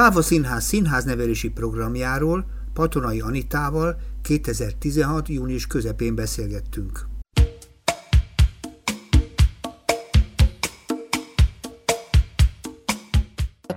Káva 0.00 0.22
Színház 0.22 0.64
színháznevelési 0.64 1.48
programjáról 1.48 2.46
Patonai 2.72 3.20
Anitával 3.20 3.96
2016. 4.22 5.28
június 5.28 5.66
közepén 5.66 6.14
beszélgettünk. 6.14 7.09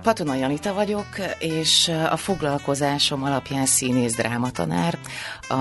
Patona 0.04 0.34
Janita 0.34 0.74
vagyok, 0.74 1.06
és 1.38 1.90
a 2.10 2.16
foglalkozásom 2.16 3.22
alapján 3.22 3.66
színész 3.66 4.14
drámatanár 4.14 4.98
a 5.40 5.56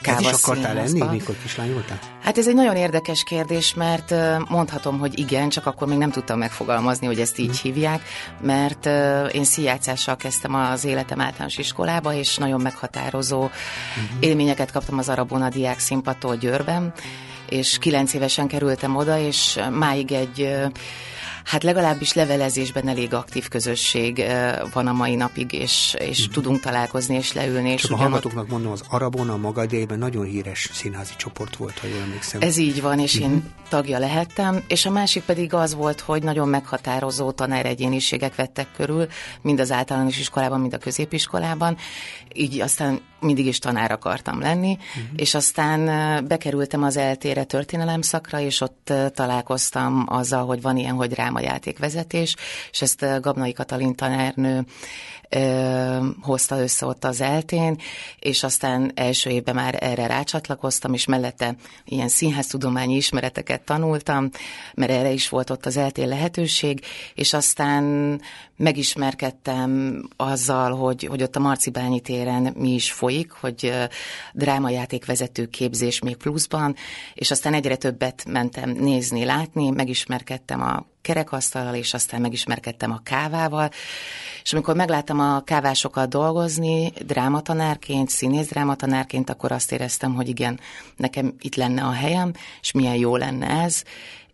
Káva 0.00 0.18
Ez 0.18 0.20
is 0.20 0.32
akartál 0.32 0.74
lenni, 0.74 1.02
mikor 1.02 1.36
kislány 1.42 1.72
voltál? 1.72 1.98
Hát 2.22 2.38
ez 2.38 2.48
egy 2.48 2.54
nagyon 2.54 2.76
érdekes 2.76 3.22
kérdés, 3.22 3.74
mert 3.74 4.14
mondhatom, 4.48 4.98
hogy 4.98 5.18
igen, 5.18 5.48
csak 5.48 5.66
akkor 5.66 5.88
még 5.88 5.98
nem 5.98 6.10
tudtam 6.10 6.38
megfogalmazni, 6.38 7.06
hogy 7.06 7.20
ezt 7.20 7.38
így 7.38 7.60
hmm. 7.60 7.72
hívják, 7.72 8.02
mert 8.40 8.86
én 9.34 9.44
színjátszással 9.44 10.16
kezdtem 10.16 10.54
az 10.54 10.84
életem 10.84 11.20
általános 11.20 11.58
iskolába, 11.58 12.14
és 12.14 12.36
nagyon 12.36 12.60
meghatározó 12.60 13.40
hmm. 13.40 14.16
élményeket 14.20 14.72
kaptam 14.72 14.98
az 14.98 15.08
Arabona 15.08 15.48
Diák 15.48 15.78
színpadtól 15.78 16.36
Győrben, 16.36 16.92
és 17.48 17.78
kilenc 17.78 18.14
évesen 18.14 18.46
kerültem 18.46 18.96
oda, 18.96 19.18
és 19.18 19.58
máig 19.70 20.12
egy 20.12 20.56
Hát 21.46 21.62
legalábbis 21.62 22.12
levelezésben 22.12 22.88
elég 22.88 23.14
aktív 23.14 23.48
közösség 23.48 24.24
van 24.72 24.86
a 24.86 24.92
mai 24.92 25.14
napig, 25.14 25.52
és, 25.52 25.96
és 25.98 26.18
uh-huh. 26.18 26.34
tudunk 26.34 26.60
találkozni 26.60 27.14
és 27.14 27.32
leülni. 27.32 27.74
Csak 27.74 27.90
és 27.90 27.96
a 27.96 27.96
hallgatóknak 27.96 28.48
mondom, 28.48 28.72
az 28.72 28.82
Arabona 28.88 29.32
a 29.32 29.36
maga 29.36 29.62
idejében 29.62 29.98
nagyon 29.98 30.24
híres 30.24 30.70
színházi 30.72 31.12
csoport 31.16 31.56
volt, 31.56 31.78
ha 31.78 31.86
jól 31.86 32.00
emlékszem. 32.00 32.40
Ez 32.40 32.56
így 32.56 32.82
van, 32.82 32.98
és 32.98 33.14
uh-huh. 33.14 33.30
én 33.30 33.36
mhm. 33.36 33.46
tagja 33.68 33.98
lehettem, 33.98 34.64
és 34.68 34.86
a 34.86 34.90
másik 34.90 35.22
pedig 35.22 35.54
az 35.54 35.74
volt, 35.74 36.00
hogy 36.00 36.22
nagyon 36.22 36.48
meghatározó 36.48 37.30
tanár 37.30 37.66
egyéniségek 37.66 38.34
vettek 38.34 38.68
körül, 38.76 39.06
mind 39.42 39.60
az 39.60 39.72
általános 39.72 40.18
iskolában, 40.18 40.60
mind 40.60 40.74
a 40.74 40.78
középiskolában, 40.78 41.76
így 42.32 42.60
aztán 42.60 43.00
mindig 43.20 43.46
is 43.46 43.58
tanár 43.58 43.90
akartam 43.90 44.40
lenni, 44.40 44.72
uh-huh. 44.72 45.04
és 45.16 45.34
aztán 45.34 45.84
bekerültem 46.26 46.82
az 46.82 46.96
eltére 46.96 47.44
történelem 47.44 48.00
szakra, 48.00 48.40
és 48.40 48.60
ott 48.60 48.92
találkoztam 49.14 50.04
azzal, 50.08 50.46
hogy 50.46 50.62
van 50.62 50.76
ilyen, 50.76 50.94
hogy 50.94 51.08
drámajátékvezetés, 51.08 52.36
és 52.70 52.82
ezt 52.82 53.20
Gabnai 53.20 53.52
Katalin 53.52 53.94
tanárnő 53.94 54.64
ö, 55.28 56.06
hozta 56.20 56.60
össze 56.60 56.86
ott 56.86 57.04
az 57.04 57.20
eltén, 57.20 57.80
és 58.18 58.42
aztán 58.42 58.92
első 58.94 59.30
évben 59.30 59.54
már 59.54 59.76
erre 59.80 60.06
rácsatlakoztam, 60.06 60.94
és 60.94 61.06
mellette 61.06 61.54
ilyen 61.84 62.08
színháztudományi 62.08 62.96
ismereteket 62.96 63.62
tanultam, 63.62 64.30
mert 64.74 64.90
erre 64.90 65.10
is 65.10 65.28
volt 65.28 65.50
ott 65.50 65.66
az 65.66 65.76
eltén 65.76 66.08
lehetőség, 66.08 66.80
és 67.14 67.32
aztán 67.32 67.84
megismerkedtem 68.56 70.02
azzal, 70.16 70.72
hogy, 70.72 71.04
hogy 71.04 71.22
ott 71.22 71.36
a 71.36 71.40
Marcibányi 71.40 72.00
téren 72.00 72.54
mi 72.56 72.74
is 72.74 72.92
folyik, 72.92 73.30
hogy 73.30 73.72
drámajátékvezető 74.32 75.46
képzés 75.46 76.00
még 76.00 76.16
pluszban, 76.16 76.74
és 77.14 77.30
aztán 77.30 77.54
egyre 77.54 77.76
többet 77.76 78.24
mentem 78.28 78.70
nézni, 78.70 79.24
látni, 79.24 79.70
megismerkedtem 79.70 80.60
a 80.62 80.86
kerekasztallal, 81.06 81.74
és 81.74 81.94
aztán 81.94 82.20
megismerkedtem 82.20 82.92
a 82.92 83.00
kávával, 83.02 83.70
és 84.42 84.52
amikor 84.52 84.74
megláttam 84.74 85.20
a 85.20 85.40
kávásokat 85.40 86.08
dolgozni, 86.08 86.92
drámatanárként, 87.04 88.08
színész 88.08 88.48
drámatanárként, 88.48 89.30
akkor 89.30 89.52
azt 89.52 89.72
éreztem, 89.72 90.14
hogy 90.14 90.28
igen, 90.28 90.60
nekem 90.96 91.34
itt 91.40 91.54
lenne 91.54 91.82
a 91.82 91.92
helyem, 91.92 92.32
és 92.60 92.72
milyen 92.72 92.94
jó 92.94 93.16
lenne 93.16 93.46
ez, 93.46 93.82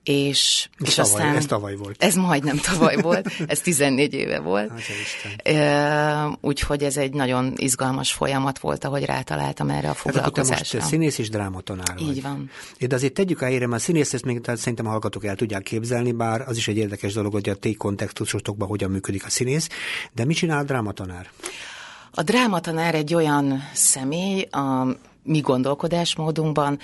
és, 0.04 0.68
és, 0.78 0.88
és 0.88 0.94
tavaly, 0.94 1.12
aztán... 1.12 1.36
Ez 1.36 1.46
tavaly 1.46 1.74
volt. 1.74 2.02
Ez 2.02 2.14
majdnem 2.14 2.56
tavaly 2.56 2.96
volt, 2.96 3.28
ez 3.46 3.60
14 3.60 4.14
éve 4.14 4.40
volt. 4.40 4.70
Hát, 5.44 6.38
úgyhogy 6.40 6.82
ez 6.82 6.96
egy 6.96 7.12
nagyon 7.12 7.52
izgalmas 7.56 8.12
folyamat 8.12 8.58
volt, 8.58 8.84
ahogy 8.84 9.04
rátaláltam 9.04 9.70
erre 9.70 9.90
a 9.90 9.94
foglalkozásra. 9.94 10.54
Hát 10.56 10.70
te 10.70 10.76
most 10.76 10.88
színész 10.88 11.18
és 11.18 11.28
drámatanár 11.28 11.96
Így 11.98 12.06
vagy. 12.06 12.22
van. 12.22 12.50
De 12.78 12.94
azért 12.94 13.12
tegyük 13.12 13.40
a 13.40 13.44
helyre, 13.44 13.66
mert 13.66 13.80
a 13.82 13.84
színész 13.84 14.12
ezt 14.12 14.24
még 14.24 14.40
tehát 14.40 14.60
szerintem 14.60 14.86
a 14.86 14.90
hallgatók 14.90 15.24
el 15.24 15.36
tudják 15.36 15.62
képzelni, 15.62 16.12
bár 16.12 16.40
az 16.40 16.56
is 16.56 16.68
egy 16.68 16.76
érdekes 16.76 17.12
dolog, 17.12 17.32
hogy 17.32 17.48
a 17.48 17.54
ti 17.54 17.74
kontextusotokban 17.74 18.68
hogyan 18.68 18.90
működik 18.90 19.24
a 19.24 19.30
színész. 19.30 19.68
De 20.12 20.24
mit 20.24 20.36
csinál 20.36 20.58
a 20.58 20.64
drámatanár? 20.64 21.30
A 22.10 22.22
drámatanár 22.22 22.94
egy 22.94 23.14
olyan 23.14 23.62
személy, 23.72 24.42
a 24.42 24.86
mi 25.22 25.40
gondolkodásmódunkban, 25.40 26.78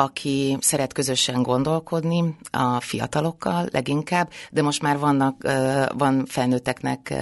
aki 0.00 0.56
szeret 0.60 0.92
közösen 0.92 1.42
gondolkodni 1.42 2.36
a 2.50 2.80
fiatalokkal 2.80 3.68
leginkább, 3.72 4.30
de 4.50 4.62
most 4.62 4.82
már 4.82 4.98
vannak, 4.98 5.42
van 5.94 6.24
felnőtteknek 6.26 7.14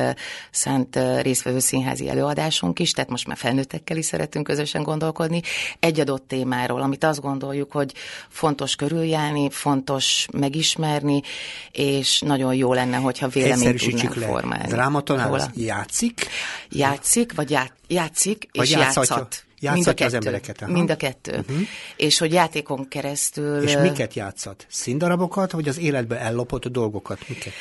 szánt 0.50 0.98
részvevő 1.20 1.58
színházi 1.58 2.08
előadásunk 2.08 2.78
is, 2.78 2.92
tehát 2.92 3.10
most 3.10 3.26
már 3.26 3.36
felnőttekkel 3.36 3.96
is 3.96 4.04
szeretünk 4.04 4.46
közösen 4.46 4.82
gondolkodni 4.82 5.42
egy 5.78 6.00
adott 6.00 6.28
témáról, 6.28 6.80
amit 6.80 7.04
azt 7.04 7.20
gondoljuk, 7.20 7.72
hogy 7.72 7.92
fontos 8.28 8.76
körüljárni, 8.76 9.50
fontos 9.50 10.26
megismerni, 10.32 11.22
és 11.70 12.20
nagyon 12.20 12.54
jó 12.54 12.72
lenne, 12.72 12.96
hogyha 12.96 13.28
véleményt 13.28 13.80
tudnánk 13.80 14.14
le. 14.14 14.26
formálni. 14.26 14.68
Drámatanár 14.68 15.50
játszik? 15.54 16.26
Játszik, 16.70 17.34
vagy 17.34 17.50
já, 17.50 17.66
játszik, 17.88 18.48
vagy 18.52 18.66
és 18.66 18.72
játszhat. 18.72 19.46
Játszatja 19.60 20.06
az 20.06 20.14
embereket. 20.14 20.62
Aha. 20.62 20.72
Mind 20.72 20.90
a 20.90 20.96
kettő. 20.96 21.32
Uh-huh. 21.32 21.56
És 21.96 22.18
hogy 22.18 22.32
játékon 22.32 22.88
keresztül... 22.88 23.62
És 23.62 23.76
miket 23.76 24.14
játszat? 24.14 24.66
Színdarabokat, 24.68 25.52
vagy 25.52 25.68
az 25.68 25.78
életbe 25.78 26.20
ellopott 26.20 26.66
dolgokat? 26.66 27.28
Miket? 27.28 27.52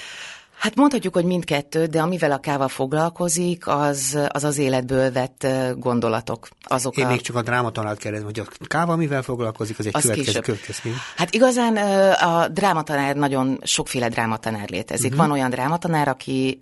Hát 0.57 0.75
mondhatjuk, 0.75 1.13
hogy 1.13 1.25
mindkettő, 1.25 1.85
de 1.85 2.01
amivel 2.01 2.31
a 2.31 2.37
káva 2.37 2.67
foglalkozik, 2.67 3.67
az 3.67 4.19
az, 4.29 4.43
az 4.43 4.57
életből 4.57 5.11
vett 5.11 5.47
gondolatok. 5.75 6.47
Azok 6.63 6.97
Én 6.97 7.05
a... 7.05 7.09
még 7.09 7.21
csak 7.21 7.35
a 7.35 7.41
drámatanárt 7.41 7.99
kérdezem, 7.99 8.25
hogy 8.25 8.39
a 8.39 8.45
káva 8.67 8.95
mivel 8.95 9.21
foglalkozik, 9.21 9.79
az 9.79 9.85
egy 9.85 9.95
az 9.95 10.01
következő 10.01 10.39
következmény. 10.39 10.93
Hát 11.15 11.33
igazán 11.33 11.77
a 12.13 12.47
drámatanár, 12.47 13.15
nagyon 13.15 13.59
sokféle 13.63 14.09
drámatanár 14.09 14.69
létezik. 14.69 15.11
Uh-huh. 15.11 15.27
Van 15.27 15.31
olyan 15.31 15.49
drámatanár, 15.49 16.07
aki 16.07 16.57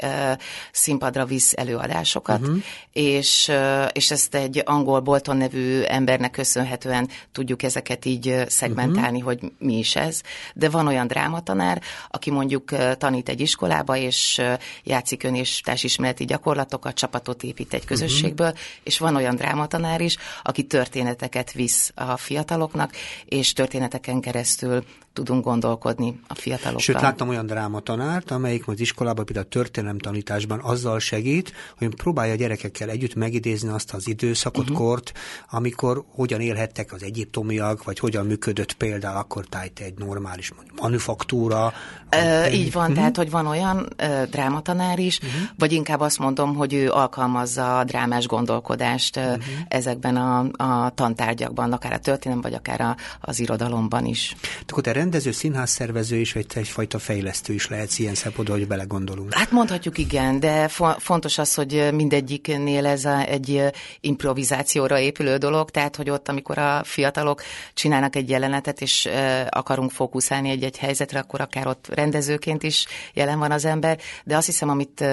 színpadra 0.71 1.25
visz 1.25 1.53
előadásokat, 1.55 2.39
uh-huh. 2.39 2.57
és, 2.91 3.51
és 3.91 4.11
ezt 4.11 4.35
egy 4.35 4.61
angol 4.65 4.99
Bolton 4.99 5.37
nevű 5.37 5.81
embernek 5.81 6.31
köszönhetően 6.31 7.09
tudjuk 7.31 7.63
ezeket 7.63 8.05
így 8.05 8.43
szegmentálni, 8.47 9.21
uh-huh. 9.21 9.39
hogy 9.41 9.51
mi 9.57 9.77
is 9.77 9.95
ez. 9.95 10.21
De 10.53 10.69
van 10.69 10.87
olyan 10.87 11.07
drámatanár, 11.07 11.81
aki 12.11 12.31
mondjuk 12.31 12.71
tanít 12.97 13.29
egy 13.29 13.41
iskolában, 13.41 13.83
iskolába, 13.85 13.97
és 13.97 14.41
játszik 14.83 15.23
ön 15.23 15.35
és 15.35 15.61
társismereti 15.61 16.25
gyakorlatokat, 16.25 16.95
csapatot 16.95 17.43
épít 17.43 17.73
egy 17.73 17.85
közösségből, 17.85 18.47
uh-huh. 18.47 18.61
és 18.83 18.97
van 18.97 19.15
olyan 19.15 19.35
drámatanár 19.35 20.01
is, 20.01 20.17
aki 20.43 20.63
történeteket 20.63 21.51
visz 21.51 21.91
a 21.95 22.17
fiataloknak, 22.17 22.95
és 23.25 23.53
történeteken 23.53 24.21
keresztül 24.21 24.83
tudunk 25.15 25.43
gondolkodni 25.43 26.19
a 26.27 26.35
fiatalokkal. 26.35 26.79
Sőt, 26.79 27.01
láttam 27.01 27.29
olyan 27.29 27.45
drámatanárt, 27.45 28.31
amelyik 28.31 28.67
az 28.67 28.79
iskolában, 28.79 29.25
például 29.25 29.45
a 29.45 29.49
történelem 29.49 29.97
tanításban 29.97 30.59
azzal 30.59 30.99
segít, 30.99 31.53
hogy 31.77 31.95
próbálja 31.95 32.33
a 32.33 32.35
gyerekekkel 32.35 32.89
együtt 32.89 33.15
megidézni 33.15 33.69
azt 33.69 33.93
az 33.93 34.07
időszakot, 34.07 34.69
uh-huh. 34.69 34.77
kort, 34.77 35.11
amikor 35.49 36.03
hogyan 36.07 36.41
élhettek 36.41 36.93
az 36.93 37.03
egyiptomiak, 37.03 37.83
vagy 37.83 37.99
hogyan 37.99 38.25
működött 38.25 38.73
például 38.73 39.17
akkor 39.17 39.45
tájt 39.45 39.79
egy 39.79 39.93
normális 39.97 40.51
manufaktúra. 40.81 41.73
E, 42.09 42.51
így 42.51 42.71
van, 42.71 42.81
uh-huh. 42.81 42.97
tehát, 42.97 43.17
hogy 43.17 43.29
van 43.29 43.47
olyan 43.47 43.89
e, 43.95 44.25
drámatanár 44.25 44.99
is, 44.99 45.17
uh-huh. 45.17 45.41
vagy 45.57 45.71
inkább 45.71 45.99
azt 45.99 46.19
mondom, 46.19 46.55
hogy 46.55 46.73
ő 46.73 46.91
alkalmazza 46.91 47.77
a 47.79 47.83
drámás 47.83 48.27
gondolkodást 48.27 49.17
uh-huh. 49.17 49.43
ezekben 49.67 50.15
a, 50.15 50.39
a 50.57 50.89
tantárgyakban, 50.89 51.73
akár 51.73 51.93
a 51.93 51.99
történelem, 51.99 52.41
vagy 52.41 52.53
akár 52.53 52.81
a, 52.81 52.95
az 53.21 53.39
irodalomban 53.39 54.05
is. 54.05 54.35
Akkor 54.67 54.83
te 54.83 54.91
rendező, 55.05 55.31
színházszervező 55.31 56.15
is, 56.15 56.33
vagy 56.33 56.45
egyfajta 56.53 56.99
fejlesztő 56.99 57.53
is 57.53 57.67
lehetsz 57.67 57.99
ilyen 57.99 58.15
szempontból, 58.15 58.57
hogy 58.57 58.67
belegondolunk. 58.67 59.33
Hát 59.33 59.51
mondhatjuk 59.51 59.97
igen, 59.97 60.39
de 60.39 60.67
fontos 60.97 61.37
az, 61.37 61.53
hogy 61.53 61.89
mindegyiknél 61.93 62.85
ez 62.85 63.05
a, 63.05 63.25
egy 63.25 63.63
improvizációra 63.99 64.99
épülő 64.99 65.37
dolog, 65.37 65.71
tehát 65.71 65.95
hogy 65.95 66.09
ott, 66.09 66.29
amikor 66.29 66.57
a 66.57 66.81
fiatalok 66.83 67.41
csinálnak 67.73 68.15
egy 68.15 68.29
jelenetet, 68.29 68.81
és 68.81 69.09
akarunk 69.49 69.91
fókuszálni 69.91 70.49
egy-egy 70.49 70.77
helyzetre, 70.77 71.19
akkor 71.19 71.41
akár 71.41 71.67
ott 71.67 71.87
rendezőként 71.93 72.63
is 72.63 72.85
jelen 73.13 73.39
van 73.39 73.51
az 73.51 73.65
ember, 73.65 73.99
de 74.23 74.35
azt 74.35 74.45
hiszem, 74.45 74.69
amit 74.69 75.03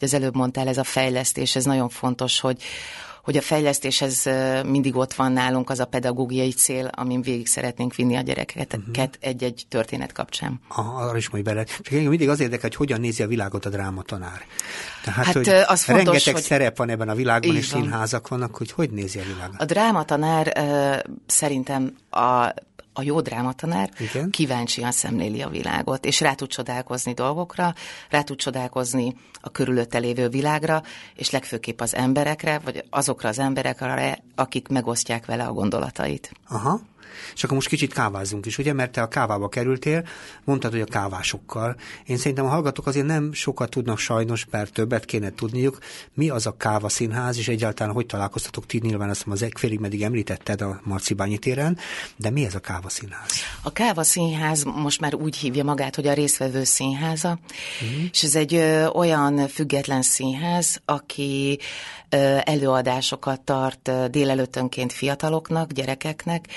az 0.00 0.14
előbb 0.14 0.34
mondtál, 0.34 0.68
ez 0.68 0.78
a 0.78 0.84
fejlesztés, 0.84 1.56
ez 1.56 1.64
nagyon 1.64 1.88
fontos, 1.88 2.40
hogy 2.40 2.62
hogy 3.22 3.36
a 3.36 3.40
fejlesztéshez 3.40 4.28
mindig 4.66 4.96
ott 4.96 5.14
van 5.14 5.32
nálunk 5.32 5.70
az 5.70 5.80
a 5.80 5.84
pedagógiai 5.84 6.52
cél, 6.52 6.90
amin 6.94 7.22
végig 7.22 7.46
szeretnénk 7.46 7.94
vinni 7.94 8.16
a 8.16 8.20
gyerekeket 8.20 8.80
uh-huh. 8.88 9.04
egy-egy 9.20 9.64
történet 9.68 10.12
kapcsán. 10.12 10.60
Aha, 10.68 11.04
arra 11.04 11.16
is 11.16 11.30
majd 11.30 11.44
bele. 11.44 11.64
Csak 11.64 11.90
mindig 11.90 12.28
az 12.28 12.40
érdekel, 12.40 12.68
hogy 12.68 12.76
hogyan 12.76 13.00
nézi 13.00 13.22
a 13.22 13.26
világot 13.26 13.64
a 13.64 13.68
drámatanár. 13.68 14.44
Tehát, 15.04 15.24
hát, 15.24 15.34
hogy 15.34 15.48
az 15.48 15.82
fontos, 15.82 16.04
rengeteg 16.04 16.34
hogy... 16.34 16.42
szerep 16.42 16.76
van 16.76 16.88
ebben 16.88 17.08
a 17.08 17.14
világban, 17.14 17.56
és 17.56 17.66
színházak 17.66 18.28
vannak, 18.28 18.56
hogy 18.56 18.72
hogy 18.72 18.90
nézi 18.90 19.18
a 19.18 19.22
világot? 19.34 19.60
A 19.60 19.64
drámatanár 19.64 20.52
szerintem 21.26 21.96
a 22.10 22.54
a 22.92 23.02
jó 23.02 23.20
drámatanár 23.20 23.90
Igen. 23.98 24.30
kíváncsian 24.30 24.92
szemléli 24.92 25.42
a 25.42 25.48
világot, 25.48 26.04
és 26.04 26.20
rá 26.20 26.34
tud 26.34 26.48
csodálkozni 26.48 27.12
dolgokra, 27.12 27.74
rá 28.10 28.22
tud 28.22 28.36
csodálkozni 28.36 29.14
a 29.40 29.50
körülötte 29.50 29.98
lévő 29.98 30.28
világra, 30.28 30.82
és 31.14 31.30
legfőképp 31.30 31.80
az 31.80 31.94
emberekre, 31.94 32.58
vagy 32.58 32.84
azokra 32.90 33.28
az 33.28 33.38
emberekre, 33.38 34.18
akik 34.34 34.68
megosztják 34.68 35.26
vele 35.26 35.44
a 35.44 35.52
gondolatait. 35.52 36.32
Aha. 36.48 36.80
És 37.34 37.44
akkor 37.44 37.56
most 37.56 37.68
kicsit 37.68 37.92
kávázunk 37.92 38.46
is, 38.46 38.58
ugye, 38.58 38.72
mert 38.72 38.92
te 38.92 39.02
a 39.02 39.08
kávába 39.08 39.48
kerültél, 39.48 40.06
mondtad, 40.44 40.70
hogy 40.70 40.80
a 40.80 40.84
kávásokkal. 40.84 41.76
Én 42.06 42.16
szerintem 42.16 42.44
a 42.44 42.48
hallgatók 42.48 42.86
azért 42.86 43.06
nem 43.06 43.32
sokat 43.32 43.70
tudnak 43.70 43.98
sajnos, 43.98 44.46
mert 44.50 44.72
többet 44.72 45.04
kéne 45.04 45.30
tudniuk. 45.30 45.78
Mi 46.14 46.28
az 46.28 46.46
a 46.46 46.56
káva 46.56 46.88
színház, 46.88 47.38
és 47.38 47.48
egyáltalán 47.48 47.94
hogy 47.94 48.06
találkoztatok 48.06 48.66
ti? 48.66 48.80
Nyilván 48.82 49.08
azt 49.08 49.26
az 49.26 49.46
félig 49.54 49.78
meddig 49.78 50.02
említetted 50.02 50.60
a 50.60 50.80
Marcibányi 50.84 51.38
téren, 51.38 51.78
de 52.16 52.30
mi 52.30 52.44
ez 52.44 52.54
a 52.54 52.60
káva 52.60 52.88
színház? 52.88 53.30
A 53.62 53.72
káva 53.72 54.02
színház 54.02 54.62
most 54.62 55.00
már 55.00 55.14
úgy 55.14 55.36
hívja 55.36 55.64
magát, 55.64 55.94
hogy 55.94 56.06
a 56.06 56.12
részvevő 56.12 56.64
színháza, 56.64 57.38
uh-huh. 57.82 58.08
és 58.12 58.22
ez 58.22 58.34
egy 58.34 58.54
ö, 58.54 58.86
olyan 58.86 59.48
független 59.48 60.02
színház, 60.02 60.80
aki 60.84 61.58
előadásokat 62.44 63.40
tart 63.40 64.10
délelőttönként 64.10 64.92
fiataloknak, 64.92 65.72
gyerekeknek, 65.72 66.48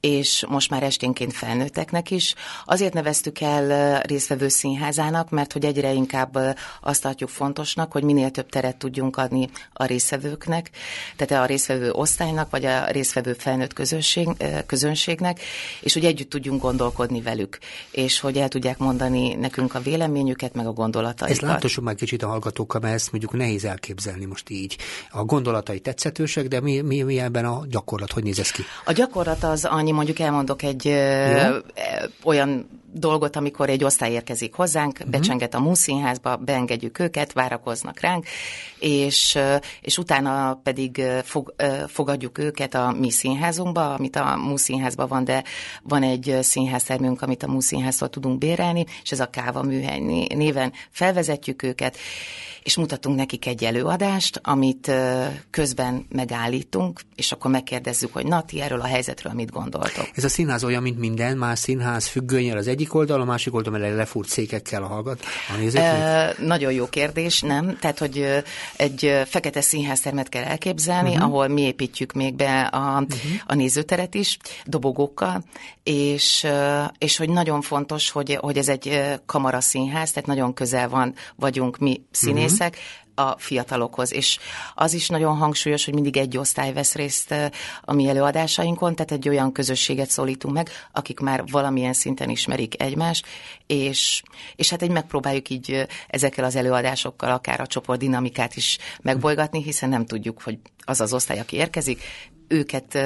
és 0.00 0.44
most 0.48 0.70
már 0.70 0.82
esténként 0.82 1.32
felnőtteknek 1.32 2.10
is. 2.10 2.34
Azért 2.64 2.92
neveztük 2.92 3.40
el 3.40 4.00
részvevő 4.00 4.48
színházának, 4.48 5.30
mert 5.30 5.52
hogy 5.52 5.64
egyre 5.64 5.92
inkább 5.92 6.38
azt 6.80 7.02
tartjuk 7.02 7.30
fontosnak, 7.30 7.92
hogy 7.92 8.02
minél 8.02 8.30
több 8.30 8.48
teret 8.48 8.76
tudjunk 8.76 9.16
adni 9.16 9.50
a 9.72 9.84
részvevőknek, 9.84 10.70
tehát 11.16 11.44
a 11.44 11.46
részvevő 11.46 11.90
osztálynak, 11.90 12.50
vagy 12.50 12.64
a 12.64 12.86
részvevő 12.86 13.32
felnőtt 13.32 13.72
közönség, 13.72 14.28
közönségnek, 14.66 15.40
és 15.80 15.92
hogy 15.92 16.04
együtt 16.04 16.30
tudjunk 16.30 16.62
gondolkodni 16.62 17.20
velük, 17.20 17.58
és 17.90 18.20
hogy 18.20 18.36
el 18.36 18.48
tudják 18.48 18.78
mondani 18.78 19.34
nekünk 19.34 19.74
a 19.74 19.80
véleményüket, 19.80 20.54
meg 20.54 20.66
a 20.66 20.72
gondolataikat. 20.72 21.30
Ezt 21.30 21.40
látossuk 21.40 21.84
már 21.84 21.94
kicsit 21.94 22.22
a 22.22 22.28
hallgatókkal, 22.28 22.80
mert 22.80 22.94
ezt 22.94 23.12
mondjuk 23.12 23.32
nehéz 23.32 23.64
elképzelni 23.64 24.24
most 24.24 24.50
így. 24.50 24.76
A 25.10 25.24
gondolatai 25.24 25.80
tetszetősek, 25.80 26.48
de 26.48 26.60
mi, 26.60 26.80
mi, 26.80 27.02
mi 27.02 27.18
ebben 27.18 27.44
a 27.44 27.62
gyakorlat, 27.68 28.12
hogy 28.12 28.22
néz 28.22 28.38
ez 28.38 28.50
ki? 28.50 28.62
A 28.84 28.92
gyakorlat 28.92 29.44
az 29.44 29.64
annyi 29.64 29.92
mondjuk 29.92 30.18
elmondok 30.18 30.62
egy 30.62 30.84
ja. 30.84 31.62
olyan 32.24 32.68
dolgot, 32.92 33.36
amikor 33.36 33.70
egy 33.70 33.84
osztály 33.84 34.12
érkezik 34.12 34.54
hozzánk, 34.54 34.92
uh-huh. 34.92 35.10
becsenget 35.10 35.54
a 35.54 35.60
Múszínházba, 35.60 36.36
beengedjük 36.36 36.98
őket, 36.98 37.32
várakoznak 37.32 38.00
ránk, 38.00 38.26
és, 38.78 39.38
és 39.80 39.98
utána 39.98 40.54
pedig 40.54 41.02
fog, 41.22 41.54
fogadjuk 41.86 42.38
őket 42.38 42.74
a 42.74 42.94
mi 42.98 43.10
színházunkba, 43.10 43.94
amit 43.94 44.16
a 44.16 44.36
Múszínházban 44.36 45.08
van, 45.08 45.24
de 45.24 45.44
van 45.82 46.02
egy 46.02 46.38
színháztermünk, 46.40 47.22
amit 47.22 47.42
a 47.42 47.48
Múszínháztól 47.48 48.08
tudunk 48.08 48.38
bérelni, 48.38 48.84
és 49.02 49.12
ez 49.12 49.20
a 49.20 49.30
Káva 49.30 49.62
műhely 49.62 49.98
néven 50.34 50.72
felvezetjük 50.90 51.62
őket, 51.62 51.96
és 52.62 52.76
mutatunk 52.76 53.16
nekik 53.16 53.46
egy 53.46 53.64
előadást, 53.64 54.40
amit 54.42 54.92
közben 55.50 56.06
megállítunk, 56.08 57.00
és 57.14 57.32
akkor 57.32 57.50
megkérdezzük, 57.50 58.12
hogy 58.12 58.26
na, 58.26 58.42
ti 58.42 58.60
erről 58.60 58.80
a 58.80 58.86
helyzetről 58.86 59.32
mit 59.32 59.50
gondoltok. 59.50 60.08
Ez 60.14 60.24
a 60.24 60.28
színház 60.28 60.64
olyan, 60.64 60.82
mint 60.82 60.98
minden 60.98 61.36
más 61.36 61.58
színház, 61.58 62.06
függönyel 62.06 62.56
az 62.56 62.66
egyik 62.76 62.94
oldal, 62.94 63.20
a 63.20 63.24
másik 63.24 63.54
oldal 63.54 63.78
mert 63.78 63.94
lefúrt 63.94 64.28
székekkel 64.28 64.82
a 64.82 64.86
hallgat, 64.86 65.24
a 65.54 65.56
nézők? 65.56 65.82
E, 65.82 66.34
nagyon 66.38 66.72
jó 66.72 66.86
kérdés, 66.88 67.40
nem? 67.40 67.76
Tehát, 67.80 67.98
hogy 67.98 68.44
egy 68.76 69.12
fekete 69.26 69.60
színháztermet 69.60 70.28
kell 70.28 70.42
elképzelni, 70.42 71.08
uh-huh. 71.08 71.24
ahol 71.24 71.48
mi 71.48 71.62
építjük 71.62 72.12
még 72.12 72.34
be 72.34 72.60
a, 72.60 73.00
uh-huh. 73.00 73.08
a 73.46 73.54
nézőteret 73.54 74.14
is, 74.14 74.38
dobogókkal, 74.64 75.44
és, 75.82 76.46
és 76.98 77.16
hogy 77.16 77.28
nagyon 77.28 77.60
fontos, 77.60 78.10
hogy, 78.10 78.38
hogy 78.40 78.58
ez 78.58 78.68
egy 78.68 79.00
kamara 79.26 79.60
színház, 79.60 80.10
tehát 80.10 80.28
nagyon 80.28 80.54
közel 80.54 80.88
van, 80.88 81.14
vagyunk 81.36 81.78
mi 81.78 82.00
színész, 82.10 82.34
színészek 82.36 82.76
a 83.16 83.38
fiatalokhoz, 83.38 84.12
és 84.12 84.38
az 84.74 84.92
is 84.92 85.08
nagyon 85.08 85.36
hangsúlyos, 85.36 85.84
hogy 85.84 85.94
mindig 85.94 86.16
egy 86.16 86.38
osztály 86.38 86.72
vesz 86.72 86.94
részt 86.94 87.34
a 87.80 87.92
mi 87.92 88.08
előadásainkon, 88.08 88.94
tehát 88.94 89.12
egy 89.12 89.28
olyan 89.28 89.52
közösséget 89.52 90.10
szólítunk 90.10 90.54
meg, 90.54 90.70
akik 90.92 91.20
már 91.20 91.44
valamilyen 91.50 91.92
szinten 91.92 92.28
ismerik 92.28 92.82
egymást, 92.82 93.26
és, 93.66 94.22
és 94.56 94.70
hát 94.70 94.82
egy 94.82 94.90
megpróbáljuk 94.90 95.48
így 95.48 95.86
ezekkel 96.08 96.44
az 96.44 96.56
előadásokkal 96.56 97.30
akár 97.30 97.60
a 97.60 97.66
csoport 97.66 97.98
dinamikát 97.98 98.56
is 98.56 98.78
megbolygatni, 99.02 99.62
hiszen 99.62 99.88
nem 99.88 100.06
tudjuk, 100.06 100.42
hogy 100.42 100.58
az 100.84 101.00
az 101.00 101.12
osztály, 101.12 101.38
aki 101.38 101.56
érkezik, 101.56 102.02
őket 102.48 102.98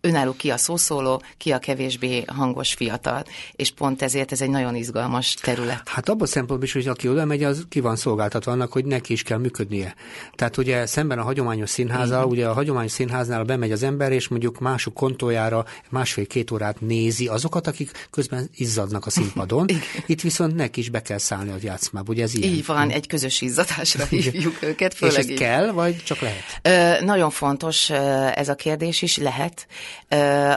önálló 0.00 0.32
ki 0.32 0.50
a 0.50 0.56
szószóló, 0.56 1.22
ki 1.36 1.52
a 1.52 1.58
kevésbé 1.58 2.24
hangos 2.26 2.74
fiatal, 2.74 3.24
és 3.52 3.70
pont 3.70 4.02
ezért 4.02 4.32
ez 4.32 4.40
egy 4.40 4.50
nagyon 4.50 4.74
izgalmas 4.74 5.34
terület. 5.34 5.88
Hát 5.88 6.08
abban 6.08 6.22
a 6.22 6.26
szempontból 6.26 6.66
is, 6.66 6.72
hogy 6.72 6.88
aki 6.88 7.08
oda 7.08 7.24
megy, 7.24 7.42
az 7.42 7.64
ki 7.68 7.80
van 7.80 7.96
szolgáltatva 7.96 8.52
annak, 8.52 8.72
hogy 8.72 8.84
neki 8.84 9.12
is 9.12 9.22
kell 9.22 9.38
működnie. 9.38 9.94
Tehát 10.34 10.56
ugye 10.56 10.86
szemben 10.86 11.18
a 11.18 11.22
hagyományos 11.22 11.70
színházzal, 11.70 12.24
ugye 12.24 12.48
a 12.48 12.52
hagyományos 12.52 12.92
színháznál 12.92 13.44
bemegy 13.44 13.72
az 13.72 13.82
ember, 13.82 14.12
és 14.12 14.28
mondjuk 14.28 14.58
mások 14.58 14.94
kontójára 14.94 15.64
másfél-két 15.88 16.50
órát 16.50 16.80
nézi 16.80 17.26
azokat, 17.26 17.66
akik 17.66 18.08
közben 18.10 18.50
izzadnak 18.54 19.06
a 19.06 19.10
színpadon. 19.10 19.66
Itt 20.06 20.20
viszont 20.20 20.54
neki 20.54 20.80
is 20.80 20.88
be 20.88 21.02
kell 21.02 21.18
szállni 21.18 21.50
a 21.50 21.56
játszmába, 21.60 22.12
ugye 22.12 22.22
ez 22.22 22.34
ilyen? 22.34 22.52
Így 22.52 22.66
van, 22.66 22.90
egy 22.90 23.06
közös 23.06 23.40
izzadásra 23.40 24.04
hívjuk 24.04 24.62
őket. 24.62 24.96
És 25.00 25.14
ez 25.16 25.28
így. 25.28 25.38
kell, 25.38 25.70
vagy 25.70 26.02
csak 26.04 26.20
lehet? 26.20 26.42
Ö, 26.62 27.04
nagyon 27.04 27.30
fontos 27.30 27.90
ez 28.34 28.48
a 28.48 28.54
kérdés 28.54 29.02
is 29.02 29.16
lehet. 29.16 29.66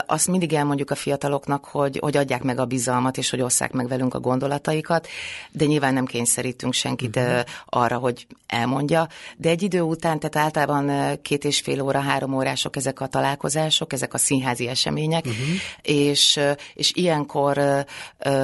Azt 0.06 0.28
mindig 0.28 0.52
elmondjuk 0.52 0.90
a 0.90 0.94
fiataloknak, 0.94 1.64
hogy, 1.64 1.98
hogy 1.98 2.16
adják 2.16 2.42
meg 2.42 2.58
a 2.58 2.64
bizalmat, 2.64 3.18
és 3.18 3.30
hogy 3.30 3.40
osszák 3.40 3.72
meg 3.72 3.88
velünk 3.88 4.14
a 4.14 4.20
gondolataikat, 4.20 5.08
de 5.50 5.64
nyilván 5.64 5.94
nem 5.94 6.06
kényszerítünk 6.06 6.72
senkit 6.72 7.16
uh-huh. 7.16 7.40
arra, 7.66 7.96
hogy 7.96 8.26
elmondja. 8.46 9.08
De 9.36 9.48
egy 9.48 9.62
idő 9.62 9.80
után, 9.80 10.18
tehát 10.18 10.36
általában 10.36 11.18
két 11.22 11.44
és 11.44 11.60
fél 11.60 11.80
óra, 11.80 12.00
három 12.00 12.34
órások 12.34 12.76
ezek 12.76 13.00
a 13.00 13.06
találkozások, 13.06 13.92
ezek 13.92 14.14
a 14.14 14.18
színházi 14.18 14.68
események, 14.68 15.24
uh-huh. 15.24 15.46
és, 15.82 16.40
és 16.74 16.92
ilyenkor 16.94 17.58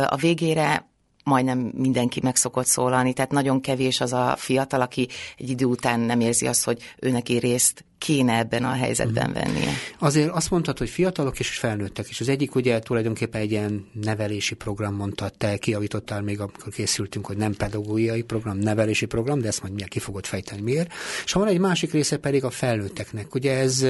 a 0.07 0.17
végére 0.17 0.89
majdnem 1.25 1.59
mindenki 1.59 2.21
meg 2.23 2.37
szokott 2.37 2.67
szólalni, 2.67 3.13
tehát 3.13 3.31
nagyon 3.31 3.61
kevés 3.61 4.01
az 4.01 4.13
a 4.13 4.35
fiatal, 4.37 4.81
aki 4.81 5.09
egy 5.39 5.51
idő 5.51 5.65
után 5.65 6.01
nem 6.01 6.21
érzi 6.21 6.47
azt, 6.47 6.65
hogy 6.65 6.83
ő 6.99 7.23
részt 7.39 7.85
kéne 8.01 8.39
ebben 8.39 8.65
a 8.65 8.73
helyzetben 8.73 9.31
mhm. 9.31 9.39
vennie. 9.39 9.73
Azért 9.99 10.31
azt 10.31 10.51
mondtad, 10.51 10.79
hogy 10.79 10.89
fiatalok 10.89 11.39
és 11.39 11.49
felnőttek, 11.49 12.09
és 12.09 12.21
az 12.21 12.29
egyik 12.29 12.55
ugye 12.55 12.79
tulajdonképpen 12.79 13.41
egy 13.41 13.51
ilyen 13.51 13.91
nevelési 13.93 14.55
program, 14.55 14.95
mondta, 14.95 15.29
te 15.29 15.57
kiavítottál 15.57 16.23
még, 16.23 16.41
amikor 16.41 16.73
készültünk, 16.73 17.27
hogy 17.27 17.37
nem 17.37 17.55
pedagógiai 17.55 18.23
program, 18.23 18.59
nevelési 18.59 19.07
program, 19.07 19.41
de 19.41 19.49
ezt 19.49 19.63
majd 19.63 19.75
miért 19.75 19.91
ki 19.91 19.99
fogod 19.99 20.27
fejteni 20.27 20.61
miért. 20.61 20.93
És 21.25 21.33
van 21.33 21.49
egy 21.49 21.59
másik 21.59 21.93
része 21.93 22.17
pedig 22.17 22.45
a 22.45 22.51
felnőtteknek. 22.51 23.35
Ugye 23.35 23.59
ez, 23.59 23.83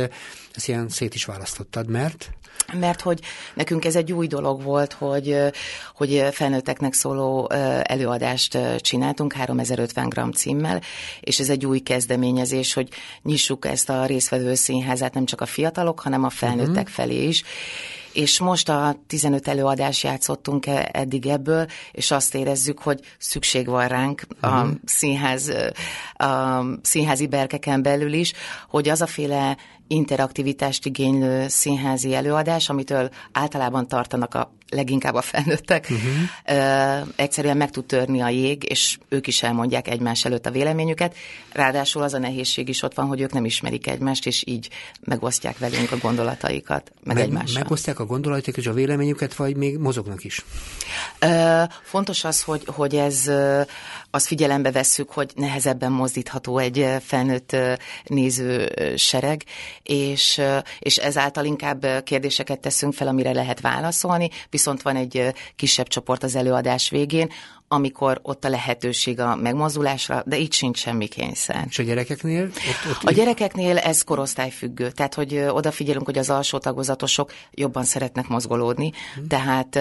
ez 0.55 0.69
ilyen 0.69 0.89
szét 0.89 1.15
is 1.15 1.25
választottad, 1.25 1.89
mert? 1.89 2.31
Mert 2.79 3.01
hogy 3.01 3.21
nekünk 3.55 3.85
ez 3.85 3.97
egy 3.97 4.13
új 4.13 4.27
dolog 4.27 4.63
volt, 4.63 4.93
hogy, 4.93 5.37
hogy 5.95 6.29
felnőtteknek 6.33 6.93
szóló 6.93 7.51
előadást 7.83 8.59
csináltunk 8.79 9.33
3050 9.33 10.09
gram 10.09 10.33
címmel, 10.33 10.81
és 11.21 11.41
ez 11.41 11.51
egy 11.51 11.67
új 11.67 11.79
kezdeményezés, 11.79 12.73
hogy 12.73 12.89
nyissuk 13.23 13.65
ezt 13.65 13.89
a 13.89 14.00
a 14.01 14.07
részvevő 14.07 14.55
színházát 14.55 15.15
nem 15.15 15.25
csak 15.25 15.41
a 15.41 15.47
fiatalok, 15.47 16.01
hanem 16.01 16.25
a 16.25 16.31
felnőttek 16.31 16.77
uh-huh. 16.77 16.89
felé 16.89 17.23
is. 17.27 17.43
És 18.13 18.39
most 18.39 18.69
a 18.69 18.97
15 19.07 19.49
előadás 19.49 20.03
játszottunk 20.03 20.67
e, 20.67 20.89
eddig 20.93 21.27
ebből, 21.27 21.67
és 21.93 22.11
azt 22.11 22.35
érezzük, 22.35 22.79
hogy 22.79 23.01
szükség 23.19 23.67
van 23.67 23.89
ránk 23.89 24.27
a, 24.41 24.63
mhm. 24.63 24.73
színház, 24.85 25.53
a 26.15 26.63
színházi 26.83 27.27
berkeken 27.27 27.83
belül 27.83 28.13
is, 28.13 28.33
hogy 28.69 28.89
az 28.89 29.01
a 29.01 29.07
féle 29.07 29.57
interaktivitást 29.91 30.87
igénylő 30.87 31.49
színházi 31.49 32.15
előadás, 32.15 32.69
amitől 32.69 33.11
általában 33.33 33.89
tartanak 33.89 34.35
a 34.35 34.53
leginkább 34.71 35.15
a 35.15 35.23
felnőttek, 35.23 35.89
uh-huh. 35.91 37.09
egyszerűen 37.17 37.57
meg 37.57 37.71
tud 37.71 37.85
törni 37.85 38.21
a 38.21 38.29
jég, 38.29 38.65
és 38.69 38.99
ők 39.09 39.27
is 39.27 39.43
elmondják 39.43 39.89
egymás 39.89 40.25
előtt 40.25 40.47
a 40.47 40.51
véleményüket. 40.51 41.17
Ráadásul 41.53 42.03
az 42.03 42.15
a 42.15 42.19
nehézség 42.19 42.69
is 42.69 42.83
ott 42.83 42.95
van, 42.95 43.07
hogy 43.07 43.21
ők 43.21 43.33
nem 43.33 43.45
ismerik 43.45 43.87
egymást, 43.87 44.27
és 44.27 44.45
így 44.47 44.69
megosztják 45.01 45.59
velünk 45.59 45.93
a 45.93 45.97
gondolataikat, 45.97 46.93
meg, 47.03 47.17
meg 47.17 47.25
egymással. 47.25 47.63
Megosztják 47.63 47.99
a 47.99 48.05
gondolataikat 48.05 48.57
és 48.57 48.67
a 48.67 48.73
véleményüket, 48.73 49.35
vagy 49.35 49.57
még 49.57 49.79
mozognak 49.79 50.25
is? 50.25 50.45
Fontos 51.83 52.25
az, 52.25 52.43
hogy, 52.43 52.63
hogy 52.67 52.97
ez 52.97 53.31
azt 54.11 54.27
figyelembe 54.27 54.71
vesszük, 54.71 55.11
hogy 55.11 55.33
nehezebben 55.35 55.93
mozdítható 55.93 56.59
egy 56.59 56.87
felnőtt 57.01 57.57
néző 58.05 58.73
sereg, 58.97 59.45
és, 59.83 60.41
és 60.79 60.97
ezáltal 60.97 61.45
inkább 61.45 61.87
kérdéseket 62.05 62.61
teszünk 62.61 62.95
fel, 62.95 63.09
amire 63.09 63.33
lehet 63.33 63.61
válaszolni, 63.61 64.29
viszont 64.51 64.83
van 64.83 64.97
egy 64.97 65.35
kisebb 65.57 65.87
csoport 65.87 66.23
az 66.23 66.35
előadás 66.35 66.91
végén, 66.91 67.31
amikor 67.73 68.21
ott 68.23 68.45
a 68.45 68.49
lehetőség 68.49 69.21
a 69.21 69.37
megmozdulásra, 69.37 70.23
de 70.27 70.37
itt 70.37 70.53
sincs 70.53 70.79
semmi 70.79 71.07
kényszer. 71.07 71.65
És 71.69 71.79
a 71.79 71.83
gyerekeknél? 71.83 72.43
Ott, 72.45 72.91
ott 72.91 73.03
a 73.03 73.13
gyerekeknél 73.13 73.79
ez 73.79 74.03
korosztályfüggő, 74.03 74.91
tehát 74.91 75.15
hogy 75.15 75.39
odafigyelünk, 75.49 76.05
hogy 76.05 76.19
az 76.19 76.31
alsó 76.31 76.59
tagozatosok 76.59 77.33
jobban 77.51 77.85
szeretnek 77.85 78.29
mozgolódni, 78.29 78.93
hmm. 79.15 79.27
tehát 79.27 79.79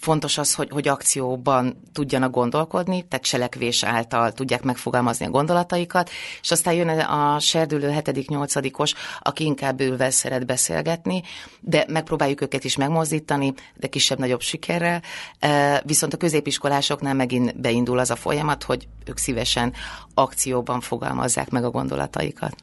fontos 0.00 0.38
az, 0.38 0.54
hogy, 0.54 0.68
hogy 0.70 0.88
akcióban 0.88 1.82
tudjanak 1.92 2.30
gondolkodni, 2.30 3.04
tehát 3.08 3.24
cselekvés 3.24 3.82
által 3.82 4.32
tudják 4.32 4.62
megfogalmazni 4.62 5.26
a 5.26 5.30
gondolataikat, 5.30 6.10
és 6.42 6.50
aztán 6.50 6.74
jön 6.74 6.88
a 6.88 7.38
serdülő 7.38 7.90
hetedik, 7.90 8.28
nyolcadikos, 8.28 8.94
aki 9.20 9.44
inkább 9.44 9.80
ülve 9.80 10.10
szeret 10.10 10.46
beszélgetni, 10.46 11.22
de 11.60 11.84
megpróbáljuk 11.88 12.40
őket 12.40 12.64
is 12.64 12.76
megmozdítani, 12.76 13.54
de 13.74 13.86
kisebb-nagyobb 13.86 14.40
sikerrel, 14.40 15.02
viszont 15.84 16.14
a 16.14 16.16
középiskolásoknál 17.02 17.14
megint 17.14 17.60
beindul 17.60 17.98
az 17.98 18.10
a 18.10 18.16
folyamat, 18.16 18.62
hogy 18.62 18.88
ők 19.06 19.18
szívesen 19.18 19.72
akcióban 20.14 20.80
fogalmazzák 20.80 21.50
meg 21.50 21.64
a 21.64 21.70
gondolataikat. 21.70 22.54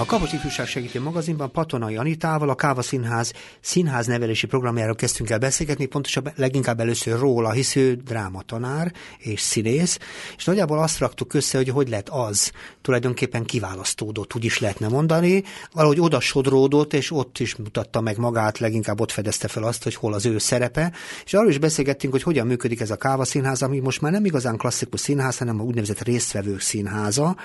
A 0.00 0.04
Kapocs 0.04 0.32
Ifjúság 0.32 0.66
Segítő 0.66 1.00
magazinban 1.00 1.50
Patonai 1.52 1.96
Anitával, 1.96 2.48
a 2.48 2.54
Káva 2.54 2.82
Színház 2.82 3.32
színház 3.60 4.06
nevelési 4.06 4.46
programjáról 4.46 4.94
kezdtünk 4.94 5.30
el 5.30 5.38
beszélgetni, 5.38 5.86
pontosabban 5.86 6.32
leginkább 6.36 6.80
először 6.80 7.18
róla, 7.18 7.50
hisz 7.50 7.76
ő 7.76 7.94
drámatanár 7.94 8.92
és 9.18 9.40
színész, 9.40 9.98
és 10.36 10.44
nagyjából 10.44 10.78
azt 10.78 10.98
raktuk 10.98 11.34
össze, 11.34 11.56
hogy 11.56 11.68
hogy 11.68 11.88
lett 11.88 12.08
az. 12.08 12.52
Tulajdonképpen 12.82 13.44
kiválasztódott, 13.44 14.34
úgy 14.34 14.44
is 14.44 14.58
lehetne 14.58 14.88
mondani, 14.88 15.42
valahogy 15.72 16.00
oda 16.00 16.20
sodródott, 16.20 16.92
és 16.92 17.10
ott 17.10 17.38
is 17.38 17.56
mutatta 17.56 18.00
meg 18.00 18.18
magát, 18.18 18.58
leginkább 18.58 19.00
ott 19.00 19.10
fedezte 19.10 19.48
fel 19.48 19.62
azt, 19.62 19.82
hogy 19.82 19.94
hol 19.94 20.12
az 20.12 20.26
ő 20.26 20.38
szerepe, 20.38 20.92
és 21.24 21.34
arról 21.34 21.50
is 21.50 21.58
beszélgettünk, 21.58 22.12
hogy 22.12 22.22
hogyan 22.22 22.46
működik 22.46 22.80
ez 22.80 22.90
a 22.90 22.96
Káva 22.96 23.24
Színház, 23.24 23.62
ami 23.62 23.78
most 23.78 24.00
már 24.00 24.12
nem 24.12 24.24
igazán 24.24 24.56
klasszikus 24.56 25.00
színház, 25.00 25.38
hanem 25.38 25.60
a 25.60 25.62
úgynevezett 25.62 26.02
résztvevők 26.02 26.60
színháza, 26.60 27.36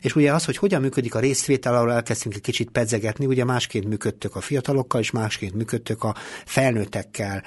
és 0.00 0.16
ugye 0.16 0.32
az, 0.32 0.44
hogy 0.44 0.56
hogyan 0.56 0.80
működik 0.80 1.14
a 1.14 1.18
részvétel, 1.18 1.74
arról 1.74 1.92
elkezdtünk 1.94 2.34
egy 2.34 2.40
kicsit 2.40 2.70
pedzegetni, 2.70 3.26
ugye 3.26 3.44
másként 3.44 3.88
működtök 3.88 4.36
a 4.36 4.40
fiatalokkal, 4.40 5.00
és 5.00 5.10
másként 5.10 5.54
működtök 5.54 6.04
a 6.04 6.14
felnőttekkel. 6.44 7.42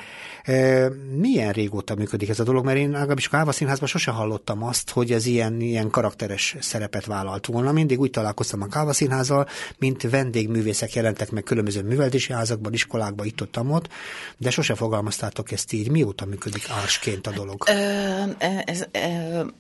Milyen 1.16 1.52
régóta 1.52 1.96
működik 1.96 2.30
ez 2.30 2.40
a 2.40 2.44
dolog? 2.44 2.66
Mert 2.66 2.78
én 2.78 2.90
legalábbis 2.90 3.28
a 3.28 3.30
Káva 3.30 3.52
Színházban 3.52 3.88
sose 3.88 4.12
hallottam 4.12 4.64
azt, 4.64 4.90
hogy 4.90 5.12
ez 5.12 5.26
ilyen, 5.26 5.62
ilyen 5.62 5.90
karakteres 5.90 6.56
szerepet 6.60 7.06
vállalt 7.06 7.46
volna. 7.46 7.72
Mindig 7.72 8.00
úgy 8.00 8.10
találkoztam 8.10 8.62
a 8.62 8.68
Káva 8.68 8.94
Színházzal, 8.94 9.48
mint 9.78 10.10
vendégművészek 10.10 10.94
jelentek 10.94 11.32
meg 11.32 11.44
különböző 11.44 11.82
művelési 11.84 12.34
házakban, 12.34 12.74
iskolákban, 12.74 13.26
itt 13.26 13.42
ott, 13.42 13.60
ott 13.60 13.90
de 14.38 14.50
sose 14.50 14.76
fogalmaztátok 14.76 15.52
ezt 15.52 15.74
így. 15.74 15.92
Mióta 15.92 16.26
működik 16.26 16.70
ársként 16.70 17.28
a 17.28 17.32
dolog? 17.32 17.64
Ö, 17.68 18.46
ez, 18.66 18.86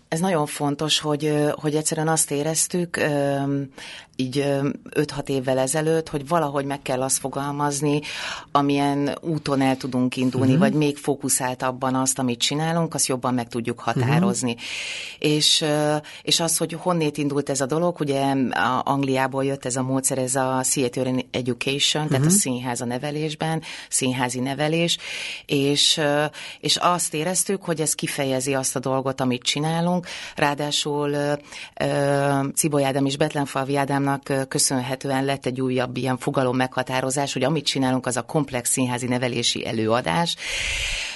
ez 0.08 0.20
nagyon 0.20 0.46
fontos, 0.46 1.00
hogy, 1.00 1.34
hogy 1.52 1.76
egyszerűen 1.76 2.08
azt 2.08 2.32
éreztük, 2.32 2.98
így 4.20 4.46
5-6 4.90 5.28
évvel 5.28 5.58
ezelőtt, 5.58 6.10
hogy 6.10 6.28
valahogy 6.28 6.66
meg 6.66 6.82
kell 6.82 7.02
azt 7.02 7.18
fogalmazni, 7.18 8.02
amilyen 8.52 9.18
úton 9.22 9.62
el 9.62 9.78
tudunk 9.78 10.18
indulni, 10.18 10.54
uh-huh. 10.54 10.68
vagy 10.68 10.74
még 10.74 10.98
fókuszáltabban 10.98 11.96
azt, 11.96 12.20
amit 12.20 12.40
csinálunk, 12.40 12.94
azt 12.94 13.08
jobban 13.08 13.34
meg 13.34 13.48
tudjuk 13.48 13.80
határozni. 13.80 14.52
Uh-huh. 14.52 15.36
És, 15.36 15.66
és 16.22 16.40
az, 16.40 16.58
hogy 16.58 16.74
honnét 16.74 17.18
indult 17.18 17.50
ez 17.50 17.62
a 17.62 17.66
dolog, 17.66 18.00
ugye 18.00 18.36
Angliából 18.84 19.46
jött 19.46 19.66
ez 19.66 19.76
a 19.76 19.82
módszer, 19.82 20.18
ez 20.18 20.36
a 20.36 20.62
Theater 20.64 21.26
Education, 21.32 22.04
uh-huh. 22.04 22.18
tehát 22.18 22.34
a 22.34 22.38
színház 22.38 22.82
a 22.82 22.86
nevelésben, 22.86 23.62
színházi 23.90 24.40
nevelés, 24.40 24.98
és, 25.46 26.02
és 26.60 26.76
azt 26.76 27.14
éreztük, 27.14 27.64
hogy 27.64 27.82
ez 27.82 27.94
kifejezi 27.94 28.54
azt 28.54 28.76
a 28.76 28.80
dolgot, 28.80 29.22
amit 29.22 29.44
csinálunk. 29.44 30.08
Ráadásul 30.36 31.16
Ciboly 32.56 32.84
Ádám 32.84 33.06
és 33.06 33.18
Betlenfalvi 33.18 33.76
Ádám 33.76 34.07
annak 34.08 34.48
köszönhetően 34.48 35.26
lett 35.26 35.46
egy 35.46 35.62
újabb 35.62 35.98
ilyen 35.98 36.18
fogalom 36.18 36.56
meghatározás, 36.56 37.34
hogy 37.34 37.44
amit 37.44 37.66
csinálunk, 37.66 38.06
az 38.06 38.18
a 38.18 38.22
komplex 38.22 38.70
színházi 38.70 39.08
nevelési 39.08 39.66
előadás. 39.66 40.36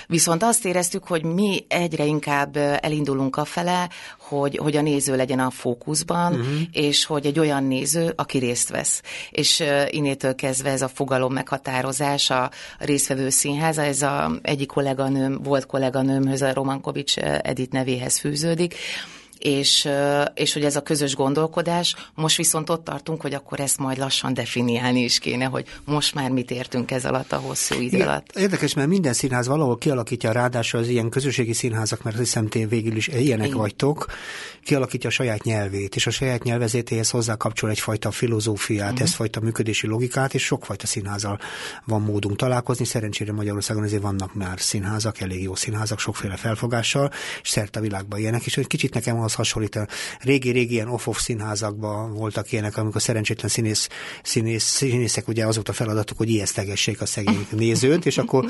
Viszont 0.07 0.43
azt 0.43 0.65
éreztük, 0.65 1.03
hogy 1.03 1.23
mi 1.23 1.65
egyre 1.67 2.05
inkább 2.05 2.57
elindulunk 2.57 3.37
a 3.37 3.45
fele, 3.45 3.89
hogy, 4.19 4.57
hogy 4.57 4.75
a 4.75 4.81
néző 4.81 5.15
legyen 5.15 5.39
a 5.39 5.49
fókuszban, 5.49 6.33
uh-huh. 6.33 6.61
és 6.71 7.05
hogy 7.05 7.25
egy 7.25 7.39
olyan 7.39 7.63
néző, 7.63 8.13
aki 8.15 8.37
részt 8.37 8.69
vesz. 8.69 9.01
És 9.29 9.63
innétől 9.89 10.35
kezdve 10.35 10.69
ez 10.69 10.81
a 10.81 10.87
fogalom 10.87 11.33
meghatározás, 11.33 12.29
a 12.29 12.51
résztvevő 12.77 13.29
színháza, 13.29 13.81
ez 13.81 14.01
a 14.01 14.39
egyik 14.41 14.67
kolléganőm, 14.67 15.39
volt 15.43 15.65
kolléganőmhöz, 15.65 16.41
a 16.41 16.53
Romankovics 16.53 17.17
Edit 17.17 17.71
nevéhez 17.71 18.19
fűződik, 18.19 18.75
és, 19.41 19.89
és 20.33 20.53
hogy 20.53 20.63
ez 20.63 20.75
a 20.75 20.81
közös 20.81 21.15
gondolkodás, 21.15 21.95
most 22.15 22.37
viszont 22.37 22.69
ott 22.69 22.83
tartunk, 22.83 23.21
hogy 23.21 23.33
akkor 23.33 23.59
ezt 23.59 23.77
majd 23.77 23.97
lassan 23.97 24.33
definiálni 24.33 25.03
is 25.03 25.19
kéne, 25.19 25.45
hogy 25.45 25.65
most 25.85 26.13
már 26.13 26.29
mit 26.29 26.51
értünk 26.51 26.91
ez 26.91 27.05
alatt 27.05 27.31
a 27.31 27.37
hosszú 27.37 27.79
idő 27.79 28.01
alatt. 28.01 28.37
Érdekes, 28.37 28.73
mert 28.73 28.87
minden 28.87 29.13
színház 29.13 29.47
valahol 29.47 29.77
kialakítja, 29.77 30.31
ráadásul 30.31 30.79
az 30.79 30.87
ilyen 30.87 31.09
közösségi 31.09 31.53
színházak, 31.53 32.03
mert 32.03 32.17
hiszem 32.17 32.47
ti 32.47 32.65
végül 32.65 32.95
is 32.95 33.07
ilyenek 33.07 33.45
Igen. 33.45 33.57
vagytok, 33.57 34.05
kialakítja 34.63 35.09
a 35.09 35.11
saját 35.11 35.43
nyelvét, 35.43 35.95
és 35.95 36.07
a 36.07 36.11
saját 36.11 36.43
nyelvezetéhez 36.43 37.09
hozzá 37.09 37.35
kapcsol 37.35 37.69
egyfajta 37.69 38.11
filozófiát, 38.11 38.91
uh-huh. 38.91 39.07
fajta 39.07 39.39
működési 39.39 39.87
logikát, 39.87 40.33
és 40.33 40.43
sokfajta 40.43 40.87
színházal 40.87 41.39
van 41.85 42.01
módunk 42.01 42.35
találkozni. 42.35 42.85
Szerencsére 42.85 43.31
Magyarországon 43.31 43.83
azért 43.83 44.01
vannak 44.01 44.33
már 44.33 44.59
színházak, 44.59 45.19
elég 45.19 45.43
jó 45.43 45.55
színházak, 45.55 45.99
sokféle 45.99 46.35
felfogással, 46.35 47.11
és 47.41 47.49
szerte 47.49 47.79
a 47.79 47.81
világban 47.81 48.19
ilyenek, 48.19 48.45
és 48.45 48.57
egy 48.57 48.67
kicsit 48.67 48.93
nekem 48.93 49.19
az 49.19 49.30
hasonlít. 49.33 49.75
A 49.75 49.87
régi-régi 50.19 50.73
ilyen 50.73 50.87
off-off 50.87 51.19
színházakban 51.19 52.13
voltak 52.13 52.51
ilyenek, 52.51 52.77
amikor 52.77 53.01
szerencsétlen 53.01 53.49
színész, 53.49 53.87
színész, 54.23 54.63
színészek 54.63 55.27
ugye 55.27 55.45
az 55.45 55.55
volt 55.55 55.69
a 55.69 55.73
feladatuk, 55.73 56.17
hogy 56.17 56.29
ijesztegessék 56.29 57.01
a 57.01 57.05
szegény 57.05 57.47
nézőt, 57.57 58.05
és 58.05 58.17
akkor 58.17 58.45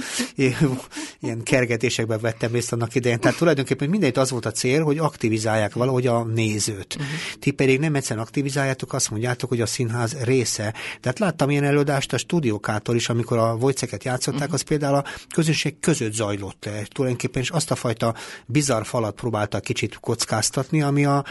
ilyen 1.20 1.44
kergetésekben 1.44 2.20
vettem 2.20 2.52
részt 2.52 2.74
annak 2.74 2.96
idején. 2.96 3.20
Tehát 3.20 3.38
tulajdonképpen 3.38 3.90
mindent 3.90 4.18
az 4.18 4.32
volt 4.32 4.46
a 4.46 4.52
cél, 4.52 4.84
hogy 4.84 4.98
aktivizálják 4.98 5.74
valahogy 5.74 6.08
a 6.08 6.24
nézőt. 6.24 6.96
Uh-huh. 6.96 7.12
Ti 7.40 7.52
pedig 7.52 7.80
nem 7.80 7.96
egyszerűen 7.96 8.26
aktivizáljátok, 8.26 8.94
azt 8.94 9.10
mondjátok, 9.10 9.50
hogy 9.50 9.62
a 9.62 9.66
színház 9.66 10.18
része. 10.24 10.74
Tehát 11.02 11.20
láttam 11.20 11.50
ilyen 11.50 11.64
előadást 11.64 12.14
a 12.14 12.18
stúdiókától 12.18 12.96
is, 12.96 13.10
amikor 13.10 13.38
a 13.38 13.56
vojceket 13.56 14.04
játszották, 14.04 14.42
uh-huh. 14.42 14.54
az 14.54 14.62
például 14.62 14.96
a 14.96 15.06
közönség 15.34 15.80
között 15.80 16.14
zajlott 16.14 16.66
le. 16.66 16.84
Tulajdonképpen 16.92 17.42
is 17.42 17.50
azt 17.50 17.72
a 17.72 17.76
fajta 17.76 18.16
bizarr 18.46 18.84
falat 18.84 19.16
próbálta 19.16 19.60
kicsit 19.60 19.98
kockáztatni, 20.00 20.71
ami 20.80 21.06
a 21.06 21.26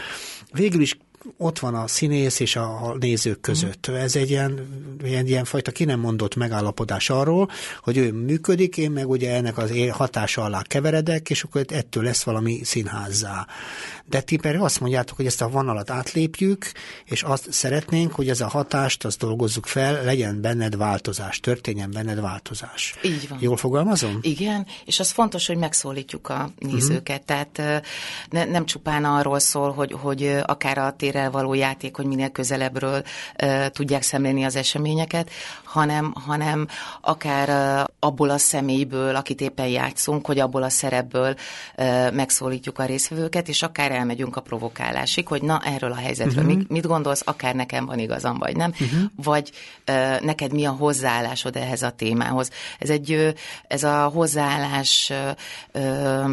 végül 0.51 0.81
is 0.81 0.97
ott 1.37 1.59
van 1.59 1.75
a 1.75 1.87
színész 1.87 2.39
és 2.39 2.55
a 2.55 2.95
nézők 2.99 3.41
között. 3.41 3.91
Mm. 3.91 3.93
Ez 3.93 4.15
egy 4.15 4.29
ilyen, 4.29 4.67
ilyen, 5.03 5.27
ilyen 5.27 5.45
fajta 5.45 5.71
ki 5.71 5.83
nem 5.83 5.99
mondott 5.99 6.35
megállapodás 6.35 7.09
arról, 7.09 7.49
hogy 7.83 7.97
ő 7.97 8.11
működik, 8.11 8.77
én 8.77 8.91
meg 8.91 9.09
ugye 9.09 9.33
ennek 9.35 9.57
az 9.57 9.71
hatása 9.91 10.43
alá 10.43 10.61
keveredek, 10.61 11.29
és 11.29 11.43
akkor 11.43 11.65
ettől 11.67 12.03
lesz 12.03 12.23
valami 12.23 12.63
színházzá. 12.63 13.47
De 14.05 14.21
ti 14.21 14.37
pedig 14.37 14.61
azt 14.61 14.79
mondjátok, 14.79 15.17
hogy 15.17 15.25
ezt 15.25 15.41
a 15.41 15.49
vonalat 15.49 15.89
átlépjük, 15.89 16.71
és 17.05 17.23
azt 17.23 17.51
szeretnénk, 17.51 18.11
hogy 18.11 18.29
ez 18.29 18.41
a 18.41 18.47
hatást, 18.47 19.05
azt 19.05 19.19
dolgozzuk 19.19 19.65
fel, 19.65 20.03
legyen 20.03 20.41
benned 20.41 20.77
változás, 20.77 21.39
történjen 21.39 21.91
benned 21.91 22.21
változás. 22.21 22.95
Így 23.03 23.27
van. 23.29 23.37
Jól 23.41 23.57
fogalmazom? 23.57 24.19
Igen, 24.21 24.65
és 24.85 24.99
az 24.99 25.11
fontos, 25.11 25.47
hogy 25.47 25.57
megszólítjuk 25.57 26.29
a 26.29 26.49
nézőket. 26.57 27.21
Mm. 27.21 27.25
Tehát 27.25 27.83
ne, 28.29 28.45
nem 28.45 28.65
csupán 28.65 29.05
arról 29.05 29.39
szól, 29.39 29.71
hogy, 29.71 29.91
hogy 29.91 30.37
akár 30.45 30.77
a 30.77 30.91
térrel 31.11 31.31
való 31.31 31.53
játék, 31.53 31.95
hogy 31.95 32.05
minél 32.05 32.29
közelebbről 32.29 33.03
tudják 33.69 34.01
szemlélni 34.01 34.43
az 34.43 34.55
eseményeket, 34.55 35.29
hanem, 35.71 36.13
hanem 36.25 36.67
akár 37.01 37.49
abból 37.99 38.29
a 38.29 38.37
személyből, 38.37 39.15
akit 39.15 39.41
éppen 39.41 39.67
játszunk, 39.67 40.25
hogy 40.25 40.39
abból 40.39 40.63
a 40.63 40.69
szerepből 40.69 41.35
megszólítjuk 42.13 42.79
a 42.79 42.85
részvevőket, 42.85 43.47
és 43.47 43.61
akár 43.61 43.91
elmegyünk 43.91 44.35
a 44.35 44.41
provokálásig, 44.41 45.27
hogy 45.27 45.41
na 45.41 45.61
erről 45.65 45.91
a 45.91 45.95
helyzetről 45.95 46.43
uh-huh. 46.43 46.57
mit, 46.57 46.69
mit 46.69 46.87
gondolsz, 46.87 47.21
akár 47.25 47.55
nekem 47.55 47.85
van 47.85 47.99
igazam, 47.99 48.37
vagy 48.37 48.55
nem, 48.55 48.69
uh-huh. 48.69 49.09
vagy 49.15 49.51
neked 50.21 50.53
mi 50.53 50.65
a 50.65 50.71
hozzáállásod 50.71 51.55
ehhez 51.55 51.81
a 51.81 51.89
témához. 51.89 52.49
Ez 52.79 52.89
egy, 52.89 53.33
ez 53.67 53.83
a 53.83 54.03
hozzáállás 54.03 55.13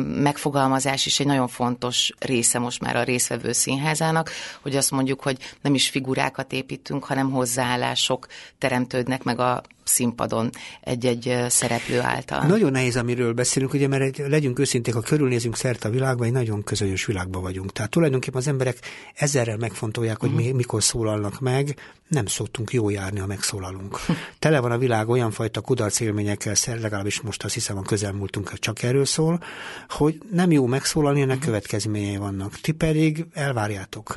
megfogalmazás 0.04 1.06
is 1.06 1.20
egy 1.20 1.26
nagyon 1.26 1.48
fontos 1.48 2.12
része 2.18 2.58
most 2.58 2.80
már 2.80 2.96
a 2.96 3.02
részvevő 3.02 3.52
színházának, 3.52 4.30
hogy 4.62 4.76
azt 4.76 4.90
mondjuk, 4.90 5.22
hogy 5.22 5.38
nem 5.60 5.74
is 5.74 5.88
figurákat 5.88 6.52
építünk, 6.52 7.04
hanem 7.04 7.30
hozzáállások 7.30 8.26
teremtődnek 8.58 9.26
meg 9.28 9.40
a 9.40 9.62
színpadon 9.84 10.50
egy-egy 10.80 11.36
szereplő 11.48 12.00
által. 12.00 12.46
Nagyon 12.46 12.72
nehéz, 12.72 12.96
amiről 12.96 13.32
beszélünk, 13.32 13.72
ugye, 13.72 13.88
mert 13.88 14.16
legyünk 14.16 14.58
őszinték, 14.58 14.94
ha 14.94 15.00
körülnézünk 15.00 15.56
szerte 15.56 15.88
a 15.88 15.90
világban, 15.90 16.26
egy 16.26 16.32
nagyon 16.32 16.64
közös 16.64 17.04
világban 17.04 17.42
vagyunk. 17.42 17.72
Tehát 17.72 17.90
tulajdonképpen 17.90 18.38
az 18.38 18.48
emberek 18.48 18.78
ezerrel 19.14 19.56
megfontolják, 19.56 20.20
hogy 20.20 20.34
mi, 20.34 20.50
mikor 20.52 20.82
szólalnak 20.82 21.40
meg, 21.40 21.76
nem 22.08 22.26
szoktunk 22.26 22.72
jó 22.72 22.90
járni, 22.90 23.18
ha 23.18 23.26
megszólalunk. 23.26 23.98
Tele 24.38 24.60
van 24.60 24.70
a 24.70 24.78
világ 24.78 25.08
olyan 25.08 25.30
fajta 25.30 25.60
kudarc 25.60 26.00
élményekkel, 26.00 26.54
legalábbis 26.66 27.20
most 27.20 27.44
azt 27.44 27.54
hiszem 27.54 27.76
a 27.76 27.82
közelmúltunk 27.82 28.58
csak 28.58 28.82
erről 28.82 29.04
szól, 29.04 29.42
hogy 29.88 30.18
nem 30.32 30.50
jó 30.50 30.66
megszólalni, 30.66 31.20
ennek 31.20 31.38
következményei 31.38 32.16
vannak. 32.16 32.60
Ti 32.60 32.72
pedig 32.72 33.26
elvárjátok. 33.32 34.16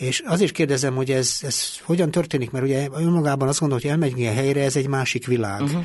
És 0.00 0.22
azért 0.26 0.52
kérdezem, 0.52 0.94
hogy 0.94 1.10
ez, 1.10 1.38
ez 1.42 1.78
hogyan 1.82 2.10
történik, 2.10 2.50
mert 2.50 2.64
ugye 2.64 2.88
önmagában 2.94 3.48
azt 3.48 3.60
gondolom, 3.60 3.82
hogy 3.82 3.92
elmegy 3.92 4.18
ilyen 4.18 4.34
helyre, 4.34 4.62
ez 4.62 4.76
egy 4.76 4.86
másik 4.86 5.26
világ. 5.26 5.60
Uh-huh. 5.60 5.84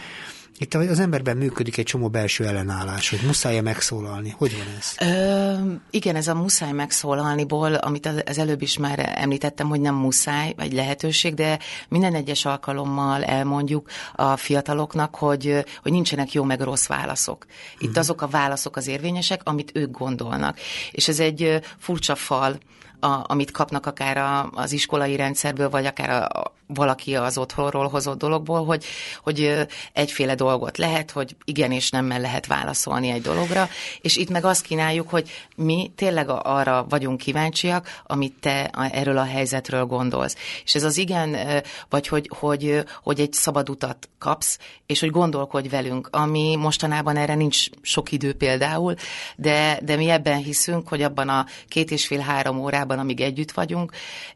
Itt 0.58 0.74
az 0.74 1.00
emberben 1.00 1.38
működik 1.38 1.78
egy 1.78 1.86
csomó 1.86 2.10
belső 2.10 2.46
ellenállás, 2.46 3.10
hogy 3.10 3.20
muszáj-e 3.26 3.62
megszólalni. 3.62 4.36
Hogy 4.38 4.58
van 4.58 4.76
ez? 4.78 5.10
Ö, 5.10 5.54
igen, 5.90 6.16
ez 6.16 6.28
a 6.28 6.36
muszáj 6.36 6.72
megszólalniból, 6.72 7.74
amit 7.74 8.10
az 8.26 8.38
előbb 8.38 8.62
is 8.62 8.78
már 8.78 9.14
említettem, 9.16 9.68
hogy 9.68 9.82
nem 9.82 9.96
muszáj, 9.96 10.54
vagy 10.58 10.74
lehetőség, 10.74 11.34
de 11.34 11.60
minden 11.90 12.14
egyes 12.14 12.46
alkalommal 12.46 13.24
elmondjuk 13.24 13.90
a 14.14 14.38
fiataloknak, 14.38 15.16
hogy, 15.16 15.66
hogy 15.82 15.92
nincsenek 15.92 16.34
jó 16.34 16.44
meg 16.44 16.62
rossz 16.62 16.88
válaszok. 16.88 17.46
Itt 17.74 17.82
uh-huh. 17.82 17.98
azok 17.98 18.22
a 18.22 18.28
válaszok 18.28 18.76
az 18.76 18.88
érvényesek, 18.88 19.42
amit 19.44 19.72
ők 19.74 19.92
gondolnak. 19.92 20.60
És 20.92 21.08
ez 21.08 21.20
egy 21.20 21.60
furcsa 21.78 22.16
fal, 22.16 22.58
a, 23.00 23.24
amit 23.24 23.52
kapnak 23.52 23.86
akár 23.86 24.18
a, 24.18 24.50
az 24.54 24.72
iskolai 24.72 25.16
rendszerből, 25.16 25.70
vagy 25.70 25.86
akár 25.86 26.10
a, 26.10 26.54
valaki 26.68 27.16
az 27.16 27.38
otthonról 27.38 27.88
hozott 27.88 28.18
dologból, 28.18 28.66
hogy, 28.66 28.86
hogy 29.24 29.68
egyféle 29.94 30.36
dolgot 30.36 30.78
lehet, 30.78 31.12
hogy 31.12 31.36
igen 31.44 31.72
és 31.72 31.90
nemmel 31.90 32.20
lehet 32.20 32.48
válaszolni 32.48 33.10
egy 33.10 33.22
dologra, 33.22 33.70
és 34.02 34.16
itt 34.16 34.30
meg 34.30 34.46
azt 34.46 34.62
kínáljuk, 34.62 35.10
hogy 35.10 35.30
mi 35.56 35.92
tényleg 35.96 36.30
arra 36.30 36.86
vagyunk 36.90 37.18
kíváncsiak, 37.18 38.02
amit 38.06 38.34
te 38.40 38.70
erről 38.92 39.18
a 39.18 39.24
helyzetről 39.24 39.86
gondolsz. 39.86 40.36
És 40.64 40.76
ez 40.76 40.84
az 40.84 40.98
igen, 40.98 41.38
vagy 41.90 42.08
hogy, 42.08 42.30
hogy, 42.40 42.84
hogy 43.04 43.20
egy 43.20 43.34
szabad 43.34 43.70
utat 43.70 44.10
kapsz, 44.20 44.58
és 44.86 45.00
hogy 45.00 45.10
gondolkodj 45.12 45.68
velünk, 45.68 46.08
ami 46.12 46.56
mostanában 46.56 47.18
erre 47.18 47.36
nincs 47.36 47.66
sok 47.82 48.12
idő 48.12 48.34
például, 48.34 48.96
de, 49.36 49.80
de 49.84 49.96
mi 49.96 50.10
ebben 50.10 50.38
hiszünk, 50.38 50.88
hogy 50.88 51.02
abban 51.02 51.30
a 51.30 51.46
két 51.68 51.92
és 51.92 52.08
fél-három 52.08 52.60
órában, 52.60 52.85
amíg 52.90 53.22
együtt 53.22 53.52
vagyunk, 53.52 53.92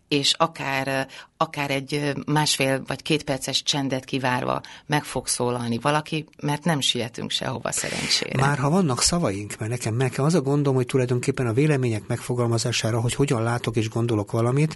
és 0.10 0.34
akár, 0.38 1.08
akár 1.38 1.72
egy 1.72 2.14
másfél 2.26 2.84
vagy 2.88 3.02
két 3.02 3.24
perces 3.24 3.64
csendet 3.64 4.06
kivárva 4.06 4.62
meg 4.86 5.04
fog 5.04 5.28
szólalni 5.28 5.78
valaki, 5.82 6.26
mert 6.42 6.64
nem 6.64 6.80
sietünk 6.80 7.32
sehova 7.32 7.72
szerencsére. 7.72 8.46
Már 8.46 8.58
ha 8.58 8.70
vannak 8.70 9.02
szavaink, 9.02 9.56
mert 9.60 9.72
nekem, 9.72 9.96
nekem 9.96 10.26
az 10.26 10.34
a 10.34 10.42
gondom, 10.42 10.76
hogy 10.76 10.86
tulajdonképpen 10.86 11.48
a 11.48 11.54
vélemények 11.54 12.08
megfogalmazására, 12.08 13.02
hogy 13.02 13.14
hogyan 13.14 13.44
látok 13.44 13.76
és 13.76 13.90
gondolok 13.90 14.32
valamit, 14.32 14.76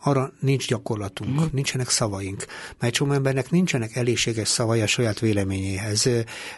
arra 0.00 0.32
nincs 0.40 0.68
gyakorlatunk, 0.68 1.40
mm. 1.40 1.44
nincsenek 1.52 1.88
szavaink. 1.88 2.46
Mert 2.78 2.94
csomó 2.94 3.12
embernek 3.12 3.50
nincsenek 3.50 3.96
elégséges 3.96 4.48
szavai 4.48 4.80
a 4.80 4.86
saját 4.86 5.18
véleményéhez, 5.18 6.08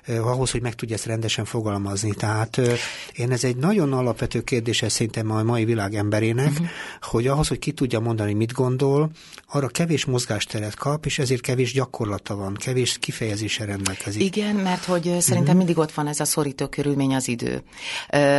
ahhoz, 0.06 0.50
hogy 0.50 0.62
meg 0.62 0.74
tudja 0.74 0.94
ezt 0.94 1.06
rendesen 1.06 1.44
fogalmazni. 1.44 2.14
Tehát 2.14 2.58
eh, 2.58 2.78
én 3.12 3.32
ez 3.32 3.44
egy 3.44 3.56
nagyon 3.56 3.92
alapvető 3.92 4.40
kérdés 4.40 4.84
szerintem 4.86 5.30
a 5.30 5.42
mai 5.42 5.64
világ 5.64 5.94
emberének, 5.94 6.60
mm. 6.60 6.64
hogy 7.00 7.26
ahhoz, 7.26 7.48
hogy 7.48 7.58
ki 7.58 7.72
tudja 7.72 8.00
mondani, 8.00 8.12
mondani, 8.14 8.38
mit 8.38 8.52
gondol, 8.52 9.10
arra 9.48 9.68
kevés 9.68 10.04
mozgásteret 10.04 10.74
kap, 10.74 11.06
és 11.06 11.18
ezért 11.18 11.40
kevés 11.40 11.72
gyakorlata 11.72 12.36
van, 12.36 12.54
kevés 12.54 12.98
kifejezése 12.98 13.64
rendelkezik. 13.64 14.22
Igen, 14.22 14.54
mert 14.54 14.84
hogy 14.84 15.02
szerintem 15.02 15.42
mm-hmm. 15.42 15.56
mindig 15.56 15.78
ott 15.78 15.92
van 15.92 16.06
ez 16.06 16.20
a 16.20 16.24
szorító 16.24 16.68
körülmény 16.68 17.14
az 17.14 17.28
idő, 17.28 17.62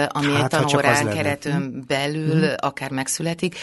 ami 0.08 0.32
hát, 0.32 0.54
egy 0.54 0.60
tanórán 0.60 1.10
keretön 1.10 1.62
mm. 1.62 1.80
belül 1.88 2.36
mm-hmm. 2.36 2.54
akár 2.58 2.92
megszületik. 2.92 3.56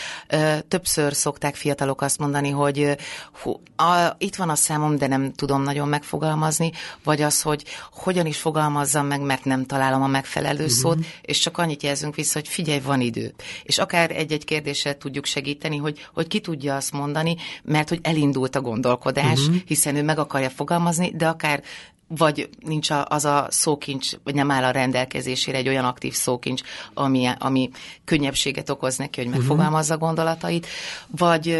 Többször 0.69 1.14
szokták 1.14 1.54
fiatalok 1.54 2.02
azt 2.02 2.19
mondani, 2.19 2.50
hogy 2.50 2.97
hú, 3.42 3.61
a, 3.76 4.16
itt 4.19 4.37
van 4.37 4.49
a 4.49 4.54
számom, 4.54 4.97
de 4.97 5.07
nem 5.07 5.33
tudom 5.33 5.62
nagyon 5.62 5.88
megfogalmazni, 5.88 6.73
vagy 7.04 7.23
az, 7.23 7.42
hogy 7.42 7.64
hogyan 7.92 8.26
is 8.26 8.38
fogalmazzam 8.38 9.07
meg, 9.07 9.21
mert 9.21 9.45
nem 9.45 9.66
találom 9.66 10.02
a 10.02 10.07
megfelelő 10.07 10.59
mm-hmm. 10.59 10.66
szót, 10.66 10.99
és 11.23 11.38
csak 11.38 11.59
annyit 11.59 11.83
jelzünk 11.83 12.14
vissza, 12.14 12.38
hogy 12.38 12.49
figyelj, 12.49 12.81
van 12.81 13.00
idő. 13.00 13.35
És 13.62 13.78
akár 13.78 14.11
egy-egy 14.11 14.45
kérdésre 14.45 14.97
tudjuk 14.97 15.25
segíteni, 15.25 15.76
hogy 15.76 16.02
hogy 16.15 16.27
ki 16.27 16.41
tudja 16.41 16.77
azt 16.77 16.93
mondani, 16.93 17.37
mert 17.63 17.89
hogy 17.89 18.01
elindult 18.03 18.57
a 18.57 18.61
gondolkodás, 18.61 19.41
uh-huh. 19.41 19.57
hiszen 19.67 19.97
ő 19.97 20.03
meg 20.03 20.19
akarja 20.19 20.51
fogalmazni, 20.51 21.12
de 21.17 21.29
akár 21.29 21.62
vagy 22.16 22.48
nincs 22.61 22.88
az 23.05 23.25
a 23.25 23.46
szókincs, 23.51 24.11
vagy 24.25 24.35
nem 24.35 24.51
áll 24.51 24.64
a 24.64 24.70
rendelkezésére 24.70 25.57
egy 25.59 25.68
olyan 25.68 25.85
aktív 25.85 26.12
szókincs, 26.14 26.62
ami, 26.94 27.29
ami 27.38 27.70
könnyebbséget 28.05 28.70
okoz 28.70 28.96
neki, 28.96 29.20
hogy 29.22 29.31
megfogalmazza 29.31 29.96
gondolatait, 29.98 30.66
vagy, 31.07 31.59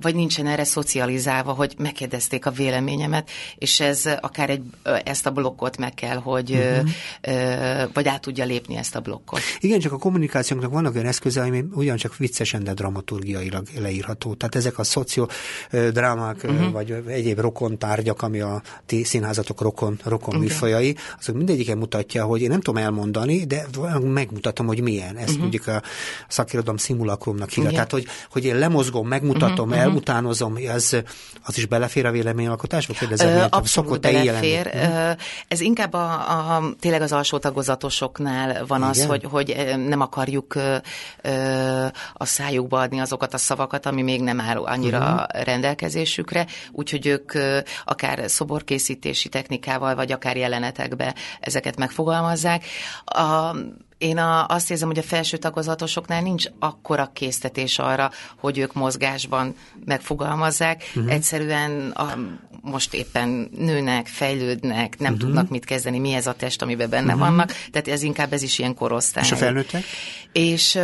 vagy 0.00 0.14
nincsen 0.14 0.46
erre 0.46 0.64
szocializálva, 0.64 1.52
hogy 1.52 1.74
megkérdezték 1.78 2.46
a 2.46 2.50
véleményemet, 2.50 3.30
és 3.58 3.80
ez 3.80 4.08
akár 4.20 4.50
egy, 4.50 4.62
ezt 5.04 5.26
a 5.26 5.30
blokkot 5.30 5.76
meg 5.76 5.94
kell, 5.94 6.16
hogy 6.16 6.50
uh-huh. 6.50 7.92
vagy 7.92 8.08
át 8.08 8.20
tudja 8.20 8.44
lépni 8.44 8.76
ezt 8.76 8.96
a 8.96 9.00
blokkot. 9.00 9.40
Igen, 9.60 9.80
csak 9.80 9.92
a 9.92 9.98
kommunikációnknak 9.98 10.72
vannak 10.72 10.94
olyan 10.94 11.06
eszköze, 11.06 11.42
ami 11.42 11.64
ugyancsak 11.72 12.16
viccesen, 12.16 12.64
de 12.64 12.74
dramaturgiailag 12.74 13.66
leírható. 13.78 14.34
Tehát 14.34 14.54
ezek 14.54 14.78
a 14.78 14.84
szociodrámák, 14.84 16.40
uh-huh. 16.44 16.72
vagy 16.72 16.90
egyéb 17.06 17.38
rokontárgyak, 17.38 18.22
ami 18.22 18.40
a 18.40 18.62
színházatok 19.02 19.60
rokon 19.60 19.89
rokon, 19.96 20.10
rokon 20.10 20.34
okay. 20.34 20.46
műfajai, 20.46 20.96
azok 21.18 21.36
mindegyiken 21.36 21.78
mutatja, 21.78 22.24
hogy 22.24 22.40
én 22.40 22.48
nem 22.48 22.60
tudom 22.60 22.82
elmondani, 22.82 23.44
de 23.44 23.66
megmutatom, 24.00 24.66
hogy 24.66 24.80
milyen. 24.80 25.16
Ezt 25.16 25.26
uh-huh. 25.26 25.38
mondjuk 25.38 25.66
a 25.66 25.82
szakirodalom 26.28 26.76
szimulakrumnak 26.76 27.50
hívja. 27.50 27.70
Tehát, 27.70 27.90
hogy, 27.90 28.06
hogy 28.30 28.44
én 28.44 28.58
lemozgom, 28.58 29.08
megmutatom, 29.08 29.68
uh-huh. 29.68 29.82
elutánozom, 29.82 30.56
ez, 30.56 30.96
az 31.42 31.58
is 31.58 31.66
belefér 31.66 32.06
a 32.06 32.10
véleményalkotásba? 32.10 32.94
Kérdezem, 32.94 33.36
uh, 33.36 33.44
abszolút 33.50 34.00
belefér. 34.00 34.70
Uh, 34.74 35.10
ez 35.48 35.60
inkább 35.60 35.92
a, 35.92 36.10
a, 36.56 36.74
tényleg 36.80 37.02
az 37.02 37.12
alsó 37.12 37.38
tagozatosoknál 37.38 38.66
van 38.66 38.78
Igen? 38.78 38.90
az, 38.90 39.04
hogy, 39.04 39.24
hogy 39.24 39.74
nem 39.88 40.00
akarjuk 40.00 40.54
uh, 40.54 41.84
a 42.12 42.24
szájukba 42.24 42.80
adni 42.80 42.98
azokat 42.98 43.34
a 43.34 43.38
szavakat, 43.38 43.86
ami 43.86 44.02
még 44.02 44.20
nem 44.20 44.40
áll 44.40 44.56
annyira 44.56 44.98
uh-huh. 44.98 45.44
rendelkezésükre, 45.44 46.46
úgyhogy 46.72 47.06
ők 47.06 47.34
uh, 47.34 47.58
akár 47.84 48.30
szoborkészítési 48.30 49.28
technikával, 49.28 49.69
technikával, 49.70 49.94
vagy 49.94 50.12
akár 50.12 50.36
jelenetekbe 50.36 51.14
ezeket 51.40 51.76
megfogalmazzák. 51.76 52.64
A, 53.04 53.56
én 54.00 54.18
a, 54.18 54.46
azt 54.46 54.70
érzem, 54.70 54.88
hogy 54.88 54.98
a 54.98 55.02
felső 55.02 55.36
tagozatosoknál 55.36 56.22
nincs 56.22 56.44
akkora 56.58 57.10
késztetés 57.12 57.78
arra, 57.78 58.10
hogy 58.36 58.58
ők 58.58 58.72
mozgásban 58.72 59.54
megfogalmazzák. 59.84 60.82
Uh-huh. 60.94 61.12
Egyszerűen 61.12 61.90
a, 61.90 62.18
most 62.62 62.94
éppen 62.94 63.50
nőnek, 63.56 64.06
fejlődnek, 64.06 64.98
nem 64.98 65.12
uh-huh. 65.12 65.28
tudnak 65.28 65.48
mit 65.48 65.64
kezdeni, 65.64 65.98
mi 65.98 66.12
ez 66.12 66.26
a 66.26 66.32
test, 66.32 66.62
amiben 66.62 66.90
benne 66.90 67.14
uh-huh. 67.14 67.28
vannak. 67.28 67.52
Tehát 67.70 67.88
ez 67.88 68.02
inkább 68.02 68.32
ez 68.32 68.42
is 68.42 68.58
ilyen 68.58 68.74
korosztály. 68.74 69.24
És 69.24 69.32
a 69.32 69.36
felnőttek? 69.36 69.84
És, 70.32 70.78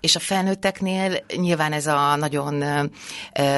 és 0.00 0.16
a 0.16 0.20
felnőtteknél 0.20 1.24
nyilván 1.36 1.72
ez 1.72 1.86
a 1.86 2.16
nagyon 2.16 2.64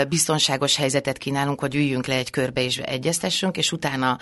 biztonságos 0.08 0.76
helyzetet 0.76 1.18
kínálunk, 1.18 1.60
hogy 1.60 1.74
üljünk 1.74 2.06
le 2.06 2.14
egy 2.14 2.30
körbe 2.30 2.62
és 2.62 2.78
egyeztessünk, 2.78 3.56
és 3.56 3.72
utána 3.72 4.18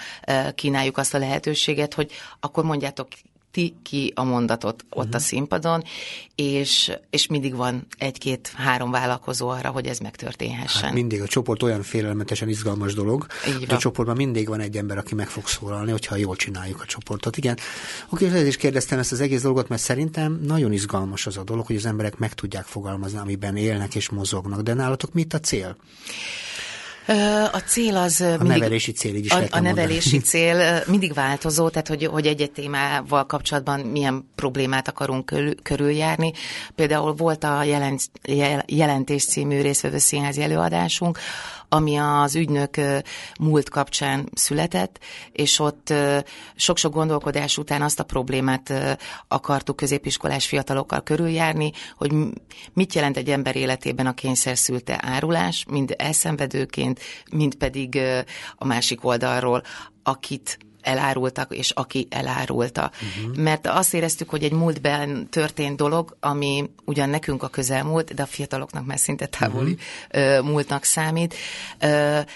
kínáljuk 0.55 0.99
azt 0.99 1.15
a 1.15 1.19
lehetőséget, 1.19 1.95
hogy 1.95 2.11
akkor 2.41 2.65
mondjátok 2.65 3.09
ti 3.51 3.75
ki 3.83 4.13
a 4.15 4.25
mondatot 4.25 4.85
ott 4.91 4.99
uh-huh. 4.99 5.15
a 5.15 5.19
színpadon, 5.19 5.85
és, 6.35 6.93
és 7.11 7.27
mindig 7.27 7.55
van 7.55 7.87
egy-két-három 7.99 8.91
vállalkozó 8.91 9.49
arra, 9.49 9.69
hogy 9.69 9.87
ez 9.87 9.99
megtörténhessen. 9.99 10.83
Hát 10.83 10.93
mindig 10.93 11.23
a 11.23 11.27
csoport 11.27 11.63
olyan 11.63 11.83
félelmetesen 11.83 12.49
izgalmas 12.49 12.95
dolog, 12.95 13.27
hogy 13.45 13.67
a 13.69 13.77
csoportban 13.77 14.17
mindig 14.17 14.49
van 14.49 14.61
egy 14.61 14.77
ember, 14.77 14.99
aki 14.99 15.15
meg 15.15 15.29
fog 15.29 15.47
szólalni, 15.47 15.91
hogyha 15.91 16.17
jól 16.17 16.37
csináljuk 16.37 16.81
a 16.81 16.85
csoportot. 16.85 17.37
Igen, 17.37 17.59
oké, 18.11 18.27
ezért 18.27 18.47
is 18.47 18.57
kérdeztem 18.57 18.99
ezt 18.99 19.13
az 19.13 19.21
egész 19.21 19.43
dolgot, 19.43 19.69
mert 19.69 19.83
szerintem 19.83 20.41
nagyon 20.43 20.73
izgalmas 20.73 21.27
az 21.27 21.37
a 21.37 21.45
dolog, 21.45 21.67
hogy 21.67 21.77
az 21.77 21.87
emberek 21.87 22.19
meg 22.19 22.35
tudják 22.35 22.65
fogalmazni, 22.65 23.19
amiben 23.19 23.57
élnek 23.57 23.95
és 23.95 24.09
mozognak. 24.09 24.61
De 24.61 24.75
nálatok 24.75 25.13
mit 25.13 25.35
a 25.35 25.41
cél? 25.41 25.77
A 27.53 27.59
cél 27.67 27.97
az... 27.97 28.21
A 28.21 28.29
mindig, 28.29 28.47
nevelési 28.47 28.93
cél, 28.93 29.15
így 29.15 29.25
is 29.25 29.31
A, 29.31 29.43
a 29.51 29.61
nevelési 29.61 30.11
mondani. 30.11 30.23
cél 30.33 30.83
mindig 30.87 31.15
változó, 31.15 31.69
tehát 31.69 31.89
hogy, 31.89 32.05
hogy 32.05 32.27
egy-egy 32.27 32.51
témával 32.51 33.27
kapcsolatban 33.27 33.81
milyen 33.81 34.29
problémát 34.35 34.89
akarunk 34.89 35.27
körül, 35.27 35.55
körüljárni. 35.63 36.33
Például 36.75 37.13
volt 37.13 37.45
a 37.45 37.63
jelent, 37.63 38.11
jelentés 38.67 39.25
című 39.25 39.61
részvevő 39.61 39.99
színházi 39.99 40.43
előadásunk, 40.43 41.19
ami 41.73 41.97
az 41.97 42.35
ügynök 42.35 42.77
múlt 43.41 43.69
kapcsán 43.69 44.29
született, 44.35 44.99
és 45.33 45.59
ott 45.59 45.93
sok-sok 46.55 46.93
gondolkodás 46.93 47.59
után 47.59 47.83
azt 47.83 48.01
a 48.01 48.05
problémát 48.05 48.73
akartuk 49.29 49.77
középiskolás 49.77 50.47
fiatalokkal 50.47 51.03
körüljárni, 51.03 51.73
hogy 51.97 52.13
mit 52.73 52.95
jelent 52.95 53.17
egy 53.17 53.31
ember 53.31 53.57
életében 53.57 54.07
a 54.07 54.15
kényszer 54.15 54.59
szülte 54.59 54.99
árulás, 55.03 55.65
mind 55.69 55.95
elszenvedőként, 55.99 57.01
mind 57.33 57.55
pedig 57.55 57.99
a 58.57 58.65
másik 58.65 59.05
oldalról, 59.05 59.63
akit 60.03 60.59
elárultak, 60.83 61.55
és 61.55 61.71
aki 61.71 62.07
elárulta. 62.11 62.91
Uh-huh. 62.95 63.37
Mert 63.37 63.67
azt 63.67 63.95
éreztük, 63.95 64.31
hogy 64.31 64.45
egy 64.45 64.53
múltben 64.53 65.29
történt 65.29 65.77
dolog, 65.77 66.17
ami 66.21 66.71
ugyan 66.85 67.09
nekünk 67.09 67.43
a 67.43 67.49
közelmúlt, 67.49 68.15
de 68.15 68.23
a 68.23 68.27
fiataloknak 68.27 68.87
már 68.87 68.99
szinte 68.99 69.27
távoli 69.27 69.77
uh-huh. 70.13 70.45
múltnak 70.45 70.85
számít, 70.85 71.35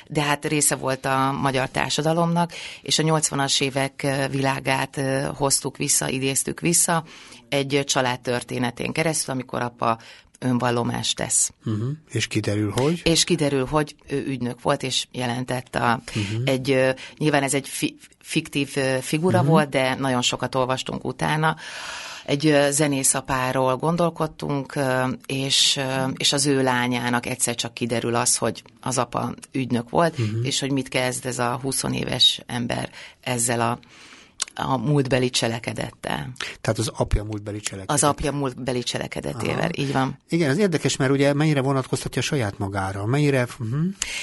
de 0.07 0.23
hát 0.23 0.45
része 0.45 0.75
volt 0.75 1.05
a 1.05 1.33
magyar 1.41 1.69
társadalomnak, 1.69 2.53
és 2.83 2.99
a 2.99 3.03
80-as 3.03 3.63
évek 3.63 4.07
világát 4.31 5.01
hoztuk 5.37 5.77
vissza, 5.77 6.09
idéztük 6.09 6.61
vissza, 6.61 7.05
egy 7.49 7.83
család 7.85 8.21
történetén 8.21 8.93
keresztül, 8.93 9.35
amikor 9.35 9.63
apa 9.63 9.99
önvallomást 10.45 11.17
tesz. 11.17 11.53
Uh-huh. 11.65 11.89
És 12.11 12.27
kiderül, 12.27 12.73
hogy? 12.77 13.01
És 13.05 13.25
kiderül, 13.25 13.65
hogy 13.65 13.95
ő 14.09 14.25
ügynök 14.27 14.63
volt, 14.63 14.83
és 14.83 15.07
jelentett 15.13 15.75
a, 15.75 16.01
uh-huh. 16.17 16.43
egy, 16.45 16.95
nyilván 17.19 17.43
ez 17.43 17.55
egy 17.55 17.69
fi, 17.69 17.97
fiktív 18.21 18.69
figura 19.01 19.39
uh-huh. 19.39 19.53
volt, 19.53 19.69
de 19.69 19.95
nagyon 19.95 20.23
sokat 20.23 20.55
olvastunk 20.55 21.05
utána. 21.05 21.57
Egy 22.25 22.57
zenészapáról 22.71 23.77
gondolkodtunk, 23.77 24.79
és, 25.27 25.81
és 26.17 26.33
az 26.33 26.47
ő 26.47 26.63
lányának 26.63 27.27
egyszer 27.27 27.55
csak 27.55 27.75
kiderül 27.75 28.15
az, 28.15 28.37
hogy 28.37 28.63
az 28.81 28.99
apa 28.99 29.35
ügynök 29.53 29.91
volt, 29.91 30.19
uh-huh. 30.19 30.47
és 30.47 30.61
hogy 30.61 30.71
mit 30.71 30.89
kezd 30.89 31.27
ez 31.27 31.39
a 31.39 31.59
20 31.63 31.83
éves 31.93 32.41
ember 32.47 32.91
ezzel 33.21 33.61
a 33.61 33.79
a 34.55 34.77
múltbeli 34.77 35.31
cselekedettel. 35.31 36.33
Tehát 36.61 36.79
az 36.79 36.91
apja 36.95 37.25
múltbeli 37.25 37.61
cselekedet. 37.61 37.97
Az 37.97 38.05
apja 38.05 38.33
múltbeli 38.33 38.83
cselekedetével, 38.83 39.59
Aha. 39.59 39.71
így 39.75 39.93
van. 39.93 40.19
Igen, 40.29 40.51
ez 40.51 40.59
érdekes, 40.59 40.97
mert 40.97 41.11
ugye 41.11 41.33
mennyire 41.33 41.61
vonatkoztatja 41.61 42.23
saját 42.23 42.59
magára, 42.59 43.07
mennyire... 43.07 43.47
Uh-huh. 43.59 43.81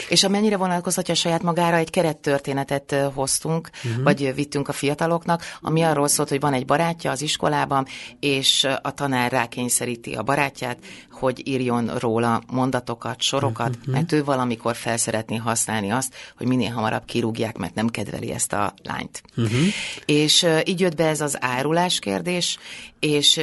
És 0.09 0.23
a 0.23 0.29
mennyire 0.29 0.57
vonatkoztatja 0.57 1.13
saját 1.15 1.41
magára, 1.41 1.77
egy 1.77 1.89
kerettörténetet 1.89 2.95
hoztunk, 3.13 3.69
uh-huh. 3.85 4.03
vagy 4.03 4.35
vittünk 4.35 4.67
a 4.67 4.73
fiataloknak, 4.73 5.43
ami 5.61 5.81
arról 5.81 6.07
szólt, 6.07 6.29
hogy 6.29 6.39
van 6.39 6.53
egy 6.53 6.65
barátja 6.65 7.11
az 7.11 7.21
iskolában, 7.21 7.85
és 8.19 8.67
a 8.81 8.91
tanár 8.93 9.31
rákényszeríti 9.31 10.13
a 10.13 10.23
barátját, 10.23 10.77
hogy 11.11 11.47
írjon 11.47 11.97
róla 11.97 12.41
mondatokat, 12.47 13.21
sorokat, 13.21 13.75
uh-huh. 13.75 13.93
mert 13.93 14.11
ő 14.11 14.23
valamikor 14.23 14.75
fel 14.75 14.97
szeretné 14.97 15.35
használni 15.35 15.89
azt, 15.89 16.15
hogy 16.37 16.47
minél 16.47 16.71
hamarabb 16.71 17.05
kirúgják, 17.05 17.57
mert 17.57 17.75
nem 17.75 17.87
kedveli 17.87 18.31
ezt 18.31 18.53
a 18.53 18.73
lányt. 18.83 19.21
Uh-huh. 19.35 19.59
És 20.05 20.20
így 20.65 20.79
jött 20.79 20.95
be 20.95 21.07
ez 21.07 21.21
az 21.21 21.37
árulás 21.39 21.99
kérdés, 21.99 22.57
és 22.99 23.39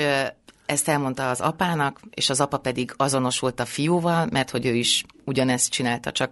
ezt 0.68 0.88
elmondta 0.88 1.30
az 1.30 1.40
apának, 1.40 2.00
és 2.14 2.30
az 2.30 2.40
apa 2.40 2.58
pedig 2.58 2.92
azonosult 2.96 3.60
a 3.60 3.64
fiúval, 3.64 4.28
mert 4.30 4.50
hogy 4.50 4.66
ő 4.66 4.74
is 4.74 5.04
ugyanezt 5.24 5.70
csinálta 5.70 6.12
csak 6.12 6.30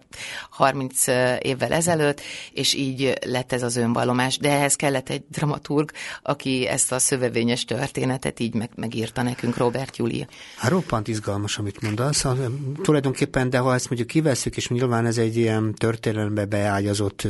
30 0.50 1.06
évvel 1.38 1.72
ezelőtt, 1.72 2.20
és 2.52 2.74
így 2.74 3.18
lett 3.24 3.52
ez 3.52 3.62
az 3.62 3.76
önvallomás. 3.76 4.38
De 4.38 4.50
ehhez 4.50 4.76
kellett 4.76 5.08
egy 5.08 5.24
dramaturg, 5.30 5.90
aki 6.22 6.66
ezt 6.66 6.92
a 6.92 6.98
szövevényes 6.98 7.64
történetet 7.64 8.40
így 8.40 8.54
meg, 8.54 8.70
megírta 8.74 9.22
nekünk, 9.22 9.56
Robert 9.56 9.96
Júlia. 9.96 10.26
Hát 10.56 10.70
roppant 10.70 11.08
izgalmas, 11.08 11.58
amit 11.58 11.82
mondasz. 11.82 12.22
Hát, 12.22 12.36
tulajdonképpen, 12.82 13.50
de 13.50 13.58
ha 13.58 13.74
ezt 13.74 13.88
mondjuk 13.88 14.08
kiveszünk, 14.08 14.56
és 14.56 14.68
nyilván 14.68 15.06
ez 15.06 15.18
egy 15.18 15.36
ilyen 15.36 15.74
történelembe 15.74 16.44
beágyazott 16.44 17.26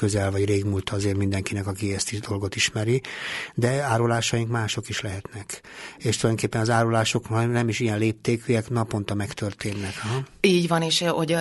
közel 0.00 0.30
vagy 0.30 0.44
régmúlt 0.44 0.90
azért 0.90 1.16
mindenkinek, 1.16 1.66
aki 1.66 1.94
ezt 1.94 2.12
is 2.12 2.20
dolgot 2.20 2.56
ismeri, 2.56 3.00
de 3.54 3.82
árulásaink 3.82 4.50
mások 4.50 4.88
is 4.88 5.00
lehetnek. 5.00 5.60
És 5.98 6.16
tulajdonképpen 6.16 6.60
az 6.60 6.70
árulások 6.70 7.28
nem 7.28 7.68
is 7.68 7.80
ilyen 7.80 7.98
léptékűek, 7.98 8.68
naponta 8.68 9.14
megtörténnek. 9.14 9.98
Ha? 9.98 10.22
Így 10.40 10.68
van, 10.68 10.82
és 10.82 11.04
hogy 11.06 11.36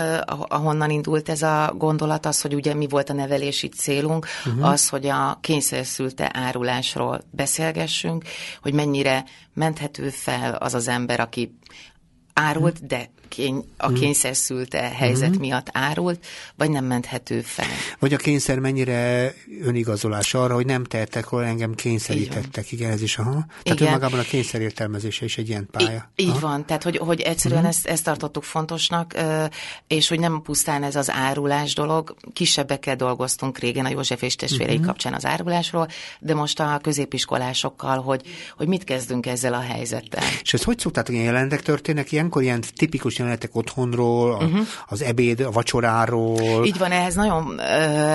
ahonnan 0.47 0.89
indult 0.89 1.29
ez 1.29 1.41
a 1.41 1.73
gondolat, 1.77 2.25
az, 2.25 2.41
hogy 2.41 2.55
ugye 2.55 2.73
mi 2.73 2.87
volt 2.87 3.09
a 3.09 3.13
nevelési 3.13 3.67
célunk, 3.67 4.27
uh-huh. 4.45 4.69
az, 4.69 4.89
hogy 4.89 5.07
a 5.07 5.37
kényszerszülte 5.41 6.31
árulásról 6.33 7.21
beszélgessünk, 7.31 8.23
hogy 8.61 8.73
mennyire 8.73 9.23
menthető 9.53 10.09
fel 10.09 10.53
az 10.55 10.73
az 10.73 10.87
ember, 10.87 11.19
aki 11.19 11.57
árult, 12.33 12.85
de 12.85 13.09
kény, 13.29 13.63
a 13.77 13.85
hmm. 13.85 13.95
kényszer 13.95 14.35
szülte 14.35 14.77
helyzet 14.79 15.37
mm. 15.37 15.39
miatt 15.39 15.67
árult, 15.71 16.25
vagy 16.55 16.69
nem 16.69 16.85
menthető 16.85 17.41
fel. 17.41 17.65
Vagy 17.99 18.13
a 18.13 18.17
kényszer 18.17 18.59
mennyire 18.59 19.33
önigazolás 19.61 20.33
arra, 20.33 20.53
hogy 20.53 20.65
nem 20.65 20.83
tehettek, 20.83 21.25
hogy 21.25 21.43
engem 21.43 21.75
kényszerítettek. 21.75 22.71
Igen, 22.71 22.91
ez 22.91 23.01
is, 23.01 23.17
aha. 23.17 23.31
Tehát 23.63 23.79
Igen. 23.79 23.87
önmagában 23.87 24.19
a 24.19 24.23
kényszer 24.23 24.61
értelmezése 24.61 25.25
is 25.25 25.37
egy 25.37 25.49
ilyen 25.49 25.67
pálya. 25.71 26.11
Így, 26.15 26.27
így 26.27 26.39
van, 26.39 26.65
tehát 26.65 26.83
hogy, 26.83 26.97
hogy 26.97 27.21
egyszerűen 27.21 27.63
mm. 27.63 27.65
ezt, 27.65 27.87
ezt 27.87 28.03
tartottuk 28.03 28.43
fontosnak, 28.43 29.13
és 29.87 30.07
hogy 30.07 30.19
nem 30.19 30.41
pusztán 30.41 30.83
ez 30.83 30.95
az 30.95 31.11
árulás 31.11 31.73
dolog, 31.73 32.15
kisebbekkel 32.33 32.95
dolgoztunk 32.95 33.57
régen 33.57 33.85
a 33.85 33.89
József 33.89 34.21
és 34.21 34.35
testvérei 34.35 34.75
mm-hmm. 34.75 34.85
kapcsán 34.85 35.13
az 35.13 35.25
árulásról, 35.25 35.87
de 36.19 36.33
most 36.33 36.59
a 36.59 36.79
középiskolásokkal, 36.81 38.01
hogy, 38.01 38.21
hogy 38.57 38.67
mit 38.67 38.83
kezdünk 38.83 39.25
ezzel 39.25 39.53
a 39.53 39.59
helyzettel. 39.59 40.23
És 40.41 40.53
ez 40.53 40.63
hogy 40.63 40.79
szoktátok 40.79 41.13
ilyen 41.13 41.25
jelentek 41.25 41.61
történnek? 41.61 42.11
Ilyenkor 42.11 42.41
ilyen 42.41 42.63
tipikus 42.75 43.18
jelenetek 43.19 43.55
otthonról, 43.55 44.31
uh-huh. 44.31 44.67
az 44.87 45.01
ebéd, 45.01 45.39
a 45.39 45.51
vacsoráról. 45.51 46.65
Így 46.65 46.77
van, 46.77 46.91
ehhez 46.91 47.15
nagyon, 47.15 47.59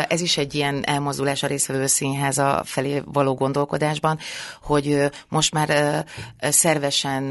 ez 0.08 0.20
is 0.20 0.36
egy 0.36 0.54
ilyen 0.54 0.84
elmozdulás 0.86 1.42
a 1.42 1.46
részvevő 1.46 1.86
színháza 1.86 2.62
felé 2.64 3.02
való 3.04 3.34
gondolkodásban, 3.34 4.18
hogy 4.62 5.10
most 5.28 5.52
már 5.52 6.04
szervesen 6.40 7.22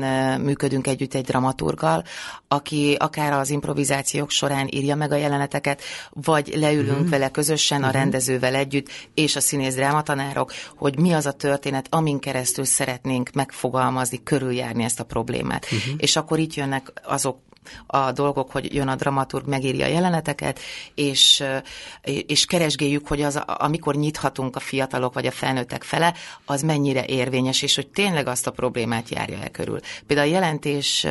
működünk 0.42 0.88
együtt 0.88 1.14
egy 1.14 1.26
dramaturgal, 1.26 2.04
aki 2.48 2.96
akár 3.00 3.34
az 3.34 3.50
improvizációk 3.50 4.30
során 4.30 4.68
írja 4.72 4.96
meg 4.96 5.12
a 5.12 5.16
jeleneteket, 5.16 5.82
vagy 6.10 6.54
leülünk 6.56 6.92
uh-huh. 6.92 7.10
vele 7.10 7.30
közösen, 7.30 7.78
a 7.78 7.88
uh-huh. 7.88 8.02
rendezővel 8.02 8.56
együtt, 8.56 8.90
és 9.14 9.36
a 9.36 9.40
színész 9.40 9.76
drámatanárok, 9.76 10.52
hogy 10.76 11.00
mi 11.00 11.12
az 11.14 11.26
a 11.26 11.32
történet, 11.32 11.88
amin 11.90 12.20
keresztül 12.20 12.66
szeretnénk 12.66 13.32
megfogalmazni, 13.34 14.24
körüljárni 14.24 14.84
ezt 14.84 15.00
a 15.00 15.04
problémát. 15.04 15.66
Uh-huh. 15.66 15.94
És 15.98 16.16
akkor 16.16 16.40
itt 16.40 16.54
jönnek 16.54 16.92
azok 17.04 17.38
a 17.88 18.12
dolgok, 18.12 18.52
hogy 18.52 18.74
jön 18.74 18.88
a 18.88 18.96
dramaturg, 18.96 19.48
megírja 19.48 19.86
a 19.86 19.90
jeleneteket, 19.90 20.60
és, 20.96 21.44
és 22.04 22.46
keresgéljük, 22.46 23.08
hogy 23.08 23.22
az, 23.22 23.36
amikor 23.46 23.96
nyithatunk 23.96 24.56
a 24.56 24.60
fiatalok 24.60 25.14
vagy 25.14 25.26
a 25.26 25.32
felnőttek 25.32 25.84
fele, 25.84 26.14
az 26.46 26.62
mennyire 26.62 27.06
érvényes, 27.06 27.62
és 27.62 27.76
hogy 27.76 27.88
tényleg 27.88 28.28
azt 28.28 28.48
a 28.48 28.52
problémát 28.52 29.10
járja 29.10 29.38
el 29.38 29.50
körül. 29.50 29.80
Például 30.08 30.28
a 30.28 30.32
jelentés 30.32 31.08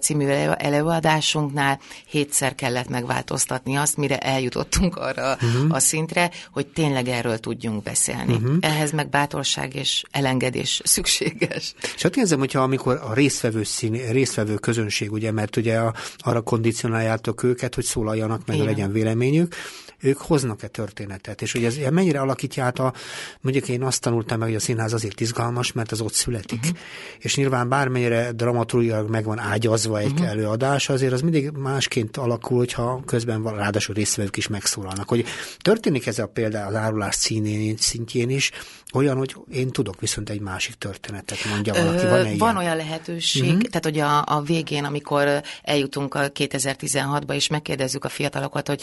című 0.00 0.26
előadásunknál 0.56 1.80
hétszer 2.06 2.54
kellett 2.54 2.88
megváltoztatni 2.88 3.76
azt, 3.76 3.96
mire 3.96 4.18
eljutottunk 4.18 4.96
arra 4.96 5.32
uh-huh. 5.34 5.74
a 5.74 5.78
szintre, 5.78 6.30
hogy 6.52 6.66
tényleg 6.66 7.08
erről 7.08 7.38
tudjunk 7.38 7.82
beszélni. 7.82 8.34
Uh-huh. 8.34 8.56
Ehhez 8.60 8.92
meg 8.92 9.08
bátorság 9.08 9.74
és 9.74 10.02
elengedés 10.10 10.80
szükséges. 10.84 11.74
És 11.94 12.02
hát 12.02 12.16
érzem, 12.16 12.38
hogyha 12.38 12.60
amikor 12.60 13.00
a 13.04 13.12
résztvevő, 13.14 13.62
szín, 13.62 13.92
résztvevő 14.10 14.54
közönség, 14.54 15.12
ugye, 15.12 15.30
mert 15.32 15.50
ugye 15.56 15.78
a, 15.78 15.94
arra 16.18 16.40
kondicionáljátok 16.40 17.42
őket, 17.42 17.74
hogy 17.74 17.84
szólaljanak 17.84 18.46
meg, 18.46 18.56
Igen. 18.56 18.68
legyen 18.68 18.92
véleményük, 18.92 19.54
ők 20.02 20.18
hoznak-e 20.18 20.66
történetet, 20.66 21.42
és 21.42 21.52
hogy 21.52 21.64
ez 21.64 21.76
mennyire 21.90 22.20
alakítja 22.20 22.64
át 22.64 22.78
a, 22.78 22.92
mondjuk 23.40 23.68
én 23.68 23.82
azt 23.82 24.00
tanultam 24.00 24.38
meg, 24.38 24.48
hogy 24.48 24.56
a 24.56 24.60
színház 24.60 24.92
azért 24.92 25.20
izgalmas, 25.20 25.72
mert 25.72 25.92
az 25.92 26.00
ott 26.00 26.12
születik. 26.12 26.60
Uh-huh. 26.62 26.78
És 27.18 27.36
nyilván 27.36 27.68
bármennyire 27.68 28.32
dramaturgilag 28.32 29.10
meg 29.10 29.24
van 29.24 29.38
ágyazva 29.38 29.98
egy 29.98 30.12
uh-huh. 30.12 30.28
előadás, 30.28 30.88
azért 30.88 31.12
az 31.12 31.20
mindig 31.20 31.50
másként 31.50 32.16
alakul, 32.16 32.58
hogyha 32.58 33.02
közben 33.06 33.42
van, 33.42 33.56
ráadásul 33.56 33.94
résztvevők 33.94 34.36
is 34.36 34.48
megszólalnak. 34.48 35.08
Hogy 35.08 35.24
történik 35.58 36.06
ez 36.06 36.18
a 36.18 36.26
példa 36.26 36.66
az 36.66 36.74
árulás 36.74 37.14
színén, 37.14 37.76
szintjén 37.76 38.30
is, 38.30 38.50
olyan, 38.92 39.16
hogy 39.16 39.36
én 39.50 39.70
tudok 39.70 40.00
viszont 40.00 40.30
egy 40.30 40.40
másik 40.40 40.74
történetet, 40.74 41.38
mondja 41.50 41.72
valaki. 41.72 42.06
Van, 42.06 42.24
ilyen? 42.24 42.38
van 42.38 42.56
olyan 42.56 42.76
lehetőség, 42.76 43.42
uh-huh. 43.42 43.62
tehát 43.62 43.84
hogy 43.84 43.98
a, 43.98 44.36
a 44.36 44.42
végén, 44.42 44.84
amikor 44.84 45.42
eljutunk 45.62 46.14
a 46.14 46.20
2016-ba, 46.20 47.34
és 47.34 47.48
megkérdezzük 47.48 48.04
a 48.04 48.08
fiatalokat, 48.08 48.68
hogy 48.68 48.82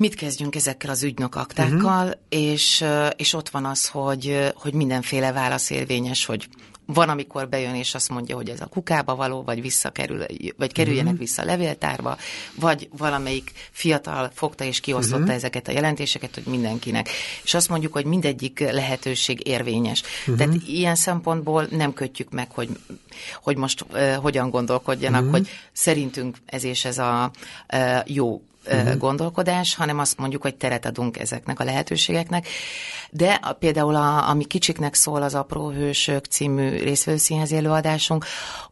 mit 0.00 0.14
kezdjünk 0.14 0.54
ezekkel 0.54 0.90
az 0.90 1.02
ügynökaktákkal, 1.02 2.06
uh-huh. 2.06 2.20
és, 2.28 2.84
és 3.16 3.32
ott 3.32 3.48
van 3.48 3.64
az, 3.64 3.88
hogy, 3.88 4.52
hogy 4.54 4.72
mindenféle 4.72 5.32
válasz 5.32 5.70
érvényes, 5.70 6.24
hogy 6.24 6.48
van, 6.86 7.08
amikor 7.08 7.48
bejön 7.48 7.74
és 7.74 7.94
azt 7.94 8.08
mondja, 8.08 8.36
hogy 8.36 8.48
ez 8.48 8.60
a 8.60 8.66
kukába 8.66 9.14
való, 9.14 9.42
vagy 9.42 9.60
visszakerül, 9.60 10.24
vagy 10.56 10.72
kerüljenek 10.72 11.12
uh-huh. 11.12 11.26
vissza 11.26 11.42
a 11.42 11.44
levéltárba, 11.44 12.16
vagy 12.54 12.88
valamelyik 12.96 13.52
fiatal 13.70 14.30
fogta 14.34 14.64
és 14.64 14.80
kiosztotta 14.80 15.20
uh-huh. 15.20 15.34
ezeket 15.34 15.68
a 15.68 15.72
jelentéseket, 15.72 16.34
hogy 16.34 16.44
mindenkinek. 16.46 17.08
És 17.42 17.54
azt 17.54 17.68
mondjuk, 17.68 17.92
hogy 17.92 18.04
mindegyik 18.04 18.60
lehetőség 18.60 19.46
érvényes. 19.46 20.02
Uh-huh. 20.20 20.36
Tehát 20.36 20.54
ilyen 20.66 20.94
szempontból 20.94 21.66
nem 21.70 21.92
kötjük 21.92 22.30
meg, 22.30 22.50
hogy, 22.50 22.68
hogy 23.42 23.56
most 23.56 23.84
uh, 23.90 24.14
hogyan 24.14 24.50
gondolkodjanak, 24.50 25.20
uh-huh. 25.20 25.36
hogy 25.36 25.48
szerintünk 25.72 26.36
ez 26.46 26.64
és 26.64 26.84
ez 26.84 26.98
a 26.98 27.30
uh, 27.72 27.98
jó 28.06 28.42
uh-huh. 28.66 28.96
gondolkodás, 28.96 29.74
hanem 29.74 29.98
azt 29.98 30.18
mondjuk, 30.18 30.42
hogy 30.42 30.54
teret 30.54 30.86
adunk 30.86 31.18
ezeknek 31.18 31.60
a 31.60 31.64
lehetőségeknek. 31.64 32.48
De 33.10 33.38
a, 33.42 33.52
például, 33.52 33.94
a, 33.94 34.28
ami 34.28 34.44
kicsiknek 34.44 34.94
szól 34.94 35.22
az 35.22 35.34
Apró 35.34 35.70
Hősök 35.70 36.24
című 36.24 36.68
részvevőszínházi 36.68 37.56
előadásunk, 37.56 38.24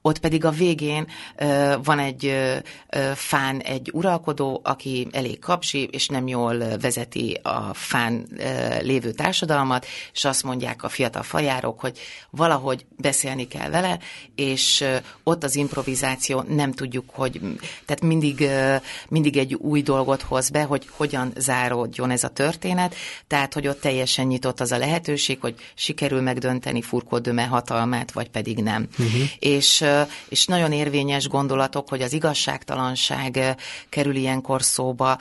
ott 0.03 0.19
pedig 0.19 0.45
a 0.45 0.51
végén 0.51 1.07
uh, 1.41 1.75
van 1.85 1.99
egy 1.99 2.25
uh, 2.25 3.11
fán 3.15 3.61
egy 3.61 3.91
uralkodó, 3.93 4.61
aki 4.65 5.07
elég 5.13 5.39
kapzsi, 5.39 5.89
és 5.93 6.09
nem 6.09 6.27
jól 6.27 6.59
vezeti 6.81 7.41
a 7.43 7.75
fán 7.75 8.27
uh, 8.31 8.83
lévő 8.83 9.11
társadalmat, 9.11 9.87
és 10.13 10.25
azt 10.25 10.43
mondják 10.43 10.83
a 10.83 10.89
fiatal 10.89 11.23
fajárok, 11.23 11.81
hogy 11.81 11.99
valahogy 12.31 12.87
beszélni 12.97 13.49
kell 13.49 13.71
vele, 13.71 13.99
és 14.35 14.81
uh, 14.81 14.97
ott 15.23 15.45
az 15.45 15.57
improvizáció 15.57 16.45
nem 16.49 16.73
tudjuk, 16.73 17.05
hogy 17.13 17.41
tehát 17.85 18.03
mindig, 18.03 18.41
uh, 18.41 18.83
mindig 19.09 19.37
egy 19.37 19.55
új 19.55 19.78
dolgot 19.83 20.23
hoz 20.23 20.49
be, 20.49 20.63
hogy 20.63 20.89
hogyan 20.91 21.33
záródjon 21.37 22.11
ez 22.11 22.25
a 22.25 22.29
történet, 22.29 22.95
tehát 23.27 23.55
hogy 23.55 23.67
ott 23.67 23.81
teljesen 23.81 24.27
nyitott 24.27 24.61
az 24.61 24.73
a 24.73 24.79
lehetőség, 24.79 25.41
hogy 25.41 25.55
sikerül 25.75 26.21
megdönteni 26.21 26.83
Furkó 26.83 27.19
Döme 27.19 27.45
hatalmát, 27.45 28.13
vagy 28.13 28.29
pedig 28.29 28.59
nem. 28.59 28.89
Uh-huh. 28.99 29.23
És, 29.39 29.85
és 30.29 30.47
nagyon 30.47 30.73
érvényes 30.73 31.29
gondolatok, 31.29 31.89
hogy 31.89 32.03
az 32.03 32.13
igazságtalanság 32.13 33.57
kerül 33.89 34.15
ilyenkor 34.15 34.63
szóba, 34.63 35.19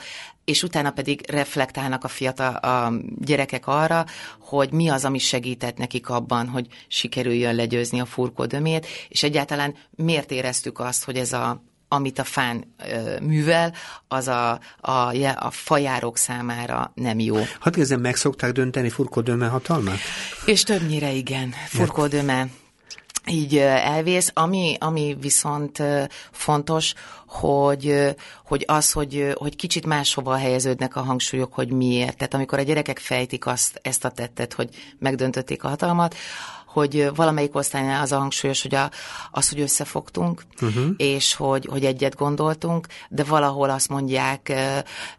és 0.48 0.62
utána 0.62 0.90
pedig 0.90 1.30
reflektálnak 1.30 2.04
a 2.04 2.08
fiatal 2.08 2.54
a 2.54 2.92
gyerekek 3.18 3.66
arra, 3.66 4.04
hogy 4.38 4.72
mi 4.72 4.88
az, 4.88 5.04
ami 5.04 5.18
segített 5.18 5.76
nekik 5.76 6.08
abban, 6.08 6.48
hogy 6.48 6.66
sikerüljön 6.86 7.54
legyőzni 7.54 8.00
a 8.00 8.04
furkódömét, 8.04 8.86
és 9.08 9.22
egyáltalán 9.22 9.74
miért 9.90 10.30
éreztük 10.30 10.78
azt, 10.78 11.04
hogy 11.04 11.16
ez 11.16 11.32
a 11.32 11.62
amit 11.88 12.18
a 12.18 12.24
fán 12.24 12.74
ö, 12.92 13.20
művel, 13.20 13.74
az 14.08 14.28
a, 14.28 14.60
a, 14.80 15.14
a 15.36 15.50
fajárok 15.50 16.16
számára 16.16 16.92
nem 16.94 17.18
jó. 17.18 17.36
Hát 17.60 17.76
ezen 17.78 18.00
meg 18.00 18.16
szokták 18.16 18.52
dönteni 18.52 18.88
furkodöme 18.88 19.46
hatalmát? 19.46 19.98
És 20.44 20.62
többnyire 20.62 21.12
igen, 21.12 21.54
furkodöme 21.66 22.46
így 23.28 23.56
elvész. 23.58 24.30
Ami, 24.34 24.76
ami 24.80 25.16
viszont 25.20 25.82
fontos, 26.30 26.94
hogy, 27.26 28.14
hogy 28.44 28.64
az, 28.66 28.92
hogy, 28.92 29.32
hogy 29.34 29.56
kicsit 29.56 29.86
máshova 29.86 30.36
helyeződnek 30.36 30.96
a 30.96 31.02
hangsúlyok, 31.02 31.54
hogy 31.54 31.70
miért. 31.70 32.16
Tehát 32.16 32.34
amikor 32.34 32.58
a 32.58 32.62
gyerekek 32.62 32.98
fejtik 32.98 33.46
azt, 33.46 33.80
ezt 33.82 34.04
a 34.04 34.10
tettet, 34.10 34.52
hogy 34.52 34.68
megdöntötték 34.98 35.64
a 35.64 35.68
hatalmat, 35.68 36.14
hogy 36.78 37.10
valamelyik 37.14 37.54
osztálynál 37.54 38.02
az 38.02 38.12
a 38.12 38.18
hangsúlyos, 38.18 38.62
hogy 38.62 38.74
a, 38.74 38.90
az, 39.30 39.48
hogy 39.48 39.60
összefogtunk, 39.60 40.42
uh-huh. 40.60 40.84
és 40.96 41.34
hogy, 41.34 41.66
hogy 41.70 41.84
egyet 41.84 42.16
gondoltunk, 42.16 42.86
de 43.08 43.24
valahol 43.24 43.70
azt 43.70 43.88
mondják 43.88 44.52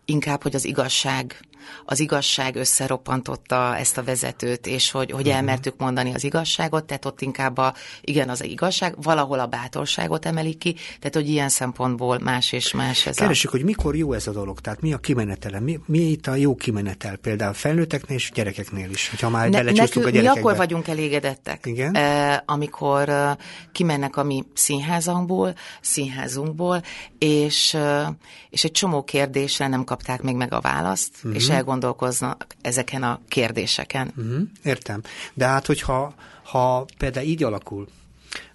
inkább, 0.05 0.43
hogy 0.43 0.55
az 0.55 0.65
igazság 0.65 1.39
az 1.85 1.99
igazság 1.99 2.55
összeroppantotta 2.55 3.77
ezt 3.77 3.97
a 3.97 4.03
vezetőt, 4.03 4.67
és 4.67 4.91
hogy, 4.91 5.11
hogy 5.11 5.21
uh-huh. 5.21 5.35
elmertük 5.35 5.77
mondani 5.77 6.13
az 6.13 6.23
igazságot, 6.23 6.85
tehát 6.85 7.05
ott 7.05 7.21
inkább 7.21 7.57
a, 7.57 7.73
igen, 8.01 8.29
az 8.29 8.43
igazság, 8.43 8.95
valahol 9.01 9.39
a 9.39 9.47
bátorságot 9.47 10.25
emelik 10.25 10.57
ki, 10.57 10.73
tehát 10.73 11.15
hogy 11.15 11.29
ilyen 11.29 11.49
szempontból 11.49 12.19
más 12.19 12.51
és 12.51 12.73
más 12.73 13.05
ez 13.05 13.15
Keresjük, 13.15 13.53
a... 13.53 13.55
hogy 13.55 13.65
mikor 13.65 13.95
jó 13.95 14.13
ez 14.13 14.27
a 14.27 14.31
dolog, 14.31 14.59
tehát 14.59 14.81
mi 14.81 14.93
a 14.93 14.97
kimenetele, 14.97 15.59
mi, 15.59 15.79
mi 15.85 15.99
itt 15.99 16.27
a 16.27 16.35
jó 16.35 16.55
kimenetel, 16.55 17.15
például 17.15 17.53
felnőtteknél 17.53 18.17
és 18.17 18.31
gyerekeknél 18.33 18.89
is, 18.89 19.09
hogyha 19.09 19.29
már 19.29 19.49
ne, 19.49 19.57
belecsúsztunk 19.57 20.05
a 20.05 20.09
gyerekekbe. 20.09 20.39
Mi 20.39 20.39
akkor 20.39 20.57
vagyunk 20.57 20.87
elégedettek, 20.87 21.65
igen? 21.65 21.95
Eh, 21.95 22.37
amikor 22.45 23.09
eh, 23.09 23.35
kimennek 23.71 24.17
a 24.17 24.23
mi 24.23 24.43
színházunkból, 24.53 25.53
színházunkból, 25.81 26.81
és, 27.17 27.73
eh, 27.73 28.07
és 28.49 28.63
egy 28.63 28.71
csomó 28.71 29.03
kérdésre 29.03 29.67
nem 29.67 29.83
kapták 29.83 30.21
még 30.21 30.35
meg 30.35 30.53
a 30.53 30.59
választ, 30.59 31.11
uh-huh. 31.15 31.35
és 31.35 31.48
elgondolkoznak 31.49 32.47
ezeken 32.61 33.03
a 33.03 33.19
kérdéseken. 33.27 34.13
Uh-huh, 34.17 34.41
értem. 34.63 35.01
De 35.33 35.45
hát, 35.45 35.65
hogyha 35.65 36.13
ha 36.43 36.85
például 36.97 37.25
így 37.25 37.43
alakul, 37.43 37.87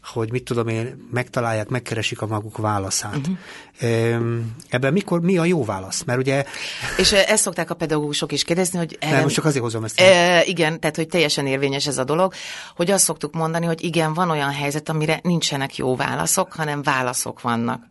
hogy 0.03 0.31
mit 0.31 0.45
tudom 0.45 0.69
én, 0.69 1.09
megtalálják, 1.13 1.69
megkeresik 1.69 2.23
a 2.23 2.27
maguk 2.27 2.59
válaszát. 2.59 3.17
Uh-huh. 3.17 4.43
Ebben 4.69 4.93
mikor, 4.93 5.21
mi 5.21 5.39
a 5.39 5.45
jó 5.45 5.65
válasz? 5.65 6.03
Mert 6.03 6.19
ugye... 6.19 6.45
És 6.97 7.13
ezt 7.13 7.43
szokták 7.43 7.71
a 7.71 7.75
pedagógusok 7.75 8.33
is 8.33 8.45
kérdezni, 8.45 8.79
hogy... 8.79 8.99
Nem, 9.01 9.23
most 9.23 9.35
csak 9.35 9.45
azért 9.45 9.63
hozom 9.63 9.85
ezt. 9.85 10.01
E, 10.01 10.45
igen, 10.45 10.81
tehát 10.81 10.97
hogy 10.97 11.09
teljesen 11.09 11.47
érvényes 11.47 11.87
ez 11.87 11.99
a 11.99 12.05
dolog, 12.05 12.33
hogy 12.77 12.91
azt 12.91 13.05
szoktuk 13.05 13.35
mondani, 13.35 13.67
hogy 13.67 13.85
igen, 13.85 14.15
van 14.15 14.31
olyan 14.31 14.53
helyzet, 14.53 14.89
amire 14.89 15.21
nincsenek 15.23 15.77
jó 15.77 15.97
válaszok, 15.97 16.53
hanem 16.53 16.83
válaszok 16.83 17.41
vannak. 17.41 17.83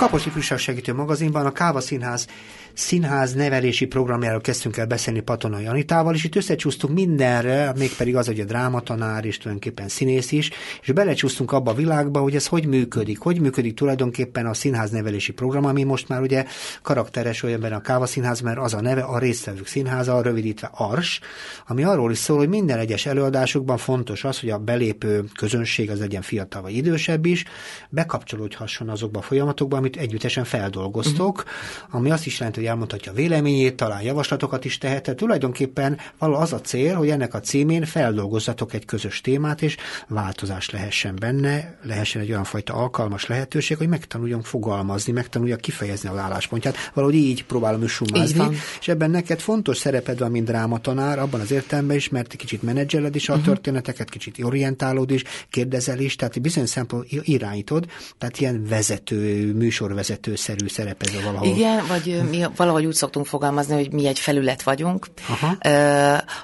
A 0.00 0.02
Kapos 0.02 0.26
Ifjúság 0.26 0.58
magazinban 0.94 1.46
a 1.46 1.52
Káva 1.52 1.80
Színház 1.80 2.26
színház 2.74 3.34
nevelési 3.34 3.86
programjáról 3.86 4.40
kezdtünk 4.40 4.76
el 4.76 4.86
beszélni 4.86 5.20
Patonai 5.20 5.66
Anitával, 5.66 6.14
és 6.14 6.24
itt 6.24 6.36
összecsúsztunk 6.36 6.94
mindenre, 6.94 7.72
mégpedig 7.78 8.16
az, 8.16 8.26
hogy 8.26 8.40
a 8.40 8.44
drámatanár 8.44 9.24
és 9.24 9.38
tulajdonképpen 9.38 9.88
színész 9.88 10.32
is, 10.32 10.50
és 10.82 10.92
belecsúsztunk 10.92 11.52
abba 11.52 11.70
a 11.70 11.74
világba, 11.74 12.20
hogy 12.20 12.34
ez 12.34 12.46
hogy 12.46 12.66
működik, 12.66 13.18
hogy 13.18 13.40
működik 13.40 13.74
tulajdonképpen 13.74 14.46
a 14.46 14.54
színház 14.54 14.90
nevelési 14.90 15.32
program, 15.32 15.64
ami 15.64 15.82
most 15.82 16.08
már 16.08 16.20
ugye 16.20 16.44
karakteres 16.82 17.42
olyan 17.42 17.62
a 17.62 17.80
Káva 17.80 18.06
Színház, 18.06 18.40
mert 18.40 18.58
az 18.58 18.74
a 18.74 18.80
neve 18.80 19.02
a 19.02 19.18
résztvevők 19.18 19.66
színháza, 19.66 20.22
rövidítve 20.22 20.70
ARS, 20.72 21.20
ami 21.66 21.84
arról 21.84 22.10
is 22.10 22.18
szól, 22.18 22.36
hogy 22.36 22.48
minden 22.48 22.78
egyes 22.78 23.06
előadásukban 23.06 23.76
fontos 23.76 24.24
az, 24.24 24.40
hogy 24.40 24.50
a 24.50 24.58
belépő 24.58 25.24
közönség 25.34 25.90
az 25.90 25.98
legyen 25.98 26.22
fiatal 26.22 26.62
vagy 26.62 26.76
idősebb 26.76 27.26
is, 27.26 27.44
bekapcsolódhasson 27.88 28.88
azokba 28.88 29.18
a 29.18 29.22
folyamatokba, 29.22 29.76
amit 29.76 29.96
együttesen 29.96 30.44
feldolgoztok, 30.44 31.38
uh-huh. 31.38 31.94
ami 31.94 32.10
azt 32.10 32.26
is 32.26 32.38
jelenti, 32.38 32.59
hogy 32.60 32.68
elmondhatja 32.68 33.12
véleményét, 33.12 33.76
talán 33.76 34.02
javaslatokat 34.02 34.64
is 34.64 34.78
tehet. 34.78 35.02
Tehát 35.02 35.18
tulajdonképpen 35.18 35.98
való 36.18 36.34
az 36.34 36.52
a 36.52 36.60
cél, 36.60 36.94
hogy 36.94 37.08
ennek 37.08 37.34
a 37.34 37.40
címén 37.40 37.84
feldolgozzatok 37.84 38.74
egy 38.74 38.84
közös 38.84 39.20
témát, 39.20 39.62
és 39.62 39.76
változás 40.08 40.70
lehessen 40.70 41.16
benne, 41.20 41.78
lehessen 41.82 42.22
egy 42.22 42.30
olyan 42.30 42.44
fajta 42.44 42.74
alkalmas 42.74 43.26
lehetőség, 43.26 43.76
hogy 43.76 43.88
megtanuljon 43.88 44.42
fogalmazni, 44.42 45.12
megtanulja 45.12 45.56
kifejezni 45.56 46.08
a 46.08 46.18
álláspontját. 46.18 46.76
Valahogy 46.94 47.16
így 47.16 47.44
próbálom 47.44 47.86
sumázni, 47.86 48.56
és 48.80 48.88
ebben 48.88 49.10
neked 49.10 49.40
fontos 49.40 49.76
szereped 49.76 50.18
van, 50.18 50.30
mint 50.30 50.46
drámatanár, 50.46 51.18
abban 51.18 51.40
az 51.40 51.50
értelemben 51.50 51.96
is, 51.96 52.08
mert 52.08 52.36
kicsit 52.36 52.62
menedzseled 52.62 53.14
is 53.14 53.28
a 53.28 53.32
uh-huh. 53.32 53.46
történeteket, 53.46 54.08
kicsit 54.10 54.44
orientálód 54.44 55.10
is, 55.10 55.22
kérdezel 55.50 55.98
is, 55.98 56.16
tehát 56.16 56.40
bizonyos 56.40 56.68
szempont 56.68 57.06
irányítod, 57.10 57.86
tehát 58.18 58.40
ilyen 58.40 58.64
vezető, 58.68 59.52
műsorvezetőszerű 59.52 60.66
szerepez 60.66 61.22
valahol. 61.24 61.48
Igen, 61.48 61.86
vagy 61.86 62.20
mi 62.30 62.44
valahogy 62.56 62.86
úgy 62.86 62.94
szoktunk 62.94 63.26
fogalmazni, 63.26 63.74
hogy 63.74 63.92
mi 63.92 64.06
egy 64.06 64.18
felület 64.18 64.62
vagyunk, 64.62 65.06
Aha. 65.28 65.56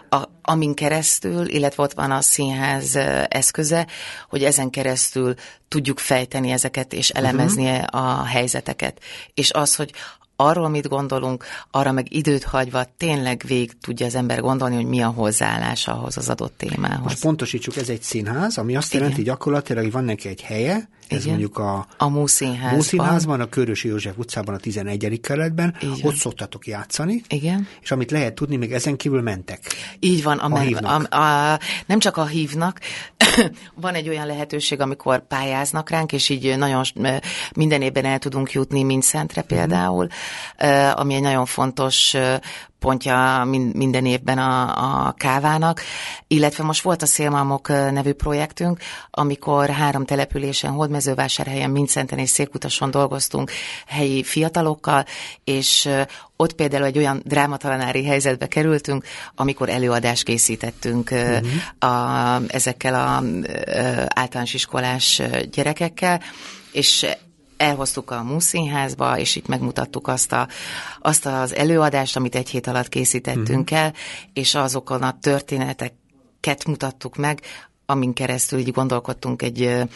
a, 0.09 0.29
amin 0.43 0.75
keresztül, 0.75 1.49
illetve 1.49 1.83
ott 1.83 1.93
van 1.93 2.11
a 2.11 2.21
színház 2.21 2.97
eszköze, 3.29 3.87
hogy 4.29 4.45
ezen 4.45 4.71
keresztül 4.71 5.35
tudjuk 5.69 5.99
fejteni 5.99 6.51
ezeket 6.51 6.93
és 6.93 7.11
elemezni 7.11 7.71
uh-huh. 7.71 8.01
a 8.07 8.25
helyzeteket. 8.25 9.01
És 9.35 9.53
az, 9.53 9.77
hogy 9.77 9.93
arról 10.37 10.69
mit 10.69 10.89
gondolunk, 10.89 11.45
arra 11.71 11.93
meg 11.93 12.13
időt 12.13 12.45
hagyva 12.45 12.87
tényleg 12.97 13.43
végig 13.47 13.79
tudja 13.81 14.07
az 14.07 14.15
ember 14.15 14.41
gondolni, 14.41 14.75
hogy 14.75 14.87
mi 14.87 15.03
a 15.03 15.09
hozzáállás 15.09 15.89
ahhoz 15.89 16.17
az 16.17 16.29
adott 16.29 16.55
témához. 16.57 17.03
Most 17.03 17.21
pontosítsuk, 17.21 17.77
ez 17.77 17.89
egy 17.89 18.03
színház, 18.03 18.59
ami 18.59 18.77
azt 18.77 18.89
Igen. 18.89 19.01
jelenti 19.01 19.23
gyakorlatilag, 19.23 19.83
hogy 19.83 19.93
van 19.93 20.05
neki 20.05 20.29
egy 20.29 20.43
helye, 20.43 20.89
ez 21.09 21.19
Igen. 21.19 21.29
mondjuk 21.29 21.59
a, 21.59 21.87
a 21.97 22.09
Múszínházban. 22.09 22.75
Múszínházban, 22.75 23.41
a 23.41 23.47
Körösi 23.47 23.89
József 23.89 24.17
utcában, 24.17 24.55
a 24.55 24.59
11. 24.59 25.21
kerületben, 25.23 25.77
Igen. 25.81 25.97
ott 26.03 26.15
szoktatok 26.15 26.67
játszani, 26.67 27.23
Igen. 27.29 27.67
és 27.83 27.91
amit 27.91 28.11
lehet 28.11 28.35
tudni, 28.35 28.57
még 28.57 28.73
ezen 28.73 28.97
kívül 28.97 29.23
mentek. 29.23 29.61
Így 29.99 30.23
van, 30.23 30.39
a, 30.39 30.63
a, 30.83 31.03
a, 31.11 31.17
a, 31.17 31.59
nem 31.87 31.99
csak 31.99 32.17
a 32.17 32.27
hívnak, 32.27 32.81
van 33.75 33.95
egy 33.95 34.09
olyan 34.09 34.27
lehetőség, 34.27 34.81
amikor 34.81 35.27
pályáznak 35.27 35.91
ránk, 35.91 36.13
és 36.13 36.29
így 36.29 36.59
nagyon 36.59 36.85
minden 37.57 37.83
évben 37.83 38.05
el 38.05 38.19
tudunk 38.19 38.53
jutni 38.53 38.83
Mindszentre 38.83 39.45
mhm. 39.47 39.55
például, 39.55 40.09
uh-huh. 40.59 41.01
ami 41.01 41.15
egy 41.15 41.23
nagyon 41.23 41.47
fontos 41.47 42.15
pontja 42.79 43.45
minden 43.73 44.07
évben 44.07 44.39
a, 44.39 45.07
a 45.07 45.13
kávának, 45.13 45.81
illetve 46.27 46.65
most 46.65 46.83
volt 46.83 47.03
a 47.03 47.07
Szélmalmok 47.07 47.69
nevű 47.69 48.13
projektünk, 48.13 48.79
amikor 49.11 49.69
három 49.71 50.05
településen, 50.05 50.71
Hódmezővásárhelyen, 50.71 51.71
Mincenten 51.71 52.19
és 52.19 52.31
Székutason 52.31 52.91
dolgoztunk 52.91 53.51
helyi 53.87 54.23
fiatalokkal, 54.23 55.05
és 55.45 55.89
ott 56.37 56.53
például 56.53 56.85
egy 56.85 56.99
olyan 56.99 57.23
drámatalanári 57.25 58.05
helyzetbe 58.05 58.47
kerültünk, 58.47 59.05
amikor 59.35 59.69
előadást 59.69 60.23
készítettünk 60.23 61.11
uh-huh. 61.11 61.93
a, 61.93 62.41
ezekkel 62.49 62.95
a, 62.95 63.17
a 63.17 63.23
általános 64.15 64.55
iskolás 64.55 65.23
gyerekekkel, 65.51 66.21
és 66.73 67.07
elhoztuk 67.57 68.11
a 68.11 68.23
Múszínházba, 68.23 69.19
és 69.19 69.37
itt 69.37 69.47
megmutattuk 69.47 70.09
azt, 70.09 70.33
a, 70.33 70.49
azt 71.01 71.27
az 71.27 71.55
előadást, 71.55 72.17
amit 72.17 72.35
egy 72.35 72.49
hét 72.49 72.67
alatt 72.67 72.89
készítettünk 72.89 73.71
uh-huh. 73.71 73.79
el, 73.79 73.93
és 74.33 74.55
azokon 74.55 75.03
a 75.03 75.19
történeteket 75.21 76.65
mutattuk 76.67 77.17
meg, 77.17 77.41
amin 77.87 78.13
keresztül 78.13 78.59
így 78.59 78.73
gondolkodtunk 78.73 79.43
egy 79.43 79.87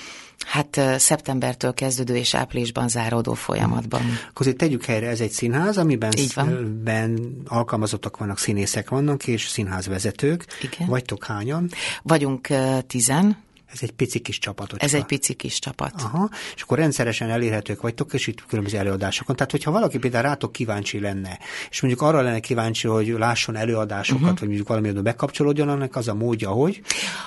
Hát 0.46 0.80
szeptembertől 0.98 1.74
kezdődő 1.74 2.16
és 2.16 2.34
áprilisban 2.34 2.88
záródó 2.88 3.34
folyamatban. 3.34 4.00
Akkor 4.00 4.40
azért 4.46 4.56
tegyük 4.56 4.84
helyre, 4.84 5.08
ez 5.08 5.20
egy 5.20 5.30
színház, 5.30 5.78
amiben 5.78 6.12
Így 6.16 6.34
van. 6.34 6.80
ben 6.84 7.36
alkalmazottak 7.46 8.16
vannak, 8.16 8.38
színészek 8.38 8.88
vannak, 8.88 9.26
és 9.26 9.48
színházvezetők. 9.48 10.46
Igen. 10.62 10.88
Vagytok 10.88 11.24
hányan? 11.24 11.70
Vagyunk 12.02 12.48
tizen. 12.86 13.36
Ez 13.72 13.78
egy 13.82 13.90
pici 13.90 14.18
kis 14.18 14.38
csapat. 14.38 14.72
Ez 14.76 14.94
egy 14.94 15.04
pici 15.04 15.34
kis 15.34 15.58
csapat. 15.58 15.92
Aha, 15.96 16.28
és 16.54 16.62
akkor 16.62 16.78
rendszeresen 16.78 17.30
elérhetők 17.30 17.80
vagytok, 17.80 18.12
és 18.12 18.26
itt 18.26 18.44
különböző 18.46 18.78
előadásokon. 18.78 19.36
Tehát, 19.36 19.50
hogyha 19.50 19.70
valaki 19.70 19.98
például 19.98 20.22
rátok 20.22 20.52
kíváncsi 20.52 21.00
lenne, 21.00 21.38
és 21.70 21.80
mondjuk 21.80 22.02
arra 22.02 22.20
lenne 22.20 22.40
kíváncsi, 22.40 22.88
hogy 22.88 23.08
lásson 23.08 23.56
előadásokat, 23.56 24.22
uh-huh. 24.22 24.38
vagy 24.38 24.48
mondjuk 24.48 24.68
valami 24.68 24.88
oda 24.88 25.02
bekapcsolódjon, 25.02 25.68
annak 25.68 25.96
az 25.96 26.08
a 26.08 26.14
módja, 26.14 26.48
hogy? 26.48 26.80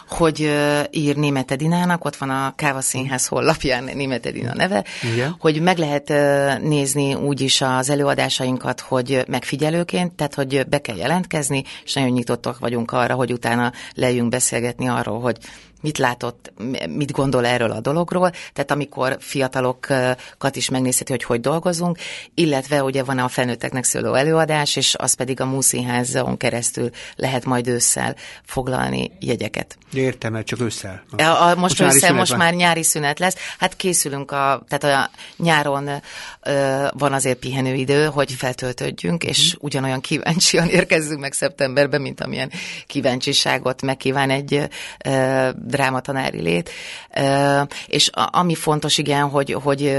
Hogy 0.08 0.42
uh, 0.42 0.84
ír 0.92 1.16
Német 1.16 1.52
Edinának, 1.52 2.06
ott 2.06 2.16
van 2.16 2.30
a 2.30 2.56
Káva 2.56 2.82
Színház 2.82 3.28
honlapján 3.28 3.84
Német 3.84 4.26
Edina 4.26 4.54
neve, 4.54 4.84
Igen. 5.14 5.36
hogy 5.40 5.62
meg 5.62 5.78
lehet 5.78 6.10
uh, 6.10 6.60
nézni 6.60 7.14
úgy 7.14 7.42
is 7.42 7.62
az 7.62 7.90
előadásainkat, 7.90 8.80
hogy 8.80 9.24
megfigyelőként, 9.28 10.14
tehát, 10.14 10.34
hogy 10.34 10.66
be 10.68 10.82
kell 10.82 10.96
jelentkezni, 10.96 11.64
és 11.84 11.94
nagyon 11.94 12.10
nyitottak 12.10 12.60
vagyunk 12.60 12.92
arra, 12.92 13.14
hogy 13.14 13.32
utána 13.32 13.72
lejjünk 13.94 14.30
beszélgetni 14.30 14.88
arról, 14.88 15.20
hogy 15.20 15.38
mit 15.84 15.98
látott, 15.98 16.54
mit 16.90 17.12
gondol 17.12 17.46
erről 17.46 17.72
a 17.72 17.80
dologról, 17.80 18.32
tehát 18.54 18.72
amikor 18.72 19.18
fiatalokat 19.20 20.56
is 20.56 20.70
megnézheti, 20.70 21.12
hogy 21.12 21.24
hogy 21.24 21.40
dolgozunk, 21.40 21.98
illetve 22.34 22.84
ugye 22.84 23.04
van 23.04 23.20
a 23.20 23.28
felnőtteknek 23.28 23.84
szóló 23.84 24.14
előadás, 24.14 24.76
és 24.76 24.96
az 24.98 25.14
pedig 25.14 25.42
a 25.42 25.46
Múszínházon 25.46 26.38
keresztül 26.38 26.90
lehet 27.16 27.46
majd 27.46 27.68
ősszel 27.68 28.16
foglalni 28.44 29.12
jegyeket. 29.20 29.78
Értem, 29.94 30.32
mert 30.32 30.46
csak 30.46 30.62
ősszel. 30.62 31.04
A, 31.18 31.22
a, 31.22 31.56
most 31.56 31.80
most, 31.80 31.96
ősszel, 31.96 32.14
most 32.14 32.36
már 32.36 32.54
nyári 32.54 32.84
szünet 32.84 33.20
lesz. 33.20 33.36
Hát 33.58 33.76
készülünk, 33.76 34.32
a, 34.32 34.64
tehát 34.68 35.08
a 35.08 35.10
nyáron 35.38 35.90
ö, 36.42 36.86
van 36.92 37.14
azért 37.14 37.40
pihenőidő, 37.40 38.06
hogy 38.06 38.32
feltöltődjünk, 38.32 39.24
és 39.24 39.54
mm. 39.54 39.58
ugyanolyan 39.60 40.02
kíváncsian 40.02 40.70
érkezzünk 40.80 41.20
meg 41.20 41.34
szeptemberben, 41.34 42.02
mint 42.02 42.22
amilyen 42.22 42.52
kíváncsiságot 42.88 43.82
megkíván 43.82 44.30
egy 44.30 44.68
ö, 45.06 45.50
drámatanári 45.74 46.42
lét. 46.42 46.70
És 47.86 48.10
ami 48.14 48.56
fontos, 48.56 48.98
igen, 48.98 49.30
hogy, 49.30 49.58
hogy 49.64 49.98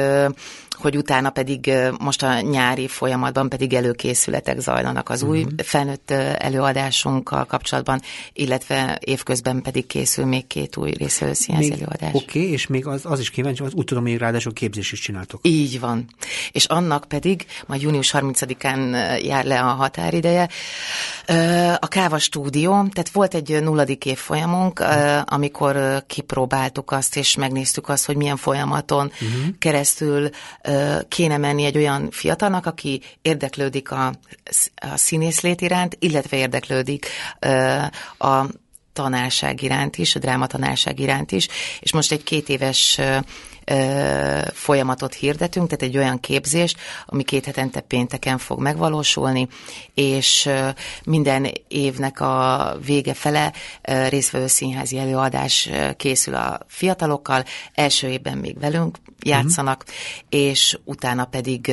hogy 0.74 0.96
utána 0.96 1.30
pedig 1.30 1.72
most 1.98 2.22
a 2.22 2.40
nyári 2.40 2.88
folyamatban 2.88 3.48
pedig 3.48 3.74
előkészületek 3.74 4.60
zajlanak 4.60 5.08
az 5.08 5.22
uh-huh. 5.22 5.36
új 5.36 5.44
mhm. 5.44 5.54
felnőtt 5.56 6.10
előadásunkkal 6.38 7.44
kapcsolatban, 7.44 8.00
illetve 8.32 8.98
évközben 9.04 9.62
pedig 9.62 9.86
készül 9.86 10.24
még 10.24 10.46
két 10.46 10.76
új 10.76 10.90
részvevőszínház 10.90 11.70
előadás. 11.70 12.12
Oké, 12.12 12.38
okay, 12.38 12.50
és 12.50 12.66
még 12.66 12.86
az, 12.86 13.00
az 13.04 13.20
is 13.20 13.30
kíváncsi, 13.30 13.62
az 13.62 13.72
úgy 13.72 13.84
tudom, 13.84 14.02
hogy 14.02 14.16
ráadásul 14.16 14.52
képzés 14.52 14.92
is 14.92 15.00
csináltok. 15.00 15.40
Így 15.42 15.80
van. 15.80 16.06
És 16.52 16.64
annak 16.64 17.04
pedig 17.08 17.46
majd 17.66 17.82
június 17.82 18.14
30-án 18.18 19.22
jár 19.22 19.44
le 19.44 19.60
a 19.60 19.68
határideje. 19.68 20.48
A 21.78 21.86
Káva 21.86 22.18
stúdió, 22.18 22.70
tehát 22.70 23.10
volt 23.12 23.34
egy 23.34 23.62
nulladik 23.62 24.04
évfolyamunk, 24.04 24.84
amikor 25.24 26.04
kipróbáltuk 26.06 26.90
azt, 26.90 27.16
és 27.16 27.36
megnéztük 27.36 27.88
azt, 27.88 28.06
hogy 28.06 28.16
milyen 28.16 28.36
folyamaton 28.36 29.06
uh-huh. 29.06 29.58
keresztül 29.58 30.28
kéne 31.08 31.36
menni 31.36 31.64
egy 31.64 31.76
olyan 31.76 32.10
fiatalnak, 32.10 32.66
aki 32.66 33.00
érdeklődik 33.22 33.90
a, 33.90 34.06
a 34.74 34.96
színészlét 34.96 35.60
iránt, 35.60 35.96
illetve 35.98 36.36
érdeklődik 36.36 37.06
a 38.18 38.44
tanárság 38.92 39.62
iránt 39.62 39.96
is, 39.96 40.14
a 40.14 40.18
drámatanárság 40.18 40.98
iránt 41.00 41.32
is, 41.32 41.48
és 41.80 41.92
most 41.92 42.12
egy 42.12 42.22
két 42.22 42.48
éves 42.48 43.00
folyamatot 44.52 45.14
hirdetünk, 45.14 45.68
tehát 45.68 45.94
egy 45.94 45.96
olyan 45.96 46.20
képzést, 46.20 46.78
ami 47.06 47.22
két 47.22 47.44
hetente 47.44 47.80
pénteken 47.80 48.38
fog 48.38 48.60
megvalósulni, 48.60 49.48
és 49.94 50.50
minden 51.04 51.50
évnek 51.68 52.20
a 52.20 52.76
vége 52.84 53.14
fele 53.14 53.52
részvevő 54.08 54.46
színházi 54.46 54.98
előadás 54.98 55.70
készül 55.96 56.34
a 56.34 56.58
fiatalokkal, 56.66 57.44
első 57.74 58.08
évben 58.08 58.38
még 58.38 58.58
velünk 58.58 58.98
játszanak, 59.24 59.84
uh-huh. 59.86 60.44
és 60.44 60.78
utána 60.84 61.24
pedig 61.24 61.72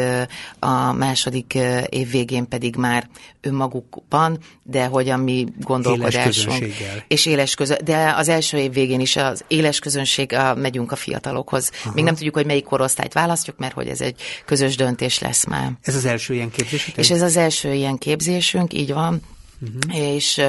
a 0.60 0.92
második 0.92 1.58
év 1.90 2.12
végén 2.12 2.48
pedig 2.48 2.76
már 2.76 3.10
önmagukban, 3.42 4.38
de 4.64 4.86
hogy 4.86 5.10
a 5.10 5.18
mi 5.18 5.46
gondolkodásunk. 5.60 6.66
És 7.08 7.26
éles 7.26 7.56
közön, 7.56 7.78
de 7.84 8.14
az 8.18 8.28
első 8.28 8.58
év 8.58 8.74
végén 8.74 9.00
is 9.00 9.16
az 9.16 9.44
éles 9.48 9.80
közönség, 9.80 10.34
a, 10.34 10.56
megyünk 10.56 10.92
a 10.92 10.96
fiatalokhoz. 10.96 11.72
Aha. 11.84 11.94
Még 11.94 12.04
nem 12.04 12.16
tudjuk, 12.16 12.36
hogy 12.36 12.46
melyik 12.46 12.64
korosztályt 12.64 13.14
választjuk, 13.14 13.58
mert 13.58 13.74
hogy 13.74 13.88
ez 13.88 14.02
egy 14.02 14.22
közös 14.46 14.76
döntés 14.76 15.20
lesz 15.20 15.46
már. 15.46 15.72
Ez 15.82 15.96
az 15.96 16.06
első 16.06 16.34
ilyen 16.34 16.52
képzés? 16.52 16.92
És 16.96 17.12
ez 17.12 17.22
az 17.22 17.38
első 17.38 17.74
ilyen 17.74 17.98
képzésünk, 17.98 18.74
így 18.74 18.94
van 18.94 19.22
uh-huh. 19.62 19.98
és 19.98 20.40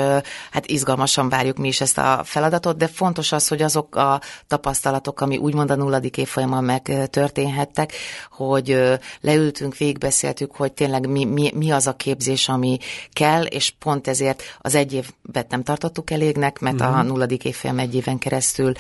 hát 0.51 0.67
izgalmasan 0.67 1.29
várjuk 1.29 1.57
mi 1.57 1.69
is 1.69 1.81
ezt 1.81 1.99
a 1.99 2.21
feladatot, 2.25 2.77
de 2.77 2.87
fontos 2.87 3.33
az, 3.33 3.49
hogy 3.49 3.63
azok 3.63 3.97
a 3.97 4.21
tapasztalatok, 4.47 5.21
ami 5.21 5.37
úgymond 5.37 5.71
a 5.71 5.75
nulladik 5.75 6.17
évfolyamon 6.17 6.65
megtörténhettek, 6.65 7.93
hogy 8.31 8.99
leültünk, 9.21 9.77
végigbeszéltük, 9.77 10.57
hogy 10.57 10.73
tényleg 10.73 11.09
mi, 11.09 11.25
mi, 11.25 11.53
mi 11.55 11.71
az 11.71 11.87
a 11.87 11.97
képzés, 11.97 12.49
ami 12.49 12.79
kell, 13.13 13.43
és 13.43 13.75
pont 13.79 14.09
ezért 14.09 14.43
az 14.61 14.75
egy 14.75 14.93
évet 14.93 15.51
nem 15.51 15.63
tartottuk 15.63 16.11
elégnek, 16.11 16.59
mert 16.59 16.81
uh-huh. 16.81 16.99
a 16.99 17.03
nulladik 17.03 17.45
évfolyam 17.45 17.79
egy 17.79 17.95
éven 17.95 18.19
keresztül 18.19 18.73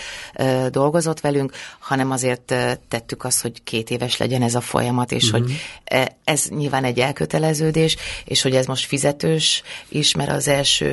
dolgozott 0.70 1.20
velünk, 1.20 1.52
hanem 1.78 2.10
azért 2.10 2.54
tettük 2.88 3.24
azt, 3.24 3.42
hogy 3.42 3.62
két 3.62 3.90
éves 3.90 4.16
legyen 4.16 4.42
ez 4.42 4.54
a 4.54 4.60
folyamat, 4.60 5.12
és 5.12 5.30
uh-huh. 5.30 5.46
hogy 5.46 6.10
ez 6.24 6.46
nyilván 6.48 6.84
egy 6.84 7.00
elköteleződés, 7.00 7.96
és 8.24 8.42
hogy 8.42 8.54
ez 8.54 8.66
most 8.66 8.86
fizetős 8.86 9.62
is, 9.88 10.14
mert 10.24 10.36
az 10.36 10.48
első 10.48 10.90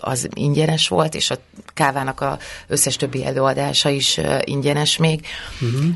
az 0.00 0.28
ingyenes 0.34 0.88
volt, 0.88 1.14
és 1.14 1.30
a 1.30 1.36
kávának 1.74 2.20
a 2.20 2.38
összes 2.66 2.96
többi 2.96 3.24
előadása 3.24 3.88
is 3.88 4.20
ingyenes 4.44 4.96
még, 4.96 5.26
uh-huh. 5.60 5.90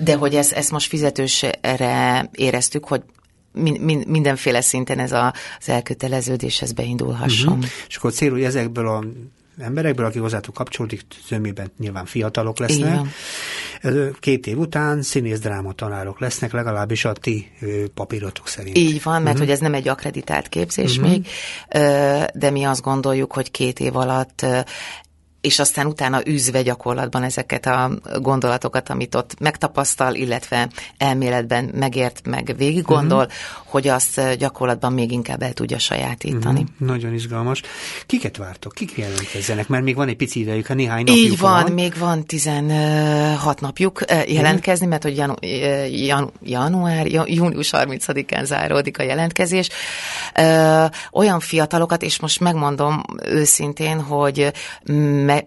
de 0.00 0.14
hogy 0.18 0.34
ezt, 0.34 0.52
ezt 0.52 0.70
most 0.70 0.88
fizetősre 0.88 2.30
éreztük, 2.32 2.84
hogy 2.84 3.02
min, 3.52 4.04
mindenféle 4.06 4.60
szinten 4.60 4.98
ez 4.98 5.12
a, 5.12 5.34
az 5.60 5.68
elköteleződés, 5.68 6.62
ez 6.62 6.72
beindulhasson. 6.72 7.52
Uh-huh. 7.52 7.70
És 7.88 7.96
akkor 7.96 8.12
cél, 8.12 8.30
hogy 8.30 8.44
ezekből 8.44 8.88
a 8.88 9.04
emberekből, 9.60 10.06
akik 10.06 10.20
hozzátok 10.20 10.54
kapcsolódik, 10.54 11.00
zömében 11.28 11.72
nyilván 11.78 12.04
fiatalok 12.04 12.58
lesznek. 12.58 13.00
Igen. 13.82 14.16
Két 14.20 14.46
év 14.46 14.58
után 14.58 15.02
színész 15.02 15.38
dráma 15.38 15.72
tanárok 15.72 16.20
lesznek, 16.20 16.52
legalábbis 16.52 17.04
a 17.04 17.12
ti 17.12 17.50
papírotok 17.94 18.48
szerint. 18.48 18.78
Így 18.78 19.02
van, 19.02 19.14
mert 19.14 19.24
uh-huh. 19.24 19.40
hogy 19.40 19.50
ez 19.50 19.58
nem 19.58 19.74
egy 19.74 19.88
akreditált 19.88 20.48
képzés 20.48 20.96
uh-huh. 20.96 21.10
még, 21.10 21.26
de 22.34 22.50
mi 22.50 22.64
azt 22.64 22.82
gondoljuk, 22.82 23.32
hogy 23.32 23.50
két 23.50 23.80
év 23.80 23.96
alatt 23.96 24.46
és 25.40 25.58
aztán 25.58 25.86
utána 25.86 26.20
űzve 26.28 26.62
gyakorlatban 26.62 27.22
ezeket 27.22 27.66
a 27.66 27.90
gondolatokat, 28.18 28.90
amit 28.90 29.14
ott 29.14 29.40
megtapasztal, 29.40 30.14
illetve 30.14 30.68
elméletben 30.98 31.70
megért, 31.74 32.20
meg 32.26 32.54
végig 32.56 32.82
gondol, 32.82 33.24
uh-huh. 33.24 33.32
hogy 33.64 33.88
azt 33.88 34.36
gyakorlatban 34.38 34.92
még 34.92 35.12
inkább 35.12 35.42
el 35.42 35.52
tudja 35.52 35.78
sajátítani. 35.78 36.60
Uh-huh. 36.60 36.88
Nagyon 36.88 37.14
izgalmas. 37.14 37.62
Kiket 38.06 38.36
vártok? 38.36 38.72
Kik 38.72 38.96
jelentkezzenek? 38.96 39.68
Mert 39.68 39.84
még 39.84 39.94
van 39.94 40.08
egy 40.08 40.16
pici 40.16 40.40
idejük, 40.40 40.66
ha 40.66 40.74
néhány 40.74 41.04
napjuk 41.04 41.24
Így 41.24 41.38
van, 41.38 41.62
van, 41.62 41.72
még 41.72 41.98
van 41.98 42.24
16 42.24 43.60
napjuk 43.60 44.04
jelentkezni, 44.26 44.86
mert 44.86 45.02
hogy 45.02 45.16
janu, 45.16 45.34
janu, 45.90 46.26
január, 46.42 47.06
június 47.06 47.70
30-án 47.72 48.44
záródik 48.44 48.98
a 48.98 49.02
jelentkezés. 49.02 49.68
Olyan 51.12 51.40
fiatalokat, 51.40 52.02
és 52.02 52.20
most 52.20 52.40
megmondom 52.40 53.02
őszintén, 53.24 54.00
hogy 54.00 54.52
me, 55.30 55.44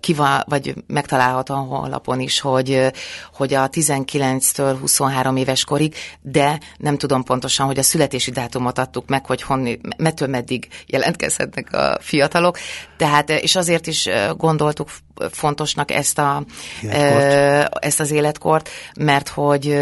kiva, 0.00 0.42
vagy 0.46 0.74
megtalálható 0.86 1.54
a 1.54 1.58
honlapon 1.58 2.20
is, 2.20 2.40
hogy, 2.40 2.92
hogy 3.34 3.54
a 3.54 3.68
19-től 3.68 4.76
23 4.80 5.36
éves 5.36 5.64
korig, 5.64 5.94
de 6.20 6.58
nem 6.76 6.98
tudom 6.98 7.22
pontosan, 7.24 7.66
hogy 7.66 7.78
a 7.78 7.82
születési 7.82 8.30
dátumot 8.30 8.78
adtuk 8.78 9.08
meg, 9.08 9.26
hogy 9.26 9.42
honni, 9.42 9.78
mettől 9.96 10.28
meddig 10.28 10.68
jelentkezhetnek 10.86 11.72
a 11.72 11.98
fiatalok. 12.00 12.58
Tehát, 12.96 13.30
és 13.30 13.56
azért 13.56 13.86
is 13.86 14.08
gondoltuk 14.36 14.90
fontosnak 15.30 15.90
ezt, 15.90 16.18
a, 16.18 16.44
életkort. 16.82 17.84
ezt 17.84 18.00
az 18.00 18.10
életkort, 18.10 18.68
mert 18.96 19.28
hogy 19.28 19.78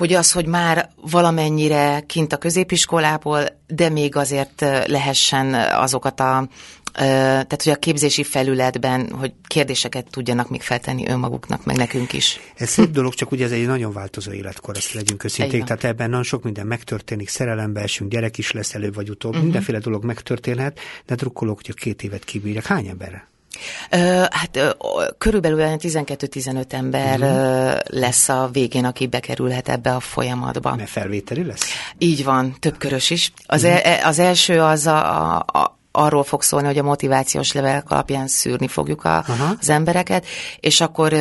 hogy 0.00 0.12
az, 0.12 0.32
hogy 0.32 0.46
már 0.46 0.90
valamennyire 1.10 2.02
kint 2.06 2.32
a 2.32 2.36
középiskolából, 2.36 3.44
de 3.66 3.88
még 3.88 4.16
azért 4.16 4.60
lehessen 4.86 5.54
azokat 5.54 6.20
a 6.20 6.48
tehát, 6.92 7.62
hogy 7.62 7.72
a 7.72 7.76
képzési 7.76 8.22
felületben, 8.22 9.10
hogy 9.12 9.32
kérdéseket 9.46 10.06
tudjanak 10.10 10.50
még 10.50 10.62
feltenni 10.62 11.08
önmaguknak, 11.08 11.64
meg 11.64 11.76
nekünk 11.76 12.12
is. 12.12 12.40
Ez 12.56 12.68
szép 12.68 12.90
dolog, 12.90 13.14
csak 13.14 13.30
ugye 13.30 13.44
ez 13.44 13.50
egy 13.50 13.66
nagyon 13.66 13.92
változó 13.92 14.32
életkor, 14.32 14.76
azt 14.76 14.92
legyünk 14.92 15.24
őszinték. 15.24 15.64
Tehát 15.64 15.84
ebben 15.84 16.08
nagyon 16.08 16.24
sok 16.24 16.42
minden 16.42 16.66
megtörténik, 16.66 17.28
szerelembe 17.28 17.80
esünk, 17.80 18.10
gyerek 18.10 18.38
is 18.38 18.52
lesz 18.52 18.74
előbb 18.74 18.94
vagy 18.94 19.10
utóbb, 19.10 19.30
uh-huh. 19.30 19.44
mindenféle 19.44 19.78
dolog 19.78 20.04
megtörténhet, 20.04 20.80
de 21.06 21.14
drukkolók, 21.14 21.56
hogy 21.56 21.74
a 21.76 21.80
két 21.80 22.02
évet 22.02 22.24
kibírják. 22.24 22.66
Hány 22.66 22.86
emberre? 22.86 23.29
Hát 24.30 24.76
körülbelül 25.18 25.58
12-15 25.78 26.72
ember 26.72 27.20
uh-huh. 27.20 27.78
lesz 28.00 28.28
a 28.28 28.48
végén, 28.52 28.84
aki 28.84 29.06
bekerülhet 29.06 29.68
ebbe 29.68 29.94
a 29.94 30.00
folyamatba. 30.00 30.74
Mert 30.76 30.90
felvételi 30.90 31.44
lesz? 31.44 31.66
Így 31.98 32.24
van, 32.24 32.56
több 32.60 32.78
körös 32.78 33.10
is. 33.10 33.32
Az, 33.46 33.64
uh-huh. 33.64 33.86
e, 33.86 34.06
az 34.06 34.18
első 34.18 34.60
az 34.60 34.86
a, 34.86 35.36
a 35.38 35.78
arról 36.00 36.24
fog 36.24 36.42
szólni, 36.42 36.66
hogy 36.66 36.78
a 36.78 36.82
motivációs 36.82 37.52
levelek 37.52 37.90
alapján 37.90 38.26
szűrni 38.26 38.68
fogjuk 38.68 39.04
a, 39.04 39.24
az 39.60 39.68
embereket, 39.68 40.26
és 40.60 40.80
akkor 40.80 41.12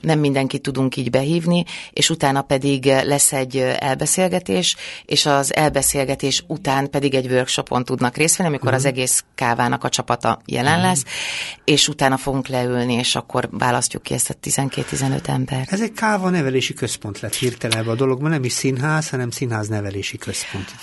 nem 0.00 0.18
mindenkit 0.18 0.62
tudunk 0.62 0.96
így 0.96 1.10
behívni, 1.10 1.64
és 1.92 2.10
utána 2.10 2.42
pedig 2.42 2.84
lesz 2.84 3.32
egy 3.32 3.56
elbeszélgetés, 3.78 4.76
és 5.04 5.26
az 5.26 5.54
elbeszélgetés 5.54 6.44
után 6.46 6.90
pedig 6.90 7.14
egy 7.14 7.26
workshopon 7.26 7.84
tudnak 7.84 8.16
részt 8.16 8.36
venni, 8.36 8.48
amikor 8.48 8.68
uh-huh. 8.68 8.84
az 8.84 8.90
egész 8.92 9.24
kávának 9.34 9.84
a 9.84 9.88
csapata 9.88 10.40
jelen 10.46 10.72
uh-huh. 10.72 10.88
lesz, 10.88 11.04
és 11.64 11.88
utána 11.88 12.16
fogunk 12.16 12.48
leülni, 12.48 12.94
és 12.94 13.14
akkor 13.14 13.48
választjuk 13.52 14.02
ki 14.02 14.14
ezt 14.14 14.30
a 14.30 14.34
12-15 14.42 15.28
ember. 15.28 15.66
Ez 15.70 15.80
egy 15.80 15.92
káva 15.92 16.30
nevelési 16.30 16.74
központ 16.74 17.20
lett 17.20 17.34
hirtelen 17.34 17.88
a 17.88 17.94
dologban, 17.94 18.30
nem 18.30 18.44
is 18.44 18.52
színház, 18.52 19.08
hanem 19.08 19.30
színház 19.30 19.68
nevelési 19.68 20.18
központ. 20.18 20.74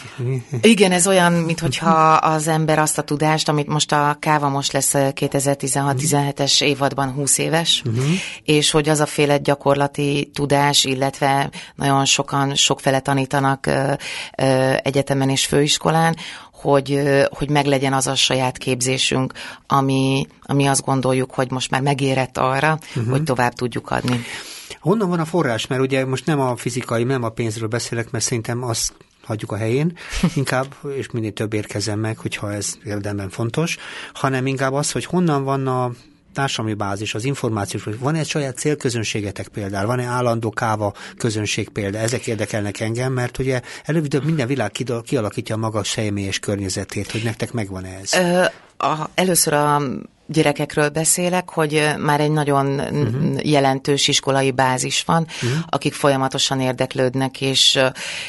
Igen, 0.61 0.91
ez 0.91 1.07
olyan, 1.07 1.33
mintha 1.33 2.13
az 2.13 2.47
ember 2.47 2.79
azt 2.79 2.97
a 2.97 3.01
tudást, 3.01 3.34
tudást, 3.35 3.49
amit 3.49 3.67
most 3.67 3.91
a 3.91 4.17
Káva 4.19 4.49
most 4.49 4.71
lesz 4.71 4.91
2016-17-es 4.95 6.61
évadban 6.63 7.11
20 7.11 7.37
éves, 7.37 7.81
uh-huh. 7.85 8.05
és 8.43 8.71
hogy 8.71 8.89
az 8.89 8.99
a 8.99 9.05
féle 9.05 9.37
gyakorlati 9.37 10.29
tudás, 10.33 10.83
illetve 10.83 11.49
nagyon 11.75 12.05
sokan 12.05 12.55
sokfele 12.55 12.99
tanítanak 12.99 13.65
ö, 13.65 13.93
ö, 14.37 14.73
egyetemen 14.83 15.29
és 15.29 15.45
főiskolán, 15.45 16.15
hogy, 16.51 17.01
hogy 17.29 17.49
meglegyen 17.49 17.93
az 17.93 18.07
a 18.07 18.15
saját 18.15 18.57
képzésünk, 18.57 19.33
ami, 19.67 20.27
ami 20.41 20.65
azt 20.65 20.85
gondoljuk, 20.85 21.33
hogy 21.33 21.51
most 21.51 21.71
már 21.71 21.81
megérett 21.81 22.37
arra, 22.37 22.77
uh-huh. 22.95 23.11
hogy 23.11 23.23
tovább 23.23 23.53
tudjuk 23.53 23.91
adni. 23.91 24.23
Honnan 24.79 25.09
van 25.09 25.19
a 25.19 25.25
forrás? 25.25 25.67
Mert 25.67 25.81
ugye 25.81 26.05
most 26.05 26.25
nem 26.25 26.39
a 26.39 26.55
fizikai, 26.55 27.03
nem 27.03 27.23
a 27.23 27.29
pénzről 27.29 27.67
beszélek, 27.67 28.11
mert 28.11 28.23
szerintem 28.23 28.63
azt 28.63 28.93
hagyjuk 29.25 29.51
a 29.51 29.57
helyén, 29.57 29.97
inkább, 30.35 30.75
és 30.95 31.11
minél 31.11 31.33
több 31.33 31.53
érkezem 31.53 31.99
meg, 31.99 32.17
hogyha 32.17 32.53
ez 32.53 32.77
érdemben 32.83 33.29
fontos, 33.29 33.77
hanem 34.13 34.47
inkább 34.47 34.73
az, 34.73 34.91
hogy 34.91 35.05
honnan 35.05 35.43
van 35.43 35.67
a 35.67 35.91
társadalmi 36.35 36.73
bázis, 36.73 37.13
az 37.13 37.23
információs, 37.23 37.83
van-e 37.99 38.19
egy 38.19 38.27
saját 38.27 38.57
célközönségetek 38.57 39.47
például, 39.47 39.87
van-e 39.87 40.05
állandó 40.05 40.49
káva 40.49 40.93
közönség 41.17 41.69
példa, 41.69 41.97
ezek 41.97 42.27
érdekelnek 42.27 42.79
engem, 42.79 43.13
mert 43.13 43.37
ugye 43.37 43.61
előbb 43.83 44.23
minden 44.23 44.47
világ 44.47 44.71
kialakítja 45.03 45.55
a 45.55 45.57
maga 45.57 45.83
személyes 45.83 46.39
környezetét, 46.39 47.11
hogy 47.11 47.23
nektek 47.23 47.51
megvan 47.51 47.85
ez? 47.85 48.13
Ö, 48.13 48.45
a, 48.77 49.09
először 49.13 49.53
a 49.53 49.81
gyerekekről 50.27 50.89
beszélek, 50.89 51.49
hogy 51.49 51.89
már 51.97 52.19
egy 52.19 52.31
nagyon 52.31 52.65
uh-huh. 52.79 53.49
jelentős 53.49 54.07
iskolai 54.07 54.51
bázis 54.51 55.03
van, 55.05 55.27
uh-huh. 55.43 55.59
akik 55.69 55.93
folyamatosan 55.93 56.59
érdeklődnek, 56.59 57.41
és, 57.41 57.79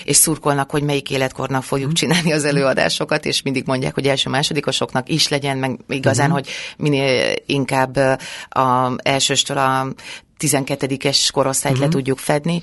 és 0.05 0.17
szurkolnak, 0.17 0.71
hogy 0.71 0.83
melyik 0.83 1.11
életkornak 1.11 1.63
fogjuk 1.63 1.91
uh-huh. 1.91 2.01
csinálni 2.01 2.33
az 2.33 2.45
előadásokat, 2.45 3.25
és 3.25 3.43
mindig 3.43 3.67
mondják, 3.67 3.95
hogy 3.95 4.07
első-másodikosoknak 4.07 5.09
is 5.09 5.29
legyen, 5.29 5.59
meg 5.59 5.79
igazán, 5.89 6.31
uh-huh. 6.31 6.45
hogy 6.45 6.53
minél 6.77 7.35
inkább 7.47 7.97
a 8.49 8.93
elsőstől 8.97 9.59
a 9.59 9.87
12-es 10.41 11.29
korosztályt 11.33 11.75
uh-huh. 11.75 11.81
le 11.81 11.87
mhm. 11.87 11.97
tudjuk 11.97 12.19
fedni, 12.19 12.63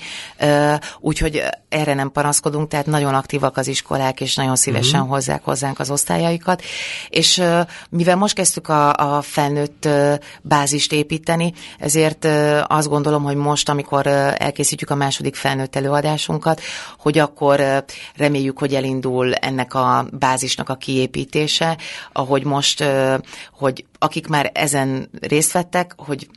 úgyhogy 1.00 1.44
erre 1.70 1.94
nem 1.94 2.12
panaszkodunk, 2.12 2.68
tehát 2.68 2.86
nagyon 2.86 3.14
aktívak 3.14 3.58
az 3.58 3.68
iskolák, 3.68 4.22
és 4.22 4.36
nagyon 4.36 4.56
szívesen 4.56 5.00
uh-huh. 5.00 5.16
hozzák 5.16 5.44
hozzánk 5.44 5.80
az 5.80 5.90
osztályaikat, 5.90 6.62
és 7.10 7.44
mivel 7.90 8.16
most 8.16 8.36
kezdtük 8.36 8.70
a, 8.70 8.94
a 8.94 9.22
felnőtt 9.22 9.88
bázist 10.42 10.94
építeni, 10.94 11.54
ezért 11.80 12.28
azt 12.68 12.90
gondolom, 12.90 13.24
hogy 13.24 13.36
most, 13.36 13.70
amikor 13.70 14.08
elkészítjük 14.08 14.90
a 14.90 14.96
második 14.96 15.36
felnőtt 15.36 15.76
előadásunkat, 15.76 16.62
hogy 16.98 17.18
akkor 17.18 17.86
reméljük, 18.16 18.60
hogy 18.60 18.76
elindul 18.76 19.34
ennek 19.34 19.74
a 19.74 20.08
bázisnak 20.12 20.70
a 20.70 20.76
kiépítése, 20.76 21.78
ahogy 22.12 22.44
most, 22.44 22.84
hogy 23.52 23.86
akik 24.00 24.28
már 24.28 24.52
ezen 24.54 25.10
részt 25.22 25.52
vettek, 25.52 25.94
hogy 25.98 26.28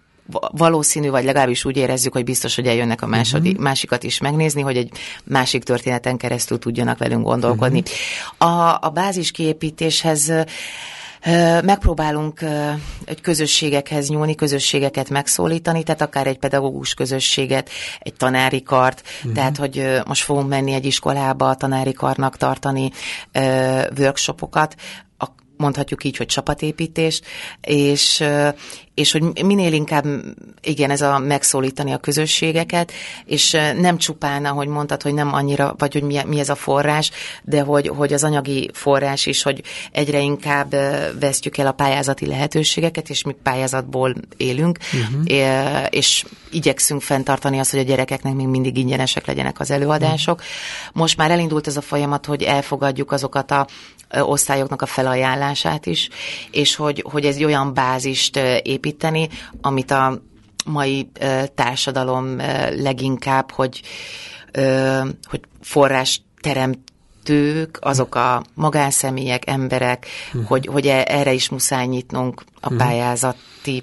valószínű, 0.50 1.10
vagy 1.10 1.24
legalábbis 1.24 1.64
úgy 1.64 1.76
érezzük, 1.76 2.12
hogy 2.12 2.24
biztos, 2.24 2.54
hogy 2.54 2.66
eljönnek 2.66 3.02
a 3.02 3.06
második, 3.06 3.50
uh-huh. 3.50 3.64
másikat 3.64 4.02
is 4.02 4.18
megnézni, 4.18 4.62
hogy 4.62 4.76
egy 4.76 4.90
másik 5.24 5.62
történeten 5.62 6.16
keresztül 6.16 6.58
tudjanak 6.58 6.98
velünk 6.98 7.24
gondolkodni. 7.24 7.82
Uh-huh. 8.38 8.58
A, 8.58 8.78
a 8.80 8.90
bázis 8.90 9.30
kiépítéshez 9.30 10.32
Megpróbálunk 11.62 12.40
egy 13.04 13.20
közösségekhez 13.20 14.08
nyúlni, 14.08 14.34
közösségeket 14.34 15.10
megszólítani, 15.10 15.82
tehát 15.82 16.00
akár 16.00 16.26
egy 16.26 16.38
pedagógus 16.38 16.94
közösséget, 16.94 17.70
egy 17.98 18.14
tanári 18.14 18.62
kart, 18.62 19.02
uh-huh. 19.18 19.32
tehát 19.32 19.56
hogy 19.56 20.00
most 20.06 20.22
fogunk 20.22 20.48
menni 20.48 20.72
egy 20.72 20.84
iskolába 20.84 21.48
a 21.48 21.54
tanári 21.54 21.92
karnak 21.92 22.36
tartani 22.36 22.90
workshopokat, 23.98 24.74
mondhatjuk 25.56 26.04
így, 26.04 26.16
hogy 26.16 26.26
csapatépítést, 26.26 27.24
és, 27.60 28.24
és 28.94 29.12
hogy 29.12 29.44
minél 29.44 29.72
inkább, 29.72 30.04
igen, 30.62 30.90
ez 30.90 31.00
a 31.00 31.18
megszólítani 31.18 31.92
a 31.92 31.98
közösségeket, 31.98 32.92
és 33.24 33.50
nem 33.78 33.98
csupán, 33.98 34.44
ahogy 34.44 34.68
mondtad, 34.68 35.02
hogy 35.02 35.14
nem 35.14 35.34
annyira, 35.34 35.74
vagy 35.78 35.92
hogy 35.92 36.02
mi, 36.02 36.18
mi 36.26 36.38
ez 36.38 36.48
a 36.48 36.54
forrás, 36.54 37.10
de 37.42 37.60
hogy, 37.60 37.88
hogy 37.88 38.12
az 38.12 38.24
anyagi 38.24 38.70
forrás 38.72 39.26
is, 39.26 39.42
hogy 39.42 39.62
egyre 39.92 40.20
inkább 40.20 40.70
vesztjük 41.20 41.56
el 41.56 41.66
a 41.66 41.72
pályázati 41.72 42.26
lehetőségeket, 42.26 43.10
és 43.10 43.22
mi 43.22 43.36
pályázatból 43.42 44.14
élünk, 44.36 44.78
uh-huh. 44.92 45.86
és 45.90 46.24
igyekszünk 46.50 47.02
fenntartani 47.02 47.58
azt, 47.58 47.70
hogy 47.70 47.80
a 47.80 47.82
gyerekeknek 47.82 48.34
még 48.34 48.46
mindig 48.46 48.76
ingyenesek 48.76 49.26
legyenek 49.26 49.60
az 49.60 49.70
előadások. 49.70 50.38
Uh-huh. 50.38 50.50
Most 50.92 51.16
már 51.16 51.30
elindult 51.30 51.66
ez 51.66 51.76
a 51.76 51.80
folyamat, 51.80 52.26
hogy 52.26 52.42
elfogadjuk 52.42 53.12
azokat 53.12 53.50
a 53.50 53.66
osztályoknak 54.10 54.82
a 54.82 54.86
felajánlását 54.86 55.86
is, 55.86 56.08
és 56.50 56.74
hogy, 56.74 57.04
hogy 57.10 57.24
ez 57.24 57.34
egy 57.34 57.44
olyan 57.44 57.74
bázist 57.74 58.36
építeni, 58.62 59.28
amit 59.60 59.90
a 59.90 60.22
mai 60.64 61.10
társadalom 61.54 62.36
leginkább, 62.76 63.50
hogy, 63.50 63.82
hogy 65.22 65.40
forrás 65.60 66.20
teremtők, 66.40 67.78
azok 67.80 68.14
a 68.14 68.42
magánszemélyek, 68.54 69.46
emberek, 69.46 70.06
uh-huh. 70.26 70.48
hogy, 70.48 70.66
hogy 70.66 70.86
e, 70.86 71.04
erre 71.08 71.32
is 71.32 71.48
muszáj 71.48 71.86
nyitnunk 71.86 72.44
a 72.60 72.68
mhm. 72.68 72.78
pályázati 72.78 73.82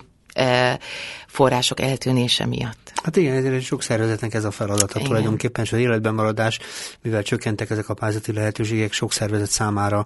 források 1.28 1.80
eltűnése 1.80 2.45
miatt. 2.45 2.93
Hát 3.04 3.16
igen, 3.16 3.36
ezért 3.36 3.64
sok 3.64 3.82
szervezetnek 3.82 4.34
ez 4.34 4.43
a 4.43 4.51
feladata 4.51 4.93
igen. 4.95 5.08
tulajdonképpen, 5.08 5.64
és 5.64 5.72
az 5.72 5.80
életben 5.80 6.14
maradás, 6.14 6.60
mivel 7.01 7.24
csökkentek 7.24 7.70
ezek 7.70 7.89
a 7.89 7.93
pályázati 7.93 8.34
lehetőségek, 8.34 8.91
sok 8.91 9.12
szervezet 9.12 9.49
számára 9.49 10.06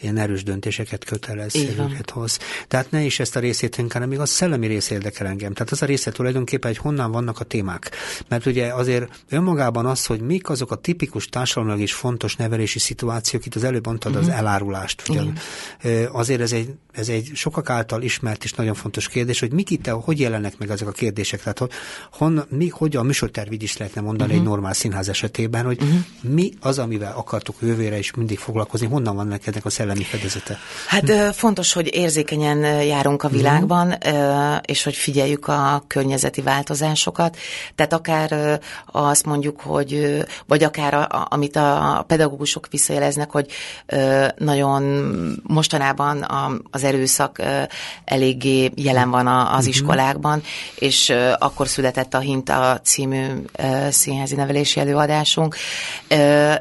ilyen 0.00 0.16
erős 0.16 0.42
döntéseket 0.42 1.04
kötelez, 1.04 1.54
őket 1.54 2.10
hoz. 2.10 2.38
Tehát 2.68 2.90
ne 2.90 3.02
is 3.02 3.20
ezt 3.20 3.36
a 3.36 3.40
részét 3.40 3.76
hanem 3.92 4.08
még 4.08 4.18
a 4.18 4.26
szellemi 4.26 4.66
rész 4.66 4.90
érdekel 4.90 5.26
engem. 5.26 5.52
Tehát 5.52 5.72
az 5.72 5.82
a 5.82 5.86
része 5.86 6.10
tulajdonképpen, 6.10 6.70
hogy 6.70 6.80
honnan 6.80 7.10
vannak 7.10 7.40
a 7.40 7.44
témák. 7.44 7.90
Mert 8.28 8.46
ugye 8.46 8.74
azért 8.74 9.22
önmagában 9.28 9.86
az, 9.86 10.06
hogy 10.06 10.20
mik 10.20 10.48
azok 10.48 10.70
a 10.70 10.74
tipikus 10.74 11.26
társadalmilag 11.26 11.80
is 11.80 11.92
fontos 11.92 12.36
nevelési 12.36 12.78
szituációk, 12.78 13.46
itt 13.46 13.54
az 13.54 13.64
előbb 13.64 13.86
mondtad 13.86 14.12
uh-huh. 14.12 14.26
az 14.26 14.32
mhm. 14.32 14.46
elárulást. 14.46 15.02
Ugyan. 15.08 15.32
Azért 16.12 16.40
ez 16.40 16.52
egy, 16.52 16.74
ez 16.92 17.08
egy 17.08 17.30
sokak 17.34 17.70
által 17.70 18.02
ismert 18.02 18.44
és 18.44 18.52
nagyon 18.52 18.74
fontos 18.74 19.08
kérdés, 19.08 19.40
hogy 19.40 19.52
mik 19.52 19.70
itt, 19.70 19.86
hogy 19.86 20.20
jelennek 20.20 20.58
meg 20.58 20.70
ezek 20.70 20.88
a 20.88 20.92
kérdések. 20.92 21.42
Tehát 21.42 21.58
hogy 21.58 21.72
mi, 22.48 22.68
hogy 22.68 22.96
a 22.96 23.02
műsortervid 23.02 23.62
is 23.62 23.76
lehetne 23.76 24.00
mondani 24.00 24.30
uh-huh. 24.30 24.46
egy 24.46 24.50
normál 24.50 24.72
színház 24.72 25.08
esetében, 25.08 25.64
hogy 25.64 25.82
uh-huh. 25.82 25.98
mi 26.20 26.52
az, 26.60 26.78
amivel 26.78 27.12
akartuk 27.16 27.56
jövőre 27.60 27.98
is 27.98 28.14
mindig 28.14 28.38
foglalkozni, 28.38 28.86
honnan 28.86 29.16
van 29.16 29.26
neked 29.26 29.60
a 29.64 29.70
szellemi 29.70 30.02
fedezete? 30.02 30.58
Hát 30.86 31.02
uh-huh. 31.02 31.32
fontos, 31.32 31.72
hogy 31.72 31.94
érzékenyen 31.94 32.82
járunk 32.82 33.22
a 33.22 33.28
világban, 33.28 33.86
uh-huh. 33.88 34.56
és 34.64 34.82
hogy 34.82 34.94
figyeljük 34.94 35.48
a 35.48 35.84
környezeti 35.86 36.40
változásokat. 36.40 37.36
Tehát 37.74 37.92
akár 37.92 38.60
azt 38.86 39.26
mondjuk, 39.26 39.60
hogy, 39.60 40.24
vagy 40.46 40.64
akár 40.64 40.94
a, 40.94 41.26
amit 41.30 41.56
a 41.56 42.04
pedagógusok 42.06 42.66
visszajeleznek, 42.70 43.30
hogy 43.30 43.46
nagyon 44.36 44.82
mostanában 45.42 46.26
az 46.70 46.84
erőszak 46.84 47.42
eléggé 48.04 48.70
jelen 48.74 49.10
van 49.10 49.26
az 49.26 49.52
uh-huh. 49.52 49.68
iskolákban, 49.68 50.42
és 50.78 51.12
akkor 51.38 51.68
született 51.68 52.14
a 52.14 52.18
Hinta 52.28 52.80
című 52.84 53.26
színházi 53.90 54.34
nevelési 54.34 54.80
előadásunk, 54.80 55.56